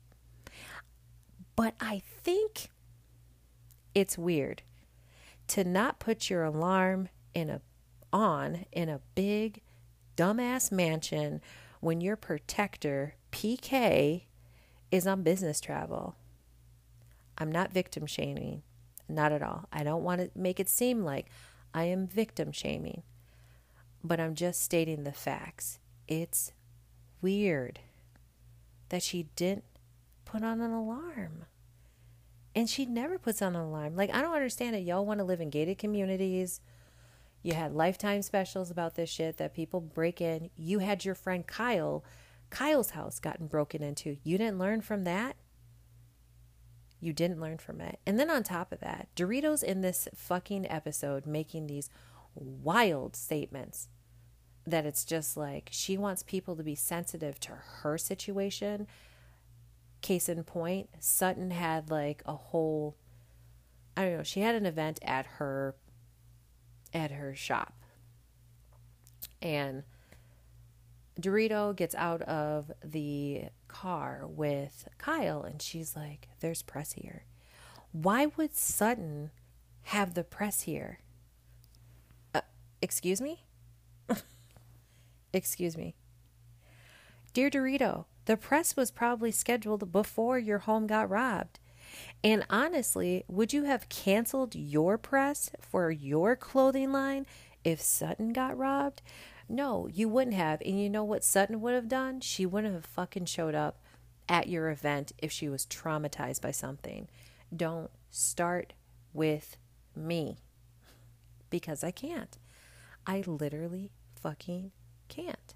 But 1.56 1.72
I 1.80 2.02
think 2.22 2.68
it's 3.94 4.18
weird 4.18 4.60
to 5.48 5.64
not 5.64 5.98
put 5.98 6.30
your 6.30 6.44
alarm 6.44 7.08
in 7.34 7.50
a 7.50 7.60
on 8.12 8.64
in 8.72 8.88
a 8.88 9.00
big 9.14 9.60
dumbass 10.16 10.72
mansion 10.72 11.40
when 11.80 12.00
your 12.00 12.16
protector 12.16 13.14
PK 13.32 14.22
is 14.90 15.06
on 15.06 15.22
business 15.22 15.60
travel. 15.60 16.16
I'm 17.36 17.52
not 17.52 17.72
victim 17.72 18.06
shaming, 18.06 18.62
not 19.08 19.32
at 19.32 19.42
all. 19.42 19.66
I 19.72 19.84
don't 19.84 20.02
want 20.02 20.20
to 20.20 20.30
make 20.34 20.58
it 20.58 20.68
seem 20.68 21.04
like 21.04 21.26
I 21.72 21.84
am 21.84 22.06
victim 22.06 22.50
shaming, 22.50 23.02
but 24.02 24.18
I'm 24.18 24.34
just 24.34 24.62
stating 24.62 25.04
the 25.04 25.12
facts. 25.12 25.78
It's 26.08 26.52
weird 27.20 27.80
that 28.88 29.02
she 29.02 29.28
didn't 29.36 29.64
put 30.24 30.42
on 30.42 30.60
an 30.60 30.72
alarm. 30.72 31.44
And 32.58 32.68
she 32.68 32.86
never 32.86 33.20
puts 33.20 33.40
on 33.40 33.54
an 33.54 33.62
alarm. 33.62 33.94
Like, 33.94 34.12
I 34.12 34.20
don't 34.20 34.34
understand 34.34 34.74
it. 34.74 34.80
Y'all 34.80 35.06
want 35.06 35.18
to 35.18 35.24
live 35.24 35.40
in 35.40 35.48
gated 35.48 35.78
communities. 35.78 36.60
You 37.40 37.52
had 37.54 37.72
lifetime 37.72 38.20
specials 38.20 38.68
about 38.68 38.96
this 38.96 39.08
shit 39.08 39.36
that 39.36 39.54
people 39.54 39.80
break 39.80 40.20
in. 40.20 40.50
You 40.56 40.80
had 40.80 41.04
your 41.04 41.14
friend 41.14 41.46
Kyle 41.46 42.02
Kyle's 42.50 42.90
house 42.90 43.20
gotten 43.20 43.46
broken 43.46 43.80
into. 43.80 44.16
You 44.24 44.38
didn't 44.38 44.58
learn 44.58 44.80
from 44.80 45.04
that? 45.04 45.36
You 46.98 47.12
didn't 47.12 47.40
learn 47.40 47.58
from 47.58 47.80
it. 47.80 48.00
And 48.04 48.18
then 48.18 48.28
on 48.28 48.42
top 48.42 48.72
of 48.72 48.80
that, 48.80 49.06
Doritos 49.14 49.62
in 49.62 49.82
this 49.82 50.08
fucking 50.12 50.68
episode 50.68 51.26
making 51.26 51.68
these 51.68 51.90
wild 52.34 53.14
statements 53.14 53.88
that 54.66 54.84
it's 54.84 55.04
just 55.04 55.36
like 55.36 55.68
she 55.70 55.96
wants 55.96 56.24
people 56.24 56.56
to 56.56 56.64
be 56.64 56.74
sensitive 56.74 57.38
to 57.38 57.52
her 57.52 57.96
situation. 57.96 58.88
Case 60.00 60.28
in 60.28 60.42
point, 60.44 60.90
Sutton 61.00 61.50
had 61.50 61.90
like 61.90 62.22
a 62.26 62.34
whole 62.34 62.96
I 63.96 64.02
don't 64.02 64.16
know, 64.18 64.22
she 64.22 64.40
had 64.40 64.54
an 64.54 64.64
event 64.64 65.00
at 65.02 65.26
her 65.26 65.74
at 66.94 67.10
her 67.10 67.34
shop. 67.34 67.74
And 69.42 69.82
Dorito 71.20 71.74
gets 71.74 71.96
out 71.96 72.22
of 72.22 72.70
the 72.84 73.46
car 73.66 74.22
with 74.24 74.88
Kyle 74.98 75.42
and 75.42 75.60
she's 75.60 75.96
like, 75.96 76.28
There's 76.38 76.62
press 76.62 76.92
here. 76.92 77.24
Why 77.90 78.26
would 78.26 78.54
Sutton 78.54 79.30
have 79.82 80.14
the 80.14 80.22
press 80.22 80.62
here? 80.62 81.00
Uh, 82.32 82.42
excuse 82.80 83.20
me? 83.20 83.46
excuse 85.32 85.76
me. 85.76 85.96
Dear 87.32 87.50
Dorito, 87.50 88.04
the 88.28 88.36
press 88.36 88.76
was 88.76 88.90
probably 88.90 89.32
scheduled 89.32 89.90
before 89.90 90.38
your 90.38 90.58
home 90.58 90.86
got 90.86 91.08
robbed. 91.08 91.58
And 92.22 92.44
honestly, 92.50 93.24
would 93.26 93.54
you 93.54 93.64
have 93.64 93.88
canceled 93.88 94.54
your 94.54 94.98
press 94.98 95.50
for 95.58 95.90
your 95.90 96.36
clothing 96.36 96.92
line 96.92 97.24
if 97.64 97.80
Sutton 97.80 98.34
got 98.34 98.58
robbed? 98.58 99.00
No, 99.48 99.88
you 99.90 100.10
wouldn't 100.10 100.36
have. 100.36 100.60
And 100.60 100.78
you 100.78 100.90
know 100.90 101.04
what 101.04 101.24
Sutton 101.24 101.62
would 101.62 101.72
have 101.72 101.88
done? 101.88 102.20
She 102.20 102.44
wouldn't 102.44 102.74
have 102.74 102.84
fucking 102.84 103.24
showed 103.24 103.54
up 103.54 103.78
at 104.28 104.46
your 104.46 104.68
event 104.68 105.12
if 105.16 105.32
she 105.32 105.48
was 105.48 105.64
traumatized 105.64 106.42
by 106.42 106.50
something. 106.50 107.08
Don't 107.56 107.90
start 108.10 108.74
with 109.14 109.56
me 109.96 110.36
because 111.48 111.82
I 111.82 111.92
can't. 111.92 112.36
I 113.06 113.24
literally 113.26 113.90
fucking 114.20 114.72
can't. 115.08 115.47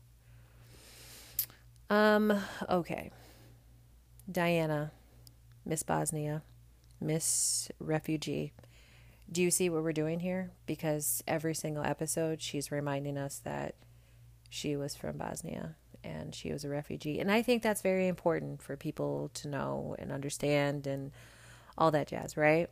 Um, 1.93 2.33
okay. 2.71 3.11
Diana, 4.31 4.93
Miss 5.67 5.83
Bosnia, 5.83 6.43
Miss 7.03 7.71
Refugee. 7.79 8.55
Do 9.31 9.43
you 9.43 9.51
see 9.51 9.69
what 9.69 9.83
we're 9.83 9.93
doing 9.93 10.21
here? 10.21 10.53
Because 10.65 11.23
every 11.29 11.55
single 11.55 11.85
episode, 11.85 12.41
she's 12.41 12.73
reminding 12.73 13.19
us 13.19 13.43
that 13.45 13.75
she 14.49 14.75
was 14.75 14.97
from 14.97 15.19
Bosnia 15.19 15.77
and 16.03 16.35
she 16.35 16.51
was 16.51 16.65
a 16.65 16.71
refugee. 16.71 17.21
And 17.21 17.31
I 17.31 17.43
think 17.43 17.63
that's 17.63 17.83
very 17.83 18.09
important 18.09 18.63
for 18.63 18.75
people 18.75 19.31
to 19.35 19.49
know 19.49 19.95
and 19.99 20.11
understand 20.11 20.87
and 20.87 21.13
all 21.77 21.91
that 21.91 22.07
jazz, 22.07 22.39
right? 22.39 22.71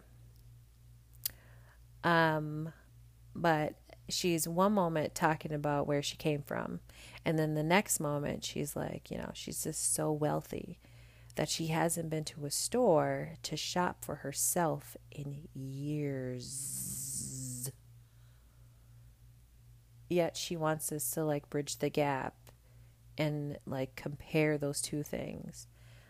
Um, 2.04 2.72
but 3.34 3.74
she's 4.11 4.46
one 4.48 4.72
moment 4.72 5.14
talking 5.14 5.52
about 5.52 5.86
where 5.86 6.02
she 6.02 6.16
came 6.16 6.42
from, 6.42 6.80
and 7.24 7.38
then 7.38 7.54
the 7.54 7.62
next 7.62 8.00
moment 8.00 8.44
she's 8.44 8.76
like, 8.76 9.11
you 9.11 9.18
know, 9.18 9.30
she's 9.34 9.64
just 9.64 9.94
so 9.94 10.12
wealthy 10.12 10.78
that 11.36 11.48
she 11.48 11.68
hasn't 11.68 12.11
been 12.11 12.24
to 12.24 12.44
a 12.44 12.50
store 12.50 13.34
to 13.42 13.56
shop 13.56 14.04
for 14.04 14.16
herself 14.16 14.96
in 15.11 15.48
years. 15.54 16.90
Yet 20.08 20.36
she 20.36 20.56
wants 20.56 20.90
us 20.90 21.08
to 21.12 21.24
like 21.24 21.48
bridge 21.48 21.78
the 21.78 21.88
gap 21.88 22.34
and 23.16 23.58
like 23.64 23.94
compare 23.96 24.58
those 24.58 24.80
two 24.80 25.02
things. 25.02 25.68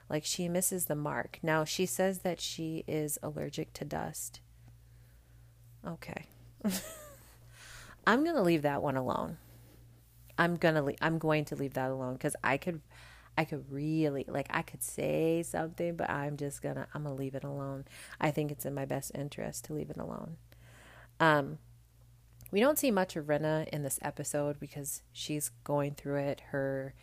Like 0.09 0.24
she 0.24 0.48
misses 0.48 0.86
the 0.86 0.96
mark. 0.96 1.38
Now 1.42 1.64
she 1.64 1.86
says 1.86 2.20
that 2.20 2.40
she 2.40 2.82
is 2.88 3.18
allergic 3.22 3.72
to 3.74 3.84
dust. 3.84 4.40
Okay. 5.86 6.26
I'm 8.11 8.24
going 8.24 8.34
to 8.34 8.42
leave 8.42 8.62
that 8.62 8.82
one 8.82 8.96
alone. 8.96 9.38
I'm 10.36 10.56
going 10.56 10.74
to 10.74 11.04
I'm 11.04 11.18
going 11.18 11.44
to 11.46 11.54
leave 11.54 11.74
that 11.74 11.92
alone 11.92 12.18
cuz 12.18 12.34
I 12.42 12.56
could 12.56 12.80
I 13.38 13.44
could 13.44 13.70
really 13.70 14.24
like 14.26 14.48
I 14.50 14.62
could 14.62 14.82
say 14.82 15.44
something, 15.44 15.94
but 15.94 16.11
I'm 16.11 16.36
just 16.36 16.61
going 16.61 16.74
to 16.74 16.88
I'm 16.92 17.04
going 17.04 17.14
to 17.14 17.22
leave 17.22 17.36
it 17.36 17.44
alone. 17.44 17.84
I 18.20 18.32
think 18.32 18.50
it's 18.50 18.66
in 18.66 18.74
my 18.74 18.84
best 18.84 19.12
interest 19.14 19.66
to 19.66 19.74
leave 19.74 19.90
it 19.90 19.96
alone. 19.96 20.38
Um 21.20 21.58
we 22.50 22.58
don't 22.58 22.80
see 22.80 22.90
much 22.90 23.14
of 23.14 23.26
Rinna 23.26 23.68
in 23.68 23.84
this 23.84 24.00
episode 24.02 24.58
because 24.58 25.02
she's 25.12 25.52
going 25.62 25.94
through 25.94 26.18
it. 26.18 26.40
Her 26.50 26.94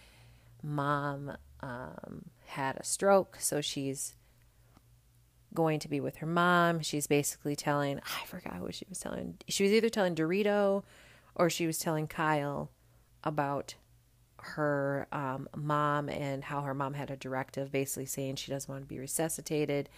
mom 0.61 1.37
um, 1.61 2.25
had 2.47 2.75
a 2.75 2.83
stroke, 2.83 3.37
so 3.39 3.61
she's 3.61 4.15
going 5.53 5.79
to 5.79 5.87
be 5.87 5.99
with 5.99 6.17
her 6.17 6.27
mom. 6.27 6.81
She's 6.81 7.07
basically 7.07 7.55
telling, 7.55 7.99
I 7.99 8.25
forgot 8.25 8.61
what 8.61 8.75
she 8.75 8.85
was 8.89 8.99
telling. 8.99 9.37
She 9.47 9.63
was 9.63 9.71
either 9.71 9.89
telling 9.89 10.15
Dorito 10.15 10.83
or 11.35 11.49
she 11.49 11.67
was 11.67 11.79
telling 11.79 12.07
Kyle 12.07 12.71
about 13.23 13.75
her 14.39 15.07
um, 15.11 15.47
mom 15.55 16.09
and 16.09 16.43
how 16.43 16.61
her 16.61 16.73
mom 16.73 16.93
had 16.93 17.09
a 17.09 17.15
directive 17.15 17.71
basically 17.71 18.05
saying 18.05 18.35
she 18.35 18.51
doesn't 18.51 18.71
want 18.71 18.83
to 18.83 18.87
be 18.87 18.99
resuscitated, 18.99 19.89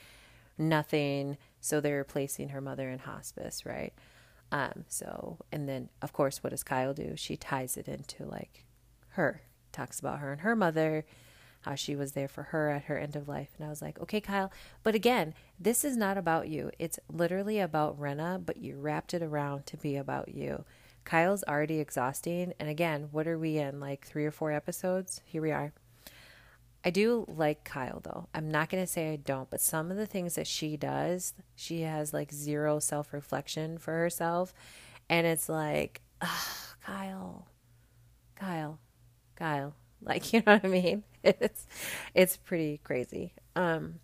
nothing. 0.57 1.37
So 1.59 1.81
they're 1.81 2.03
placing 2.03 2.49
her 2.49 2.61
mother 2.61 2.89
in 2.89 2.99
hospice, 2.99 3.65
right? 3.65 3.93
Um, 4.51 4.85
so, 4.87 5.37
and 5.51 5.67
then 5.69 5.89
of 6.01 6.13
course, 6.13 6.43
what 6.43 6.51
does 6.51 6.63
Kyle 6.63 6.93
do? 6.93 7.13
She 7.15 7.37
ties 7.37 7.77
it 7.77 7.87
into 7.87 8.25
like 8.25 8.65
her, 9.09 9.41
talks 9.71 9.99
about 9.99 10.19
her 10.19 10.31
and 10.31 10.41
her 10.41 10.55
mother 10.55 11.05
how 11.61 11.75
she 11.75 11.95
was 11.95 12.13
there 12.13 12.27
for 12.27 12.43
her 12.43 12.69
at 12.69 12.83
her 12.83 12.97
end 12.97 13.15
of 13.15 13.27
life. 13.27 13.49
And 13.57 13.65
I 13.65 13.69
was 13.69 13.81
like, 13.81 13.99
okay, 13.99 14.21
Kyle. 14.21 14.51
But 14.83 14.95
again, 14.95 15.33
this 15.59 15.83
is 15.83 15.97
not 15.97 16.17
about 16.17 16.47
you. 16.47 16.71
It's 16.79 16.99
literally 17.11 17.59
about 17.59 17.99
Rinna, 17.99 18.43
but 18.45 18.57
you 18.57 18.77
wrapped 18.77 19.13
it 19.13 19.21
around 19.21 19.65
to 19.67 19.77
be 19.77 19.95
about 19.95 20.29
you. 20.29 20.63
Kyle's 21.03 21.43
already 21.43 21.79
exhausting. 21.79 22.53
And 22.59 22.69
again, 22.69 23.09
what 23.11 23.27
are 23.27 23.37
we 23.37 23.57
in? 23.57 23.79
Like 23.79 24.05
three 24.05 24.25
or 24.25 24.31
four 24.31 24.51
episodes? 24.51 25.21
Here 25.25 25.41
we 25.41 25.51
are. 25.51 25.73
I 26.83 26.91
do 26.91 27.25
like 27.27 27.65
Kyle 27.65 27.99
though. 27.99 28.27
I'm 28.33 28.49
not 28.49 28.69
going 28.69 28.83
to 28.83 28.91
say 28.91 29.11
I 29.11 29.17
don't, 29.17 29.49
but 29.49 29.59
some 29.59 29.91
of 29.91 29.97
the 29.97 30.05
things 30.05 30.35
that 30.35 30.47
she 30.47 30.77
does, 30.77 31.33
she 31.55 31.81
has 31.81 32.13
like 32.13 32.31
zero 32.31 32.79
self 32.79 33.11
reflection 33.11 33.77
for 33.77 33.93
herself. 33.93 34.53
And 35.09 35.27
it's 35.27 35.49
like, 35.49 36.01
Kyle, 36.85 37.47
Kyle, 38.35 38.79
Kyle, 39.35 39.75
like, 40.01 40.33
you 40.33 40.41
know 40.45 40.53
what 40.55 40.65
I 40.65 40.67
mean? 40.67 41.03
It's 41.23 41.67
it's 42.15 42.37
pretty 42.37 42.79
crazy. 42.83 43.33
Um 43.55 43.99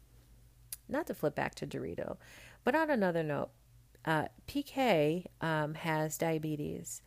not 0.87 1.07
to 1.07 1.13
flip 1.13 1.35
back 1.35 1.55
to 1.55 1.67
Dorito, 1.67 2.17
but 2.63 2.75
on 2.75 2.89
another 2.89 3.23
note, 3.23 3.49
uh, 4.05 4.25
PK 4.47 5.25
um, 5.41 5.73
has 5.73 6.17
diabetes, 6.17 7.01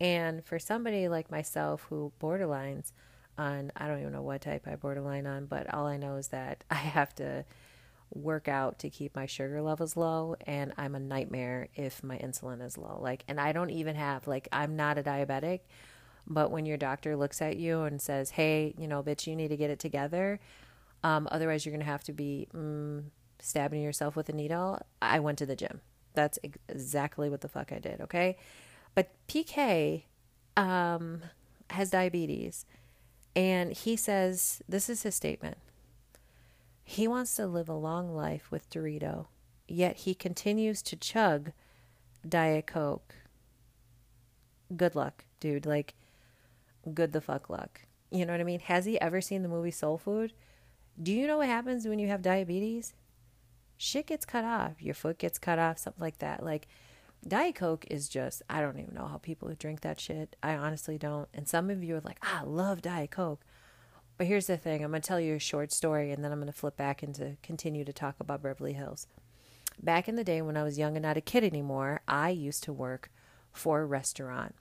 and 0.00 0.44
for 0.44 0.58
somebody 0.58 1.08
like 1.08 1.30
myself 1.30 1.86
who 1.88 2.12
borderlines 2.20 2.92
on, 3.36 3.70
I 3.76 3.86
don't 3.86 4.00
even 4.00 4.12
know 4.12 4.22
what 4.22 4.40
type 4.42 4.66
I 4.66 4.76
borderline 4.76 5.26
on, 5.26 5.46
but 5.46 5.72
all 5.74 5.86
I 5.86 5.96
know 5.96 6.16
is 6.16 6.28
that 6.28 6.64
I 6.70 6.74
have 6.76 7.14
to 7.16 7.44
work 8.14 8.48
out 8.48 8.78
to 8.80 8.90
keep 8.90 9.14
my 9.14 9.26
sugar 9.26 9.60
levels 9.60 9.96
low, 9.96 10.36
and 10.46 10.72
I'm 10.78 10.94
a 10.94 11.00
nightmare 11.00 11.68
if 11.74 12.02
my 12.02 12.16
insulin 12.18 12.64
is 12.64 12.78
low. 12.78 12.98
Like, 13.02 13.24
and 13.28 13.40
I 13.40 13.52
don't 13.52 13.70
even 13.70 13.96
have 13.96 14.26
like 14.26 14.48
I'm 14.52 14.76
not 14.76 14.98
a 14.98 15.02
diabetic, 15.02 15.60
but 16.28 16.50
when 16.50 16.66
your 16.66 16.76
doctor 16.76 17.16
looks 17.16 17.40
at 17.40 17.56
you 17.56 17.82
and 17.82 18.00
says, 18.00 18.30
hey, 18.30 18.74
you 18.78 18.86
know, 18.86 19.02
bitch, 19.02 19.26
you 19.26 19.34
need 19.34 19.48
to 19.48 19.56
get 19.56 19.70
it 19.70 19.78
together, 19.78 20.38
um, 21.02 21.26
otherwise 21.30 21.64
you're 21.64 21.72
going 21.72 21.84
to 21.84 21.90
have 21.90 22.04
to 22.04 22.12
be 22.12 22.48
mm, 22.54 23.04
stabbing 23.40 23.82
yourself 23.82 24.14
with 24.14 24.28
a 24.28 24.32
needle, 24.32 24.80
I 25.00 25.20
went 25.20 25.38
to 25.38 25.46
the 25.46 25.56
gym. 25.56 25.80
That's 26.14 26.38
exactly 26.42 27.30
what 27.30 27.40
the 27.40 27.48
fuck 27.48 27.72
I 27.72 27.78
did, 27.78 28.00
okay? 28.02 28.36
But 28.94 29.10
PK 29.28 30.04
um, 30.56 31.22
has 31.70 31.90
diabetes, 31.90 32.66
and 33.34 33.72
he 33.72 33.96
says 33.96 34.62
this 34.68 34.88
is 34.88 35.02
his 35.02 35.14
statement. 35.14 35.58
He 36.84 37.06
wants 37.06 37.36
to 37.36 37.46
live 37.46 37.68
a 37.68 37.74
long 37.74 38.14
life 38.14 38.50
with 38.50 38.68
Dorito, 38.70 39.26
yet 39.66 39.98
he 39.98 40.14
continues 40.14 40.82
to 40.82 40.96
chug 40.96 41.52
Diet 42.26 42.66
Coke. 42.66 43.14
Good 44.74 44.94
luck, 44.94 45.24
dude. 45.38 45.66
Like, 45.66 45.94
good 46.88 47.12
the 47.12 47.20
fuck 47.20 47.48
luck. 47.48 47.82
You 48.10 48.24
know 48.24 48.32
what 48.32 48.40
I 48.40 48.44
mean? 48.44 48.60
Has 48.60 48.84
he 48.84 49.00
ever 49.00 49.20
seen 49.20 49.42
the 49.42 49.48
movie 49.48 49.70
Soul 49.70 49.98
Food? 49.98 50.32
Do 51.00 51.12
you 51.12 51.26
know 51.26 51.38
what 51.38 51.48
happens 51.48 51.86
when 51.86 51.98
you 51.98 52.08
have 52.08 52.22
diabetes? 52.22 52.94
Shit 53.76 54.06
gets 54.06 54.24
cut 54.24 54.44
off. 54.44 54.80
Your 54.82 54.94
foot 54.94 55.18
gets 55.18 55.38
cut 55.38 55.58
off, 55.58 55.78
something 55.78 56.02
like 56.02 56.18
that. 56.18 56.42
Like, 56.42 56.66
Diet 57.26 57.54
Coke 57.54 57.84
is 57.90 58.08
just, 58.08 58.42
I 58.48 58.60
don't 58.60 58.78
even 58.78 58.94
know 58.94 59.06
how 59.06 59.18
people 59.18 59.52
drink 59.58 59.80
that 59.80 60.00
shit. 60.00 60.36
I 60.42 60.54
honestly 60.54 60.98
don't. 60.98 61.28
And 61.34 61.48
some 61.48 61.70
of 61.70 61.82
you 61.82 61.96
are 61.96 62.00
like, 62.00 62.18
ah, 62.22 62.40
I 62.40 62.44
love 62.44 62.82
Diet 62.82 63.10
Coke. 63.10 63.44
But 64.16 64.26
here's 64.26 64.46
the 64.46 64.56
thing 64.56 64.82
I'm 64.84 64.90
going 64.90 65.02
to 65.02 65.06
tell 65.06 65.20
you 65.20 65.34
a 65.34 65.40
short 65.40 65.72
story 65.72 66.10
and 66.10 66.24
then 66.24 66.32
I'm 66.32 66.40
going 66.40 66.52
to 66.52 66.58
flip 66.58 66.76
back 66.76 67.02
and 67.02 67.14
to 67.16 67.36
continue 67.42 67.84
to 67.84 67.92
talk 67.92 68.16
about 68.18 68.42
Beverly 68.42 68.72
Hills. 68.72 69.06
Back 69.80 70.08
in 70.08 70.16
the 70.16 70.24
day 70.24 70.42
when 70.42 70.56
I 70.56 70.64
was 70.64 70.78
young 70.78 70.96
and 70.96 71.04
not 71.04 71.16
a 71.16 71.20
kid 71.20 71.44
anymore, 71.44 72.00
I 72.08 72.30
used 72.30 72.64
to 72.64 72.72
work 72.72 73.10
for 73.52 73.80
a 73.80 73.86
restaurant, 73.86 74.56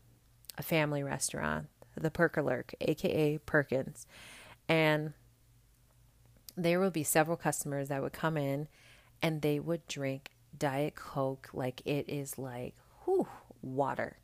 a 0.57 0.63
family 0.63 1.01
restaurant 1.01 1.67
the 1.99 2.11
Perkalurk, 2.11 2.73
aka 2.81 3.37
Perkins. 3.39 4.05
And 4.67 5.13
there 6.55 6.79
would 6.79 6.93
be 6.93 7.03
several 7.03 7.37
customers 7.37 7.89
that 7.89 8.01
would 8.01 8.13
come 8.13 8.37
in 8.37 8.67
and 9.21 9.41
they 9.41 9.59
would 9.59 9.87
drink 9.87 10.31
Diet 10.57 10.95
Coke 10.95 11.49
like 11.53 11.81
it 11.85 12.09
is 12.09 12.37
like 12.37 12.75
whew, 13.05 13.27
water. 13.61 14.17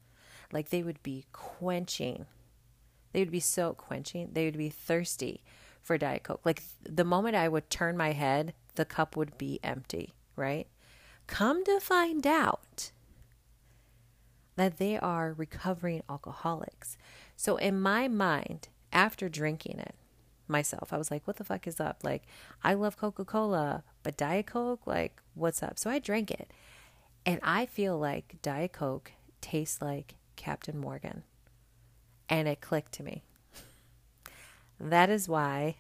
Like 0.52 0.70
they 0.70 0.84
would 0.84 1.02
be 1.04 1.26
quenching. 1.32 2.26
They 3.12 3.20
would 3.20 3.32
be 3.32 3.40
so 3.40 3.74
quenching. 3.74 4.30
They 4.34 4.46
would 4.46 4.58
be 4.58 4.70
thirsty 4.70 5.44
for 5.82 5.98
Diet 5.98 6.24
Coke. 6.24 6.42
Like 6.44 6.64
the 6.82 7.04
moment 7.04 7.36
I 7.36 7.48
would 7.48 7.70
turn 7.70 7.98
my 7.98 8.14
head, 8.14 8.54
the 8.76 8.86
cup 8.86 9.16
would 9.16 9.38
be 9.38 9.60
empty, 9.64 10.14
right? 10.36 10.68
Come 11.28 11.64
to 11.66 11.80
find 11.80 12.26
out 12.26 12.92
that 14.56 14.78
they 14.78 14.98
are 14.98 15.34
recovering 15.34 16.04
alcoholics. 16.10 16.98
So 17.44 17.58
in 17.58 17.82
my 17.82 18.08
mind, 18.08 18.70
after 18.94 19.28
drinking 19.28 19.78
it 19.80 19.96
myself, 20.48 20.94
I 20.94 20.98
was 20.98 21.12
like, 21.12 21.28
what 21.28 21.36
the 21.36 21.44
fuck 21.44 21.68
is 21.68 21.78
up? 21.78 21.98
Like, 22.02 22.24
I 22.64 22.74
love 22.74 22.96
Coca 22.96 23.26
Cola, 23.26 23.84
but 24.02 24.16
Diet 24.16 24.46
Coke, 24.46 24.88
like, 24.88 25.22
what's 25.34 25.62
up? 25.62 25.78
So 25.78 25.90
I 25.90 26.00
drank 26.00 26.32
it. 26.32 26.50
And 27.26 27.42
I 27.44 27.66
feel 27.66 28.00
like 28.00 28.38
Diet 28.42 28.72
Coke 28.72 29.12
tastes 29.42 29.82
like 29.82 30.16
Captain 30.38 30.78
Morgan. 30.78 31.24
And 32.30 32.48
it 32.48 32.62
clicked 32.62 32.94
to 32.94 33.04
me. 33.04 33.24
That 34.80 35.10
is 35.10 35.28
why 35.28 35.76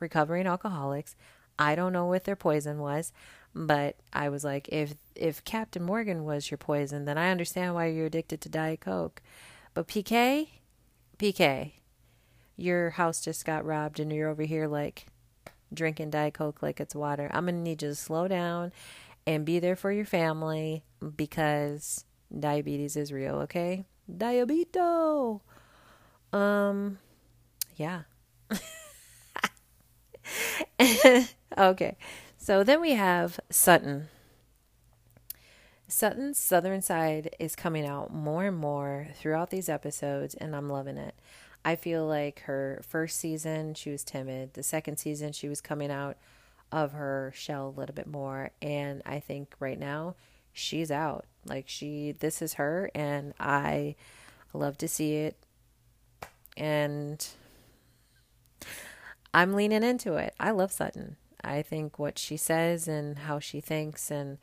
recovering 0.00 0.46
alcoholics, 0.46 1.14
I 1.58 1.74
don't 1.74 1.92
know 1.92 2.06
what 2.06 2.24
their 2.24 2.36
poison 2.36 2.78
was, 2.78 3.12
but 3.54 3.96
I 4.14 4.30
was 4.30 4.44
like, 4.44 4.66
if 4.70 4.94
if 5.14 5.44
Captain 5.44 5.82
Morgan 5.82 6.24
was 6.24 6.50
your 6.50 6.56
poison, 6.56 7.04
then 7.04 7.18
I 7.18 7.30
understand 7.30 7.74
why 7.74 7.88
you're 7.88 8.06
addicted 8.06 8.40
to 8.40 8.48
Diet 8.48 8.80
Coke. 8.80 9.20
But 9.74 9.88
PK, 9.88 10.48
PK, 11.22 11.70
your 12.56 12.90
house 12.90 13.20
just 13.20 13.44
got 13.44 13.64
robbed 13.64 14.00
and 14.00 14.12
you're 14.12 14.28
over 14.28 14.42
here 14.42 14.66
like 14.66 15.06
drinking 15.72 16.10
Diet 16.10 16.34
Coke 16.34 16.60
like 16.64 16.80
it's 16.80 16.96
water. 16.96 17.30
I'm 17.32 17.44
gonna 17.44 17.58
need 17.58 17.80
you 17.80 17.90
to 17.90 17.94
slow 17.94 18.26
down 18.26 18.72
and 19.24 19.44
be 19.44 19.60
there 19.60 19.76
for 19.76 19.92
your 19.92 20.04
family 20.04 20.82
because 21.14 22.04
diabetes 22.36 22.96
is 22.96 23.12
real, 23.12 23.36
okay? 23.36 23.84
Diabito. 24.12 25.42
Um 26.32 26.98
yeah. 27.76 28.02
okay. 31.56 31.96
So 32.36 32.64
then 32.64 32.80
we 32.80 32.94
have 32.94 33.38
Sutton. 33.48 34.08
Sutton's 35.92 36.38
Southern 36.38 36.80
Side 36.80 37.36
is 37.38 37.54
coming 37.54 37.84
out 37.84 38.14
more 38.14 38.46
and 38.46 38.56
more 38.56 39.08
throughout 39.14 39.50
these 39.50 39.68
episodes, 39.68 40.34
and 40.34 40.56
I'm 40.56 40.70
loving 40.70 40.96
it. 40.96 41.14
I 41.66 41.76
feel 41.76 42.06
like 42.06 42.40
her 42.40 42.80
first 42.88 43.18
season, 43.18 43.74
she 43.74 43.90
was 43.90 44.02
timid. 44.02 44.54
The 44.54 44.62
second 44.62 44.96
season, 44.96 45.32
she 45.32 45.50
was 45.50 45.60
coming 45.60 45.90
out 45.90 46.16
of 46.72 46.92
her 46.92 47.30
shell 47.36 47.68
a 47.68 47.78
little 47.78 47.94
bit 47.94 48.06
more. 48.06 48.52
And 48.62 49.02
I 49.04 49.20
think 49.20 49.54
right 49.60 49.78
now, 49.78 50.14
she's 50.54 50.90
out. 50.90 51.26
Like, 51.44 51.68
she, 51.68 52.12
this 52.12 52.40
is 52.40 52.54
her, 52.54 52.90
and 52.94 53.34
I 53.38 53.94
love 54.54 54.78
to 54.78 54.88
see 54.88 55.16
it. 55.16 55.36
And 56.56 57.24
I'm 59.34 59.52
leaning 59.52 59.82
into 59.82 60.14
it. 60.14 60.34
I 60.40 60.52
love 60.52 60.72
Sutton. 60.72 61.16
I 61.44 61.60
think 61.60 61.98
what 61.98 62.18
she 62.18 62.38
says 62.38 62.88
and 62.88 63.18
how 63.18 63.38
she 63.40 63.60
thinks 63.60 64.10
and 64.10 64.38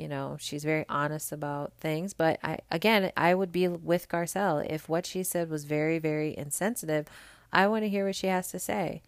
you 0.00 0.08
know, 0.08 0.36
she's 0.40 0.64
very 0.64 0.86
honest 0.88 1.30
about 1.30 1.74
things, 1.74 2.14
but 2.14 2.38
I 2.42 2.58
again, 2.70 3.12
I 3.16 3.34
would 3.34 3.52
be 3.52 3.68
with 3.68 4.08
Garcelle 4.08 4.66
if 4.68 4.88
what 4.88 5.06
she 5.06 5.22
said 5.22 5.50
was 5.50 5.64
very 5.64 5.98
very 5.98 6.36
insensitive. 6.36 7.06
I 7.52 7.66
want 7.68 7.84
to 7.84 7.88
hear 7.88 8.06
what 8.06 8.16
she 8.16 8.28
has 8.28 8.50
to 8.52 8.58
say. 8.58 9.02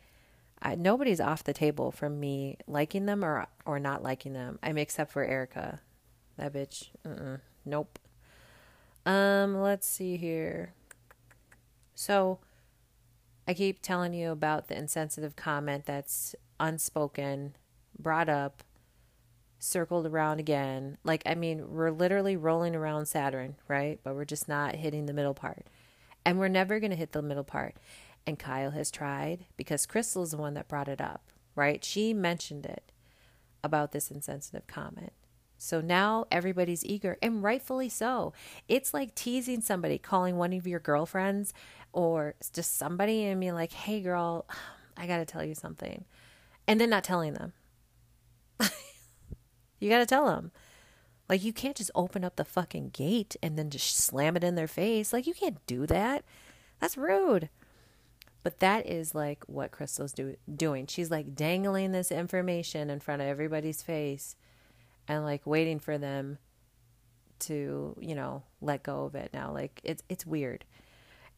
I, 0.60 0.74
nobody's 0.74 1.20
off 1.20 1.42
the 1.42 1.52
table 1.52 1.90
from 1.90 2.20
me 2.20 2.58
liking 2.66 3.06
them 3.06 3.24
or 3.24 3.46
or 3.64 3.78
not 3.78 4.02
liking 4.02 4.34
them. 4.34 4.58
I 4.62 4.68
mean, 4.68 4.82
except 4.82 5.12
for 5.12 5.24
erika 5.24 5.80
that 6.36 6.52
bitch. 6.52 6.88
Mm-mm, 7.06 7.40
nope. 7.64 7.98
Um, 9.04 9.60
let's 9.60 9.86
see 9.86 10.16
here. 10.16 10.74
So, 11.94 12.38
I 13.46 13.54
keep 13.54 13.82
telling 13.82 14.14
you 14.14 14.30
about 14.30 14.68
the 14.68 14.76
insensitive 14.76 15.36
comment 15.36 15.86
that's 15.86 16.34
unspoken, 16.58 17.56
brought 17.98 18.28
up, 18.28 18.62
circled 19.62 20.06
around 20.06 20.40
again. 20.40 20.98
Like, 21.04 21.22
I 21.24 21.34
mean, 21.36 21.70
we're 21.70 21.92
literally 21.92 22.36
rolling 22.36 22.74
around 22.74 23.06
Saturn, 23.06 23.54
right? 23.68 24.00
But 24.02 24.16
we're 24.16 24.24
just 24.24 24.48
not 24.48 24.74
hitting 24.74 25.06
the 25.06 25.12
middle 25.12 25.34
part. 25.34 25.68
And 26.24 26.38
we're 26.38 26.48
never 26.48 26.80
going 26.80 26.90
to 26.90 26.96
hit 26.96 27.12
the 27.12 27.22
middle 27.22 27.44
part. 27.44 27.76
And 28.26 28.38
Kyle 28.38 28.72
has 28.72 28.90
tried 28.90 29.46
because 29.56 29.86
Crystal's 29.86 30.32
the 30.32 30.36
one 30.36 30.54
that 30.54 30.68
brought 30.68 30.88
it 30.88 31.00
up, 31.00 31.22
right? 31.54 31.84
She 31.84 32.12
mentioned 32.12 32.66
it 32.66 32.90
about 33.62 33.92
this 33.92 34.10
insensitive 34.10 34.66
comment. 34.66 35.12
So 35.58 35.80
now 35.80 36.26
everybody's 36.32 36.84
eager, 36.84 37.18
and 37.22 37.40
rightfully 37.40 37.88
so. 37.88 38.32
It's 38.68 38.92
like 38.92 39.14
teasing 39.14 39.60
somebody, 39.60 39.96
calling 39.96 40.36
one 40.36 40.52
of 40.52 40.66
your 40.66 40.80
girlfriends 40.80 41.54
or 41.92 42.34
just 42.52 42.76
somebody 42.76 43.24
and 43.26 43.40
being 43.40 43.54
like, 43.54 43.72
hey, 43.72 44.00
girl, 44.00 44.44
I 44.96 45.06
got 45.06 45.18
to 45.18 45.24
tell 45.24 45.44
you 45.44 45.54
something. 45.54 46.04
And 46.66 46.80
then 46.80 46.90
not 46.90 47.04
telling 47.04 47.34
them. 47.34 47.52
you 49.82 49.90
got 49.90 49.98
to 49.98 50.06
tell 50.06 50.26
them. 50.26 50.52
Like, 51.28 51.42
you 51.42 51.52
can't 51.52 51.76
just 51.76 51.90
open 51.94 52.24
up 52.24 52.36
the 52.36 52.44
fucking 52.44 52.90
gate 52.90 53.36
and 53.42 53.58
then 53.58 53.70
just 53.70 53.96
slam 53.96 54.36
it 54.36 54.44
in 54.44 54.54
their 54.54 54.68
face. 54.68 55.12
Like, 55.12 55.26
you 55.26 55.34
can't 55.34 55.64
do 55.66 55.86
that. 55.86 56.24
That's 56.78 56.96
rude. 56.96 57.48
But 58.42 58.58
that 58.58 58.86
is 58.86 59.14
like 59.14 59.44
what 59.46 59.70
Crystal's 59.70 60.12
do- 60.12 60.36
doing. 60.54 60.86
She's 60.86 61.10
like 61.10 61.34
dangling 61.34 61.92
this 61.92 62.10
information 62.10 62.90
in 62.90 63.00
front 63.00 63.22
of 63.22 63.28
everybody's 63.28 63.82
face 63.82 64.36
and 65.06 65.24
like 65.24 65.46
waiting 65.46 65.78
for 65.78 65.96
them 65.96 66.38
to, 67.40 67.96
you 68.00 68.14
know, 68.14 68.42
let 68.60 68.82
go 68.82 69.04
of 69.04 69.14
it 69.14 69.30
now. 69.32 69.52
Like 69.52 69.80
it's 69.84 70.02
it's 70.08 70.26
weird. 70.26 70.64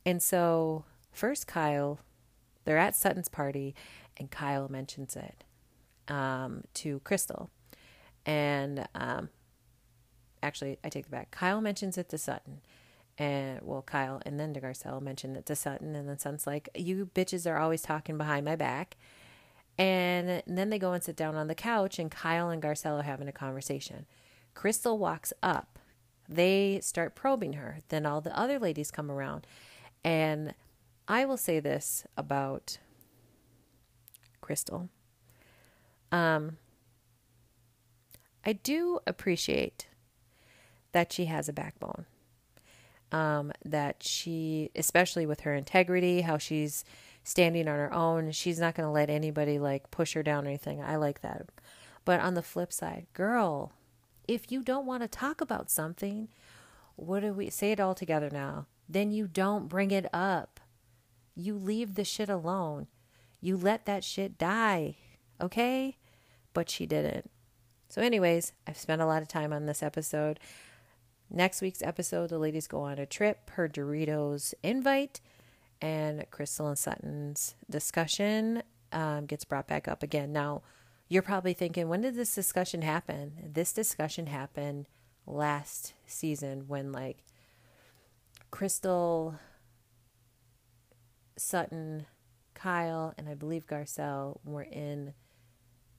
And 0.07 0.22
so 0.22 0.84
first 1.12 1.47
Kyle, 1.47 1.99
they're 2.64 2.78
at 2.78 2.97
Sutton's 2.97 3.28
party 3.28 3.74
and 4.16 4.30
Kyle 4.30 4.68
mentions 4.68 5.14
it 5.16 5.45
um, 6.09 6.64
to 6.74 7.01
Crystal. 7.01 7.51
And 8.26 8.88
um, 8.94 9.28
actually, 10.42 10.78
I 10.84 10.88
take 10.88 11.06
the 11.06 11.10
back. 11.10 11.30
Kyle 11.30 11.60
mentions 11.60 11.98
it 11.98 12.08
to 12.10 12.18
Sutton. 12.18 12.60
And 13.16 13.60
well, 13.62 13.82
Kyle 13.82 14.20
and 14.26 14.40
then 14.40 14.54
to 14.54 14.60
Garcelle 14.60 15.00
mentioned 15.00 15.36
it 15.36 15.46
to 15.46 15.56
Sutton. 15.56 15.94
And 15.94 16.08
then 16.08 16.18
Sutton's 16.18 16.46
like, 16.46 16.68
You 16.74 17.10
bitches 17.14 17.50
are 17.50 17.58
always 17.58 17.82
talking 17.82 18.18
behind 18.18 18.44
my 18.44 18.56
back. 18.56 18.96
And 19.76 20.42
then 20.46 20.70
they 20.70 20.78
go 20.78 20.92
and 20.92 21.02
sit 21.02 21.16
down 21.16 21.34
on 21.34 21.48
the 21.48 21.54
couch, 21.54 21.98
and 21.98 22.10
Kyle 22.10 22.48
and 22.48 22.62
Garcelle 22.62 23.00
are 23.00 23.02
having 23.02 23.26
a 23.26 23.32
conversation. 23.32 24.06
Crystal 24.54 24.98
walks 24.98 25.32
up. 25.42 25.78
They 26.28 26.78
start 26.80 27.16
probing 27.16 27.54
her. 27.54 27.80
Then 27.88 28.06
all 28.06 28.20
the 28.20 28.36
other 28.38 28.58
ladies 28.58 28.92
come 28.92 29.10
around. 29.10 29.46
And 30.04 30.54
I 31.08 31.24
will 31.24 31.36
say 31.36 31.58
this 31.60 32.06
about 32.16 32.78
Crystal. 34.40 34.88
Um, 36.12 36.58
I 38.45 38.53
do 38.53 39.01
appreciate 39.07 39.88
that 40.92 41.12
she 41.12 41.26
has 41.26 41.49
a 41.49 41.53
backbone. 41.53 42.07
Um, 43.12 43.53
that 43.64 44.03
she, 44.03 44.70
especially 44.74 45.24
with 45.24 45.40
her 45.40 45.55
integrity, 45.55 46.22
how 46.22 46.36
she's 46.36 46.84
standing 47.22 47.68
on 47.68 47.76
her 47.76 47.92
own. 47.92 48.32
She's 48.32 48.61
not 48.61 48.74
going 48.74 48.86
to 48.86 48.92
let 48.92 49.09
anybody 49.09 49.59
like 49.59 49.90
push 49.90 50.14
her 50.14 50.22
down 50.22 50.45
or 50.45 50.49
anything. 50.49 50.82
I 50.82 50.97
like 50.97 51.22
that. 51.22 51.47
But 52.05 52.20
on 52.20 52.34
the 52.34 52.42
flip 52.42 52.72
side, 52.72 53.07
girl, 53.14 53.72
if 54.28 54.53
you 54.53 54.62
don't 54.62 54.86
want 54.86 55.03
to 55.03 55.09
talk 55.09 55.40
about 55.40 55.70
something, 55.70 56.28
what 56.97 57.20
do 57.20 57.32
we 57.32 57.51
say 57.51 57.72
it 57.72 57.80
all 57.80 57.95
together 57.95 58.30
now? 58.30 58.66
Then 58.88 59.11
you 59.11 59.26
don't 59.26 59.68
bring 59.68 59.90
it 59.90 60.07
up. 60.12 60.61
You 61.34 61.57
leave 61.57 61.95
the 61.95 62.05
shit 62.05 62.28
alone. 62.28 62.86
You 63.40 63.57
let 63.57 63.86
that 63.86 64.05
shit 64.05 64.38
die. 64.38 64.97
Okay? 65.40 65.97
But 66.53 66.68
she 66.68 66.86
didn't. 66.86 67.30
So, 67.95 68.03
anyways, 68.03 68.53
I've 68.66 68.76
spent 68.76 69.03
a 69.03 69.07
lot 69.07 69.22
of 69.22 69.28
time 69.28 69.53
on 69.53 69.66
this 69.66 69.80
episode. 69.80 70.40
Next 71.30 71.62
week's 71.62 71.80
episode, 71.80 72.28
the 72.28 72.40
ladies 72.40 72.66
go 72.66 72.80
on 72.80 72.99
a 72.99 73.07
trip 73.07 73.47
per 73.47 73.68
Doritos 73.68 74.53
invite 74.64 75.20
and 75.80 76.28
Crystal 76.32 76.66
and 76.66 76.76
Sutton's 76.76 77.55
discussion 77.70 78.64
um, 78.90 79.26
gets 79.26 79.45
brought 79.45 79.68
back 79.68 79.86
up 79.86 80.03
again. 80.03 80.32
Now, 80.32 80.62
you're 81.09 81.22
probably 81.22 81.53
thinking, 81.53 81.88
when 81.88 82.01
did 82.01 82.16
this 82.16 82.34
discussion 82.34 82.82
happen? 82.82 83.51
This 83.53 83.72
discussion 83.72 84.26
happened 84.26 84.88
last 85.24 85.95
season 86.05 86.64
when, 86.66 86.90
like, 86.90 87.18
Crystal, 88.51 89.38
Sutton, 91.36 92.07
Kyle, 92.55 93.14
and 93.16 93.28
I 93.28 93.34
believe 93.34 93.68
Garcelle 93.68 94.40
were 94.45 94.62
in. 94.64 95.14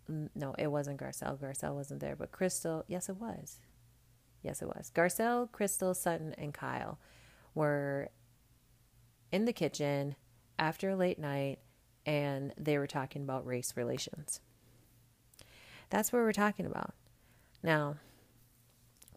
No, 0.08 0.53
it 0.58 0.68
wasn't 0.68 0.99
Garcelle. 0.99 1.39
Garcelle 1.39 1.74
wasn't 1.74 1.99
there, 1.99 2.16
but 2.16 2.32
Crystal, 2.32 2.84
yes, 2.88 3.10
it 3.10 3.18
was. 3.18 3.60
Yes, 4.43 4.62
it 4.62 4.68
was. 4.68 4.91
Garcelle, 4.93 5.51
Crystal, 5.51 5.93
Sutton, 5.93 6.36
and 6.38 6.53
Kyle 6.53 6.99
were 7.56 8.10
in 9.32 9.45
the 9.45 9.53
kitchen 9.53 10.16
after 10.60 10.89
a 10.89 10.95
late 10.95 11.18
night 11.20 11.60
and 12.06 12.53
they 12.58 12.78
were 12.78 12.88
talking 12.88 13.24
about 13.24 13.45
race 13.45 13.74
relations. 13.76 14.39
That's 15.89 16.14
what 16.14 16.20
we're 16.20 16.34
talking 16.34 16.66
about. 16.66 16.93
Now, 17.64 17.95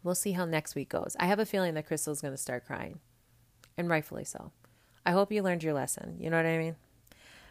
we'll 0.02 0.14
see 0.14 0.32
how 0.32 0.44
next 0.44 0.74
week 0.74 0.88
goes. 0.88 1.16
I 1.20 1.26
have 1.26 1.38
a 1.38 1.46
feeling 1.46 1.74
that 1.74 1.86
Crystal's 1.86 2.20
going 2.20 2.34
to 2.34 2.38
start 2.38 2.66
crying, 2.66 3.00
and 3.76 3.88
rightfully 3.88 4.24
so. 4.24 4.52
I 5.04 5.12
hope 5.12 5.32
you 5.32 5.42
learned 5.42 5.62
your 5.62 5.74
lesson. 5.74 6.16
You 6.18 6.30
know 6.30 6.36
what 6.36 6.46
I 6.46 6.58
mean? 6.58 6.76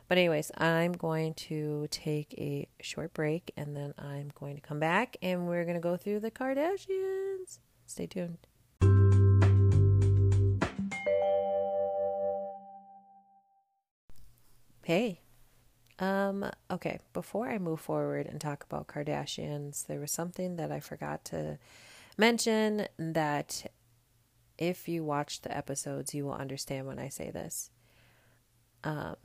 But, 0.08 0.18
anyways, 0.18 0.52
I'm 0.58 0.94
going 0.94 1.34
to 1.34 1.88
take 1.92 2.34
a 2.38 2.68
short 2.82 3.14
break 3.14 3.52
and 3.58 3.76
then 3.76 3.94
I'm 3.98 4.32
going 4.40 4.56
to 4.56 4.62
come 4.62 4.80
back 4.80 5.18
and 5.22 5.48
we're 5.48 5.64
going 5.66 5.76
to 5.76 5.82
go 5.82 5.98
through 5.98 6.22
the 6.22 6.32
Kardashians. 6.32 7.60
Stay 7.86 8.08
tuned. 8.08 8.38
Hey. 14.84 15.20
Um, 16.00 16.50
okay, 16.72 17.00
before 17.12 17.50
I 17.50 17.58
move 17.58 17.82
forward 17.82 18.28
and 18.28 18.40
talk 18.40 18.64
about 18.64 18.88
Kardashians, 18.88 19.86
there 19.88 20.00
was 20.00 20.12
something 20.12 20.56
that 20.56 20.72
I 20.72 20.80
forgot 20.80 21.26
to 21.26 21.58
mention 22.18 22.88
that 22.98 23.66
if 24.58 24.88
you 24.88 25.04
watch 25.04 25.42
the 25.42 25.56
episodes, 25.56 26.14
you 26.14 26.24
will 26.24 26.34
understand 26.34 26.88
when 26.88 27.00
I 27.00 27.10
say 27.10 27.32
this. 27.32 27.72
Um, 28.84 29.18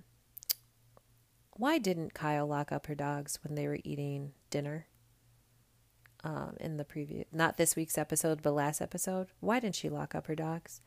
why 1.56 1.78
didn't 1.78 2.14
Kyle 2.14 2.46
lock 2.46 2.72
up 2.72 2.86
her 2.86 2.94
dogs 2.94 3.38
when 3.42 3.54
they 3.54 3.66
were 3.66 3.78
eating 3.84 4.32
dinner? 4.50 4.86
Um, 6.24 6.56
in 6.60 6.76
the 6.76 6.84
previous, 6.84 7.26
not 7.32 7.56
this 7.56 7.74
week's 7.74 7.98
episode, 7.98 8.42
but 8.42 8.52
last 8.52 8.80
episode. 8.80 9.26
Why 9.40 9.58
didn't 9.58 9.74
she 9.74 9.88
lock 9.88 10.14
up 10.14 10.28
her 10.28 10.36
dogs? 10.36 10.80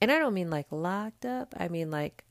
And 0.00 0.10
I 0.10 0.18
don't 0.18 0.32
mean 0.32 0.48
like 0.48 0.66
locked 0.70 1.26
up. 1.26 1.54
I 1.58 1.68
mean 1.68 1.90
like 1.90 2.24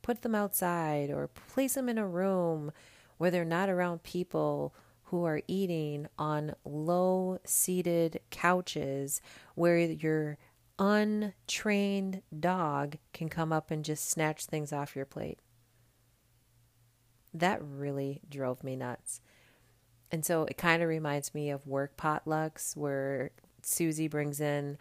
put 0.00 0.22
them 0.22 0.34
outside 0.34 1.10
or 1.10 1.28
place 1.28 1.74
them 1.74 1.88
in 1.88 1.98
a 1.98 2.06
room 2.06 2.72
where 3.18 3.30
they're 3.30 3.44
not 3.44 3.68
around 3.68 4.02
people 4.02 4.74
who 5.04 5.24
are 5.24 5.42
eating 5.46 6.08
on 6.18 6.54
low 6.64 7.38
seated 7.44 8.20
couches 8.30 9.20
where 9.54 9.78
your 9.78 10.38
untrained 10.78 12.22
dog 12.38 12.96
can 13.12 13.28
come 13.28 13.52
up 13.52 13.70
and 13.70 13.84
just 13.84 14.10
snatch 14.10 14.46
things 14.46 14.72
off 14.72 14.96
your 14.96 15.04
plate. 15.04 15.38
That 17.34 17.60
really 17.62 18.22
drove 18.30 18.62
me 18.62 18.76
nuts. 18.76 19.20
And 20.10 20.24
so 20.24 20.44
it 20.44 20.56
kind 20.56 20.82
of 20.82 20.88
reminds 20.88 21.34
me 21.34 21.50
of 21.50 21.66
work 21.66 21.96
potlucks 21.96 22.76
where 22.76 23.32
Susie 23.62 24.08
brings 24.08 24.40
in 24.40 24.78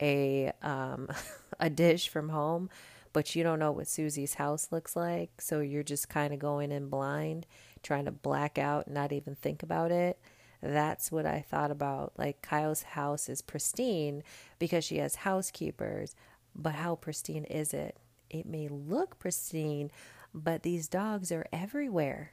a 0.00 0.52
um, 0.62 1.08
a 1.60 1.68
dish 1.68 2.08
from 2.08 2.28
home, 2.28 2.70
but 3.12 3.34
you 3.34 3.42
don't 3.42 3.58
know 3.58 3.72
what 3.72 3.88
Susie's 3.88 4.34
house 4.34 4.68
looks 4.70 4.94
like, 4.94 5.40
so 5.40 5.60
you're 5.60 5.82
just 5.82 6.08
kind 6.08 6.32
of 6.32 6.38
going 6.38 6.70
in 6.70 6.88
blind, 6.88 7.46
trying 7.82 8.04
to 8.04 8.12
black 8.12 8.58
out, 8.58 8.88
not 8.88 9.12
even 9.12 9.34
think 9.34 9.62
about 9.62 9.90
it. 9.90 10.18
That's 10.62 11.12
what 11.12 11.26
I 11.26 11.44
thought 11.48 11.70
about. 11.70 12.12
Like 12.16 12.42
Kyle's 12.42 12.82
house 12.82 13.28
is 13.28 13.42
pristine 13.42 14.22
because 14.58 14.84
she 14.84 14.98
has 14.98 15.16
housekeepers, 15.16 16.14
but 16.54 16.74
how 16.74 16.94
pristine 16.96 17.44
is 17.44 17.74
it? 17.74 17.96
It 18.30 18.46
may 18.46 18.68
look 18.68 19.18
pristine, 19.18 19.90
but 20.36 20.62
these 20.62 20.86
dogs 20.86 21.32
are 21.32 21.46
everywhere. 21.52 22.32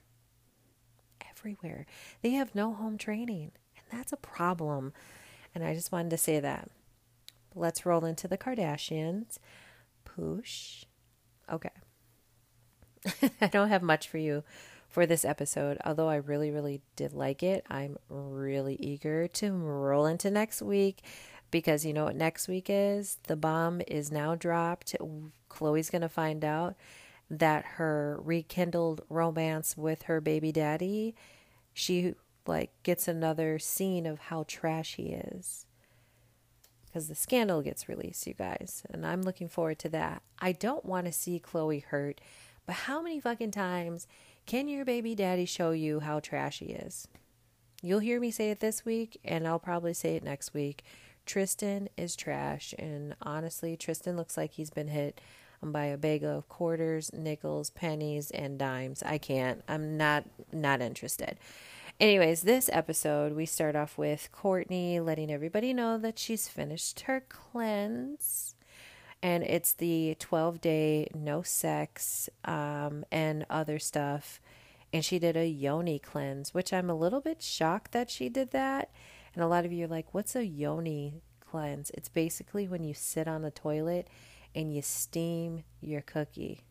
Everywhere. 1.30 1.86
They 2.22 2.32
have 2.32 2.54
no 2.54 2.74
home 2.74 2.98
training, 2.98 3.54
and 3.76 3.86
that's 4.00 4.12
a 4.12 4.18
problem. 4.18 4.94
And 5.56 5.64
I 5.64 5.74
just 5.74 5.92
wanted 5.92 6.10
to 6.12 6.18
say 6.18 6.40
that. 6.40 6.70
Let's 7.56 7.86
roll 7.86 8.04
into 8.04 8.28
the 8.28 8.38
Kardashians. 8.38 9.38
Poosh. 10.06 10.84
Okay. 11.52 11.70
I 13.42 13.48
don't 13.48 13.70
have 13.70 13.84
much 13.84 14.08
for 14.08 14.18
you 14.18 14.44
for 14.90 15.06
this 15.06 15.24
episode. 15.24 15.78
Although 15.86 16.10
I 16.10 16.16
really, 16.16 16.52
really 16.52 16.82
did 16.96 17.14
like 17.14 17.42
it, 17.42 17.66
I'm 17.70 17.98
really 18.10 18.76
eager 18.76 19.28
to 19.28 19.52
roll 19.52 20.06
into 20.06 20.30
next 20.30 20.62
week 20.62 21.04
because 21.52 21.86
you 21.86 21.94
know 21.94 22.06
what 22.06 22.16
next 22.16 22.48
week 22.48 22.66
is? 22.70 23.20
The 23.28 23.36
bomb 23.36 23.82
is 23.88 24.12
now 24.12 24.36
dropped. 24.36 24.96
Khloe's 25.50 25.90
going 25.90 26.02
to 26.02 26.10
find 26.10 26.44
out 26.44 26.76
that 27.40 27.66
her 27.78 28.20
rekindled 28.24 29.02
romance 29.10 29.76
with 29.78 30.04
her 30.04 30.22
baby 30.22 30.52
daddy, 30.52 31.16
she 31.74 32.16
like 32.46 32.72
gets 32.84 33.08
another 33.08 33.60
scene 33.60 34.06
of 34.06 34.20
how 34.20 34.46
trash 34.48 34.96
he 34.96 35.10
is. 35.10 35.66
Because 36.86 37.08
the 37.08 37.16
scandal 37.16 37.62
gets 37.62 37.90
released, 37.90 38.28
you 38.28 38.36
guys. 38.36 38.84
And 38.92 39.06
I'm 39.06 39.24
looking 39.24 39.48
forward 39.48 39.80
to 39.80 39.90
that. 39.90 40.22
I 40.40 40.52
don't 40.52 40.86
want 40.86 41.08
to 41.08 41.12
see 41.12 41.42
Khloe 41.44 41.84
hurt, 41.84 42.22
but 42.68 42.76
how 42.76 43.02
many 43.02 43.20
fucking 43.20 43.52
times 43.52 44.08
can 44.46 44.68
your 44.68 44.86
baby 44.86 45.16
daddy 45.16 45.46
show 45.46 45.72
you 45.72 46.02
how 46.02 46.20
trash 46.20 46.60
he 46.60 46.68
is? 46.68 47.08
You'll 47.82 48.00
hear 48.00 48.20
me 48.20 48.30
say 48.32 48.52
it 48.52 48.60
this 48.60 48.86
week, 48.86 49.20
and 49.26 49.48
I'll 49.48 49.60
probably 49.60 49.94
say 49.94 50.16
it 50.16 50.24
next 50.24 50.54
week. 50.54 50.84
Tristan 51.26 51.90
is 51.98 52.16
trash, 52.16 52.74
and 52.78 53.16
honestly, 53.22 53.76
Tristan 53.76 54.16
looks 54.16 54.38
like 54.38 54.54
he's 54.54 54.70
been 54.70 54.90
hit 54.90 55.20
by 55.72 55.86
a 55.86 55.98
bag 55.98 56.24
of 56.24 56.50
quarters, 56.50 57.12
nickels, 57.14 57.70
pennies, 57.70 58.32
and 58.32 58.60
dimes. 58.60 59.02
I 59.04 59.18
can't. 59.18 59.64
I'm 59.68 59.98
not 59.98 60.26
not 60.52 60.82
interested. 60.82 61.38
Anyways, 62.00 62.42
this 62.42 62.70
episode 62.74 63.34
we 63.34 63.46
start 63.46 63.76
off 63.76 63.98
with 63.98 64.30
Kourtney 64.34 65.04
letting 65.04 65.32
everybody 65.32 65.74
know 65.74 65.98
that 65.98 66.18
she's 66.18 66.48
finished 66.48 67.02
her 67.02 67.24
cleanse 67.30 68.56
and 69.24 69.42
it's 69.44 69.72
the 69.72 70.18
12 70.20 70.60
day 70.60 71.08
no 71.16 71.42
sex 71.42 72.30
um, 72.44 73.06
and 73.10 73.46
other 73.50 73.80
stuff. 73.80 74.42
And 74.92 75.04
she 75.04 75.18
did 75.18 75.38
a 75.38 75.48
yoni 75.48 75.98
cleanse, 75.98 76.54
which 76.54 76.74
I'm 76.74 76.90
a 76.90 76.96
little 76.96 77.22
bit 77.22 77.42
shocked 77.42 77.94
that 77.94 78.12
she 78.12 78.28
did 78.28 78.52
that. 78.52 78.92
And 79.34 79.42
a 79.42 79.48
lot 79.48 79.66
of 79.66 79.72
you 79.72 79.86
are 79.86 79.88
like, 79.88 80.14
what's 80.14 80.36
a 80.36 80.46
yoni 80.46 81.22
cleanse? 81.40 81.90
It's 81.92 82.10
basically 82.10 82.68
when 82.68 82.84
you 82.84 82.94
sit 82.94 83.28
on 83.28 83.42
the 83.42 83.50
toilet 83.50 84.10
and 84.56 84.74
you 84.74 84.82
steam 84.82 85.64
your 85.82 86.02
cookie. 86.02 86.64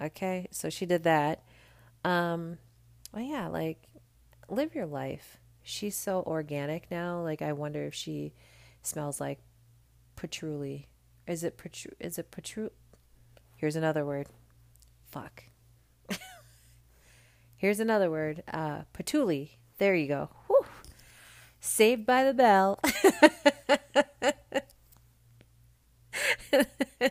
Okay, 0.00 0.48
so 0.50 0.70
she 0.70 0.86
did 0.86 1.02
that. 1.04 1.42
Um, 2.04 2.58
well, 3.12 3.24
yeah, 3.24 3.48
like 3.48 3.78
live 4.48 4.74
your 4.74 4.86
life. 4.86 5.38
She's 5.62 5.96
so 5.96 6.22
organic 6.26 6.90
now. 6.90 7.20
Like, 7.20 7.42
I 7.42 7.52
wonder 7.52 7.84
if 7.84 7.94
she 7.94 8.32
smells 8.82 9.20
like 9.20 9.40
patchouli 10.16 10.88
is 11.30 11.44
it 11.44 11.56
protru- 11.56 11.94
is 12.00 12.18
it 12.18 12.30
protru- 12.32 12.72
Here's 13.56 13.76
another 13.76 14.04
word. 14.04 14.26
Fuck. 15.10 15.44
Here's 17.56 17.78
another 17.78 18.10
word. 18.10 18.42
Uh, 18.52 18.82
patchouli. 18.92 19.58
There 19.78 19.94
you 19.94 20.08
go. 20.08 20.30
Whew. 20.48 20.64
Saved 21.60 22.04
by 22.04 22.24
the 22.24 22.34
bell. 22.34 22.80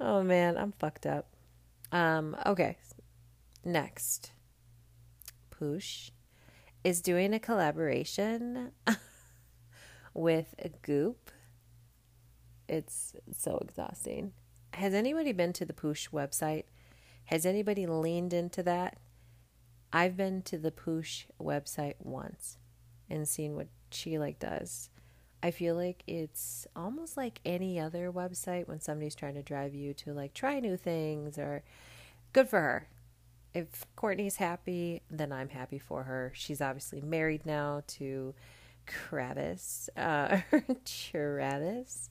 oh 0.00 0.22
man, 0.22 0.56
I'm 0.56 0.72
fucked 0.72 1.06
up. 1.06 1.26
Um, 1.92 2.36
okay. 2.46 2.76
Next. 3.64 4.32
Poosh 5.50 6.10
is 6.84 7.00
doing 7.00 7.32
a 7.34 7.38
collaboration 7.38 8.72
with 10.14 10.54
Goop 10.82 11.30
it's 12.68 13.14
so 13.36 13.58
exhausting. 13.58 14.32
Has 14.74 14.94
anybody 14.94 15.32
been 15.32 15.52
to 15.54 15.64
the 15.64 15.72
Poosh 15.72 16.10
website? 16.10 16.64
Has 17.26 17.46
anybody 17.46 17.86
leaned 17.86 18.32
into 18.32 18.62
that? 18.64 18.98
I've 19.92 20.16
been 20.16 20.42
to 20.42 20.58
the 20.58 20.70
Poosh 20.70 21.24
website 21.40 21.94
once 22.00 22.58
and 23.08 23.26
seen 23.26 23.54
what 23.54 23.68
she 23.90 24.18
like 24.18 24.38
does. 24.38 24.90
I 25.46 25.52
feel 25.52 25.76
like 25.76 26.02
it's 26.08 26.66
almost 26.74 27.16
like 27.16 27.40
any 27.44 27.78
other 27.78 28.10
website 28.10 28.66
when 28.66 28.80
somebody's 28.80 29.14
trying 29.14 29.34
to 29.34 29.44
drive 29.44 29.76
you 29.76 29.94
to 29.94 30.12
like 30.12 30.34
try 30.34 30.58
new 30.58 30.76
things 30.76 31.38
or 31.38 31.62
good 32.32 32.48
for 32.48 32.58
her. 32.58 32.88
If 33.54 33.86
Kourtney's 33.96 34.38
happy, 34.38 35.02
then 35.08 35.30
I'm 35.30 35.50
happy 35.50 35.78
for 35.78 36.02
her. 36.02 36.32
She's 36.34 36.60
obviously 36.60 37.00
married 37.00 37.46
now 37.46 37.84
to 37.86 38.34
Travis. 38.86 39.88
Uh, 39.96 40.40
Travis. 40.84 42.10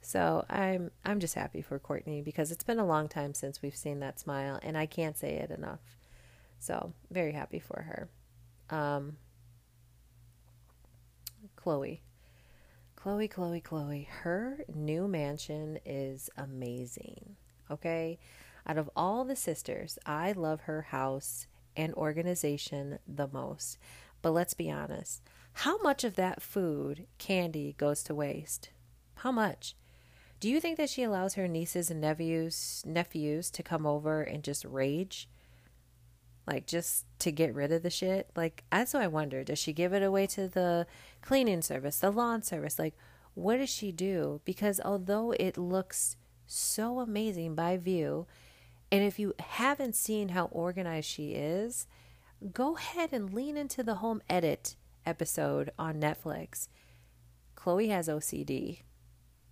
So 0.00 0.46
I'm 0.48 0.90
I'm 1.04 1.20
just 1.20 1.34
happy 1.34 1.60
for 1.60 1.78
Courtney 1.78 2.22
because 2.22 2.50
it's 2.50 2.64
been 2.64 2.78
a 2.78 2.86
long 2.86 3.08
time 3.08 3.34
since 3.34 3.60
we've 3.60 3.76
seen 3.76 4.00
that 4.00 4.18
smile, 4.18 4.58
and 4.62 4.78
I 4.78 4.86
can't 4.86 5.18
say 5.18 5.34
it 5.34 5.50
enough. 5.50 5.80
So 6.58 6.94
very 7.10 7.32
happy 7.32 7.58
for 7.58 7.82
her. 7.82 8.08
Um, 8.74 9.18
Khloe, 11.58 11.98
Khloe, 13.02 13.30
Chloe, 13.30 13.62
Khloe, 13.62 14.06
Her 14.06 14.58
new 14.74 15.08
mansion 15.08 15.78
is 15.86 16.28
amazing. 16.36 17.36
Okay, 17.70 18.18
out 18.66 18.76
of 18.76 18.90
all 18.94 19.24
the 19.24 19.36
sisters, 19.36 19.98
I 20.04 20.32
love 20.32 20.62
her 20.62 20.82
house 20.82 21.46
and 21.74 21.94
organization 21.94 22.98
the 23.08 23.28
most. 23.28 23.78
But 24.20 24.32
let's 24.32 24.52
be 24.52 24.70
honest, 24.70 25.22
how 25.52 25.78
much 25.78 26.04
of 26.04 26.16
that 26.16 26.42
food, 26.42 27.06
candy 27.16 27.74
goes 27.78 28.02
to 28.02 28.14
waste? 28.14 28.68
How 29.14 29.32
much? 29.32 29.74
Do 30.38 30.50
you 30.50 30.60
think 30.60 30.76
that 30.76 30.90
she 30.90 31.02
allows 31.02 31.34
her 31.34 31.48
nieces 31.48 31.90
and 31.90 32.02
nephews 32.02 32.82
nephews 32.84 33.50
to 33.52 33.62
come 33.62 33.86
over 33.86 34.20
and 34.22 34.44
just 34.44 34.66
rage? 34.66 35.26
Like 36.50 36.66
just 36.66 37.06
to 37.20 37.30
get 37.30 37.54
rid 37.54 37.70
of 37.72 37.82
the 37.82 37.90
shit? 37.90 38.28
Like 38.34 38.64
what 38.72 38.98
I 38.98 39.06
wonder. 39.06 39.44
Does 39.44 39.58
she 39.58 39.72
give 39.72 39.92
it 39.92 40.02
away 40.02 40.26
to 40.28 40.48
the 40.48 40.86
cleaning 41.22 41.62
service, 41.62 42.00
the 42.00 42.10
lawn 42.10 42.42
service? 42.42 42.78
Like 42.78 42.94
what 43.34 43.58
does 43.58 43.70
she 43.70 43.92
do? 43.92 44.40
Because 44.44 44.80
although 44.84 45.30
it 45.38 45.56
looks 45.56 46.16
so 46.46 46.98
amazing 46.98 47.54
by 47.54 47.76
view, 47.76 48.26
And 48.92 49.04
if 49.04 49.18
you 49.18 49.34
haven't 49.38 49.94
seen 49.94 50.30
how 50.30 50.46
organized 50.46 51.08
she 51.08 51.32
is, 51.32 51.86
go 52.52 52.76
ahead 52.76 53.12
and 53.12 53.32
lean 53.32 53.56
into 53.56 53.82
the 53.82 53.96
home 53.96 54.20
edit 54.28 54.76
episode 55.06 55.70
on 55.78 56.00
Netflix. 56.00 56.68
Khloe 57.56 57.88
has 57.90 58.08
OCD, 58.08 58.80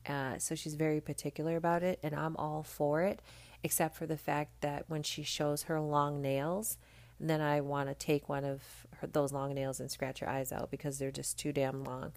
uh, 0.09 0.39
so 0.39 0.55
she's 0.55 0.75
very 0.75 1.01
particular 1.01 1.57
about 1.57 1.83
it, 1.83 2.01
and 2.03 2.15
I'm 2.15 2.37
all 2.37 2.63
for 2.63 3.03
it, 3.03 3.21
except 3.63 3.97
for 3.97 4.07
the 4.07 4.17
fact 4.17 4.61
that 4.63 4.85
when 4.89 5.03
she 5.03 5.23
shows 5.23 5.65
her 5.65 5.81
long 5.81 6.21
nails, 6.21 6.79
then 7.21 7.41
I 7.41 7.61
want 7.61 7.89
to 7.89 7.95
take 7.95 8.29
one 8.29 8.45
of 8.45 8.63
her, 8.99 9.07
those 9.07 9.33
long 9.33 9.55
nails 9.55 9.81
and 9.81 9.91
scratch 9.91 10.21
her 10.21 10.29
eyes 10.29 10.53
out 10.53 10.71
because 10.71 10.99
they're 10.99 11.11
just 11.11 11.39
too 11.39 11.53
damn 11.53 11.85
long. 11.85 12.13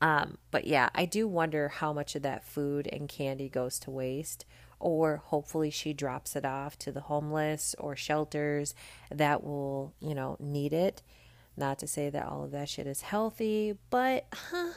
Um, 0.00 0.38
but 0.50 0.66
yeah, 0.66 0.88
I 0.94 1.04
do 1.04 1.28
wonder 1.28 1.68
how 1.68 1.92
much 1.92 2.16
of 2.16 2.22
that 2.22 2.44
food 2.44 2.88
and 2.92 3.08
candy 3.08 3.48
goes 3.48 3.78
to 3.80 3.90
waste, 3.90 4.44
or 4.80 5.18
hopefully 5.18 5.70
she 5.70 5.92
drops 5.92 6.34
it 6.34 6.44
off 6.44 6.76
to 6.80 6.90
the 6.90 7.02
homeless 7.02 7.76
or 7.78 7.94
shelters 7.94 8.74
that 9.10 9.44
will, 9.44 9.94
you 10.00 10.14
know, 10.14 10.36
need 10.40 10.72
it. 10.72 11.02
Not 11.56 11.78
to 11.80 11.86
say 11.86 12.10
that 12.10 12.26
all 12.26 12.42
of 12.42 12.50
that 12.50 12.68
shit 12.68 12.86
is 12.86 13.02
healthy, 13.02 13.78
but 13.90 14.26
huh, 14.32 14.72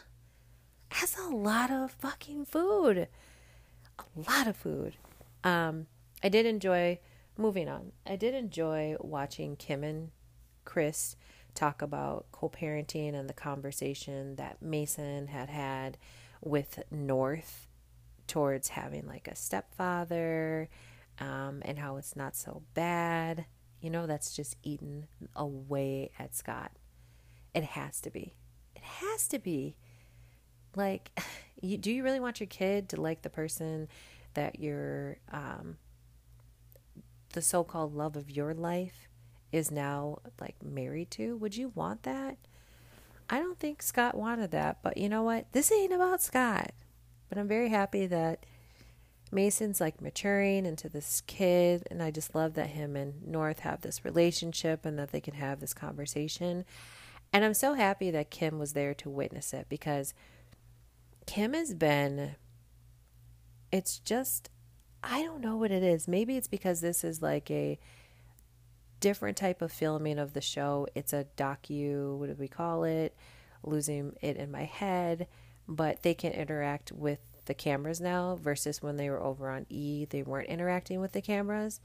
that's 0.91 1.18
a 1.18 1.30
lot 1.30 1.72
of 1.72 1.91
fucking 1.91 2.45
food. 2.45 3.07
A 3.97 4.03
lot 4.30 4.47
of 4.47 4.55
food. 4.55 4.95
Um, 5.43 5.88
I 6.24 6.30
did 6.30 6.45
enjoy 6.45 6.99
moving 7.38 7.68
on. 7.70 7.92
I 8.06 8.16
did 8.16 8.34
enjoy 8.34 8.96
watching 9.00 9.56
Kim 9.56 9.84
and 9.84 10.12
Kris 10.64 11.16
talk 11.54 11.82
about 11.82 12.26
co-parenting 12.32 13.14
and 13.16 13.30
the 13.30 13.34
conversation 13.34 14.36
that 14.36 14.62
Mason 14.62 15.28
had 15.28 15.50
had 15.50 15.98
with 16.42 16.84
North 16.92 17.68
towards 18.28 18.70
having 18.70 19.08
like 19.08 19.28
a 19.28 19.36
stepfather 19.36 20.70
um, 21.20 21.62
and 21.64 21.80
how 21.80 21.98
it's 21.98 22.16
not 22.16 22.36
so 22.36 22.64
bad. 22.74 23.46
You 23.82 23.90
know, 23.90 24.08
that's 24.08 24.36
just 24.36 24.58
eaten 24.64 25.08
away 25.36 26.12
at 26.20 26.36
Scott. 26.36 26.72
It 27.54 27.64
has 27.64 28.02
to 28.02 28.10
be. 28.12 28.36
It 28.76 28.82
has 28.82 29.28
to 29.30 29.40
be. 29.40 29.78
Like, 30.76 31.12
you, 31.62 31.78
do 31.78 31.92
you 31.92 32.04
really 32.04 32.20
want 32.20 32.40
your 32.40 32.48
kid 32.48 32.90
to 32.90 33.02
like 33.02 33.22
the 33.22 33.30
person 33.30 33.88
that 34.34 34.60
you're, 34.60 35.18
um, 35.32 35.78
the 37.36 37.42
so 37.42 37.64
called 37.64 37.94
love 37.94 38.16
of 38.16 38.32
your 38.32 38.54
life 38.54 39.08
is 39.52 39.70
now 39.70 40.18
like 40.42 40.56
married 40.64 41.12
to? 41.12 41.38
Would 41.38 41.56
you 41.56 41.72
want 41.76 42.04
that? 42.04 42.38
I 43.30 43.40
don't 43.40 43.60
think 43.60 43.82
Scott 43.82 44.16
wanted 44.16 44.52
that, 44.52 44.80
but 44.82 44.98
you 44.98 45.10
know 45.10 45.24
what? 45.24 45.52
This 45.52 45.72
ain't 45.72 45.94
about 45.94 46.22
Scott. 46.22 46.72
But 47.30 47.38
I'm 47.38 47.48
very 47.48 47.70
happy 47.70 48.06
that 48.08 48.46
Mason's 49.32 49.82
like 49.82 50.02
maturing 50.02 50.66
into 50.66 50.90
this 50.90 51.22
kid, 51.26 51.88
and 51.90 52.02
I 52.02 52.12
just 52.12 52.36
love 52.36 52.54
that 52.54 52.68
him 52.68 52.96
and 52.96 53.26
North 53.28 53.60
have 53.60 53.82
this 53.82 54.06
relationship 54.06 54.86
and 54.86 54.98
that 55.00 55.12
they 55.12 55.22
can 55.22 55.34
have 55.36 55.60
this 55.60 55.74
conversation. 55.74 56.66
And 57.34 57.44
I'm 57.44 57.54
so 57.54 57.74
happy 57.74 58.12
that 58.12 58.32
Kim 58.32 58.60
was 58.60 58.74
there 58.74 58.94
to 58.96 59.10
witness 59.10 59.54
it 59.54 59.68
because 59.68 60.14
Kim 61.26 61.54
has 61.54 61.74
been, 61.74 62.36
it's 63.72 64.00
just, 64.00 64.50
I 65.08 65.22
don't 65.22 65.41
know 65.41 65.56
what 65.56 65.72
it 65.72 65.84
is. 65.84 66.08
Maybe 66.08 66.36
it's 66.36 66.47
because 66.47 66.82
this 66.82 67.03
is 67.03 67.22
like 67.22 67.51
a 67.51 67.78
different 68.99 69.38
type 69.38 69.62
of 69.62 69.72
filming 69.72 70.18
of 70.18 70.34
the 70.34 70.41
show. 70.41 70.88
It's 70.95 71.14
a 71.14 71.28
docu, 71.38 72.18
what 72.18 72.28
do 72.28 72.36
we 72.39 72.47
call 72.47 72.84
it? 72.86 73.16
Losing 73.64 74.14
it 74.22 74.36
in 74.36 74.49
my 74.49 74.64
head, 74.64 75.28
but 75.68 76.01
they 76.01 76.16
can 76.16 76.32
interact 76.32 76.91
with 76.91 77.20
the 77.45 77.53
cameras 77.53 78.01
now 78.01 78.36
versus 78.41 78.82
when 78.82 78.97
they 78.97 79.10
were 79.12 79.22
over 79.22 79.51
on 79.51 79.68
E, 79.70 80.06
they 80.06 80.24
weren't 80.24 80.49
interacting 80.49 80.99
with 80.99 81.12
the 81.12 81.22
cameras. 81.22 81.80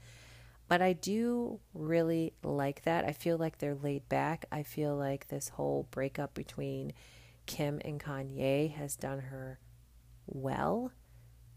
But 0.67 0.81
I 0.81 0.93
do 0.93 1.59
really 1.75 2.33
like 2.43 2.83
that. 2.83 3.05
I 3.05 3.11
feel 3.11 3.37
like 3.37 3.59
they're 3.59 3.75
laid 3.75 4.09
back. 4.09 4.45
I 4.51 4.63
feel 4.63 4.95
like 4.95 5.27
this 5.27 5.49
whole 5.49 5.87
breakup 5.91 6.33
between 6.33 6.93
Kim 7.45 7.79
and 7.85 7.99
Kanye 7.99 8.73
has 8.73 8.95
done 8.95 9.19
her 9.19 9.59
well. 10.25 10.91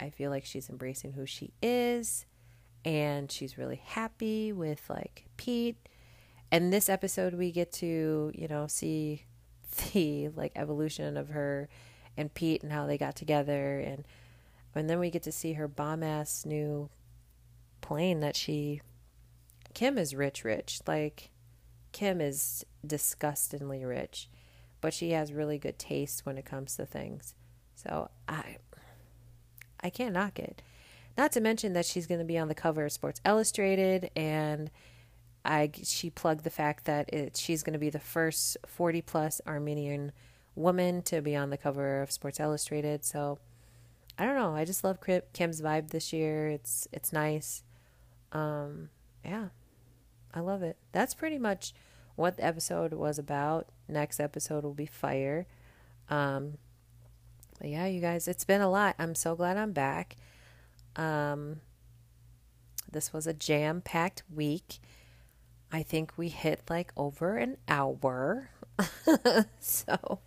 I 0.05 0.11
feel 0.11 0.31
like 0.31 0.45
she's 0.45 0.69
embracing 0.69 1.13
who 1.13 1.25
she 1.25 1.55
is 1.63 2.27
and 2.85 3.33
she's 3.33 3.57
really 3.57 3.81
happy 3.83 4.53
with 4.53 4.83
like 4.91 5.25
Pete. 5.39 5.89
And 6.53 6.71
this 6.71 6.91
episode 6.91 7.33
we 7.35 7.51
get 7.51 7.73
to, 7.75 8.31
you 8.35 8.47
know, 8.47 8.67
see 8.67 9.25
the 9.93 10.29
like 10.29 10.53
evolution 10.57 11.17
of 11.17 11.31
her 11.31 11.71
and 12.19 12.33
Pete 12.35 12.63
and 12.63 12.71
how 12.71 12.87
they 12.87 12.99
got 12.99 13.17
together 13.17 13.81
and 13.81 14.05
and 14.77 14.91
then 14.91 14.99
we 14.99 15.09
get 15.09 15.23
to 15.23 15.33
see 15.33 15.53
her 15.55 15.69
bomb 15.69 16.03
ass 16.03 16.45
new 16.45 16.91
plane 17.81 18.21
that 18.21 18.37
she 18.37 18.83
Kim 19.73 19.97
is 19.97 20.15
rich 20.15 20.45
rich. 20.45 20.81
Like 20.87 21.31
Kim 21.93 22.21
is 22.21 22.67
disgustingly 22.87 23.87
rich, 23.87 24.29
but 24.83 24.93
she 24.93 25.13
has 25.13 25.33
really 25.33 25.59
good 25.59 25.79
taste 25.79 26.27
when 26.27 26.37
it 26.37 26.45
comes 26.45 26.77
to 26.77 26.85
things. 26.85 27.35
So 27.75 28.11
I 28.29 28.59
I 29.85 29.91
can't 29.91 30.15
knock 30.15 30.39
it. 30.39 30.63
Not 31.17 31.31
to 31.33 31.41
mention 31.41 31.75
that 31.75 31.87
she's 31.87 32.07
going 32.07 32.19
to 32.19 32.25
be 32.25 32.39
on 32.39 32.49
the 32.49 32.55
cover 32.55 32.87
of 32.87 32.93
Sports 32.93 33.21
Illustrated, 33.25 34.11
and 34.17 34.71
I 35.45 35.71
she 35.85 36.11
plugged 36.11 36.43
the 36.43 36.51
fact 36.51 36.87
that 36.87 37.13
it, 37.13 37.37
she's 37.37 37.63
going 37.63 37.75
to 37.75 37.79
be 37.79 37.91
the 37.91 38.01
first 38.01 38.57
40 38.67 39.03
plus 39.03 39.41
Armenian 39.47 40.13
woman 40.57 41.03
to 41.03 41.21
be 41.21 41.37
on 41.37 41.51
the 41.51 41.59
cover 41.59 42.03
of 42.03 42.11
Sports 42.11 42.41
Illustrated. 42.41 43.05
So 43.05 43.39
I 44.19 44.25
don't 44.25 44.37
know. 44.37 44.57
I 44.57 44.65
just 44.65 44.83
love 44.83 44.99
Kim's 45.33 45.61
vibe 45.61 45.91
this 45.91 46.13
year. 46.13 46.49
It's 46.49 46.89
it's 46.91 47.13
nice. 47.13 47.63
Um, 48.33 48.89
yeah, 49.25 49.49
I 50.33 50.41
love 50.41 50.63
it. 50.63 50.79
That's 50.93 51.15
pretty 51.15 51.39
much 51.39 51.75
what 52.17 52.39
the 52.39 52.45
episode 52.45 52.93
was 52.95 53.19
about. 53.19 53.69
Next 53.87 54.19
episode 54.19 54.65
will 54.65 54.75
be 54.75 54.87
fire. 54.87 55.47
Um, 56.09 56.59
yeah, 57.67 57.87
you 57.87 58.01
guys, 58.01 58.29
it's 58.29 58.45
been 58.45 58.61
a 58.61 58.71
lot. 58.71 58.95
I'm 58.99 59.15
so 59.15 59.35
glad 59.35 59.57
I'm 59.57 59.73
back. 59.73 60.17
Um, 60.97 61.61
this 62.91 63.13
was 63.13 63.27
a 63.27 63.33
jam 63.33 63.81
packed 63.81 64.23
week. 64.33 64.79
I 65.73 65.83
think 65.83 66.13
we 66.17 66.29
hit 66.29 66.63
like 66.71 66.93
over 66.97 67.37
an 67.37 67.57
hour. 67.69 68.51
so 69.61 70.21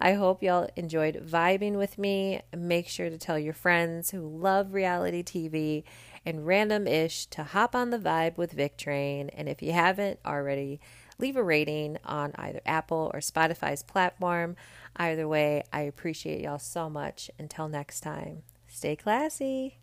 I 0.00 0.14
hope 0.14 0.42
y'all 0.42 0.68
enjoyed 0.76 1.26
vibing 1.26 1.76
with 1.76 1.98
me. 1.98 2.40
Make 2.56 2.88
sure 2.88 3.10
to 3.10 3.18
tell 3.18 3.38
your 3.38 3.52
friends 3.52 4.10
who 4.10 4.26
love 4.26 4.74
reality 4.74 5.22
TV 5.22 5.84
and 6.24 6.46
random 6.46 6.86
ish 6.86 7.26
to 7.26 7.44
hop 7.44 7.74
on 7.74 7.90
the 7.90 7.98
vibe 7.98 8.36
with 8.36 8.52
Vic 8.52 8.76
Train. 8.76 9.28
And 9.30 9.48
if 9.48 9.62
you 9.62 9.72
haven't 9.72 10.18
already, 10.24 10.80
leave 11.18 11.36
a 11.36 11.42
rating 11.42 11.98
on 12.04 12.32
either 12.36 12.60
Apple 12.66 13.10
or 13.12 13.20
Spotify's 13.20 13.82
platform. 13.82 14.56
Either 14.96 15.26
way, 15.28 15.62
I 15.72 15.82
appreciate 15.82 16.42
y'all 16.42 16.58
so 16.58 16.88
much. 16.90 17.30
Until 17.38 17.68
next 17.68 18.00
time. 18.00 18.42
Stay 18.68 18.96
classy. 18.96 19.78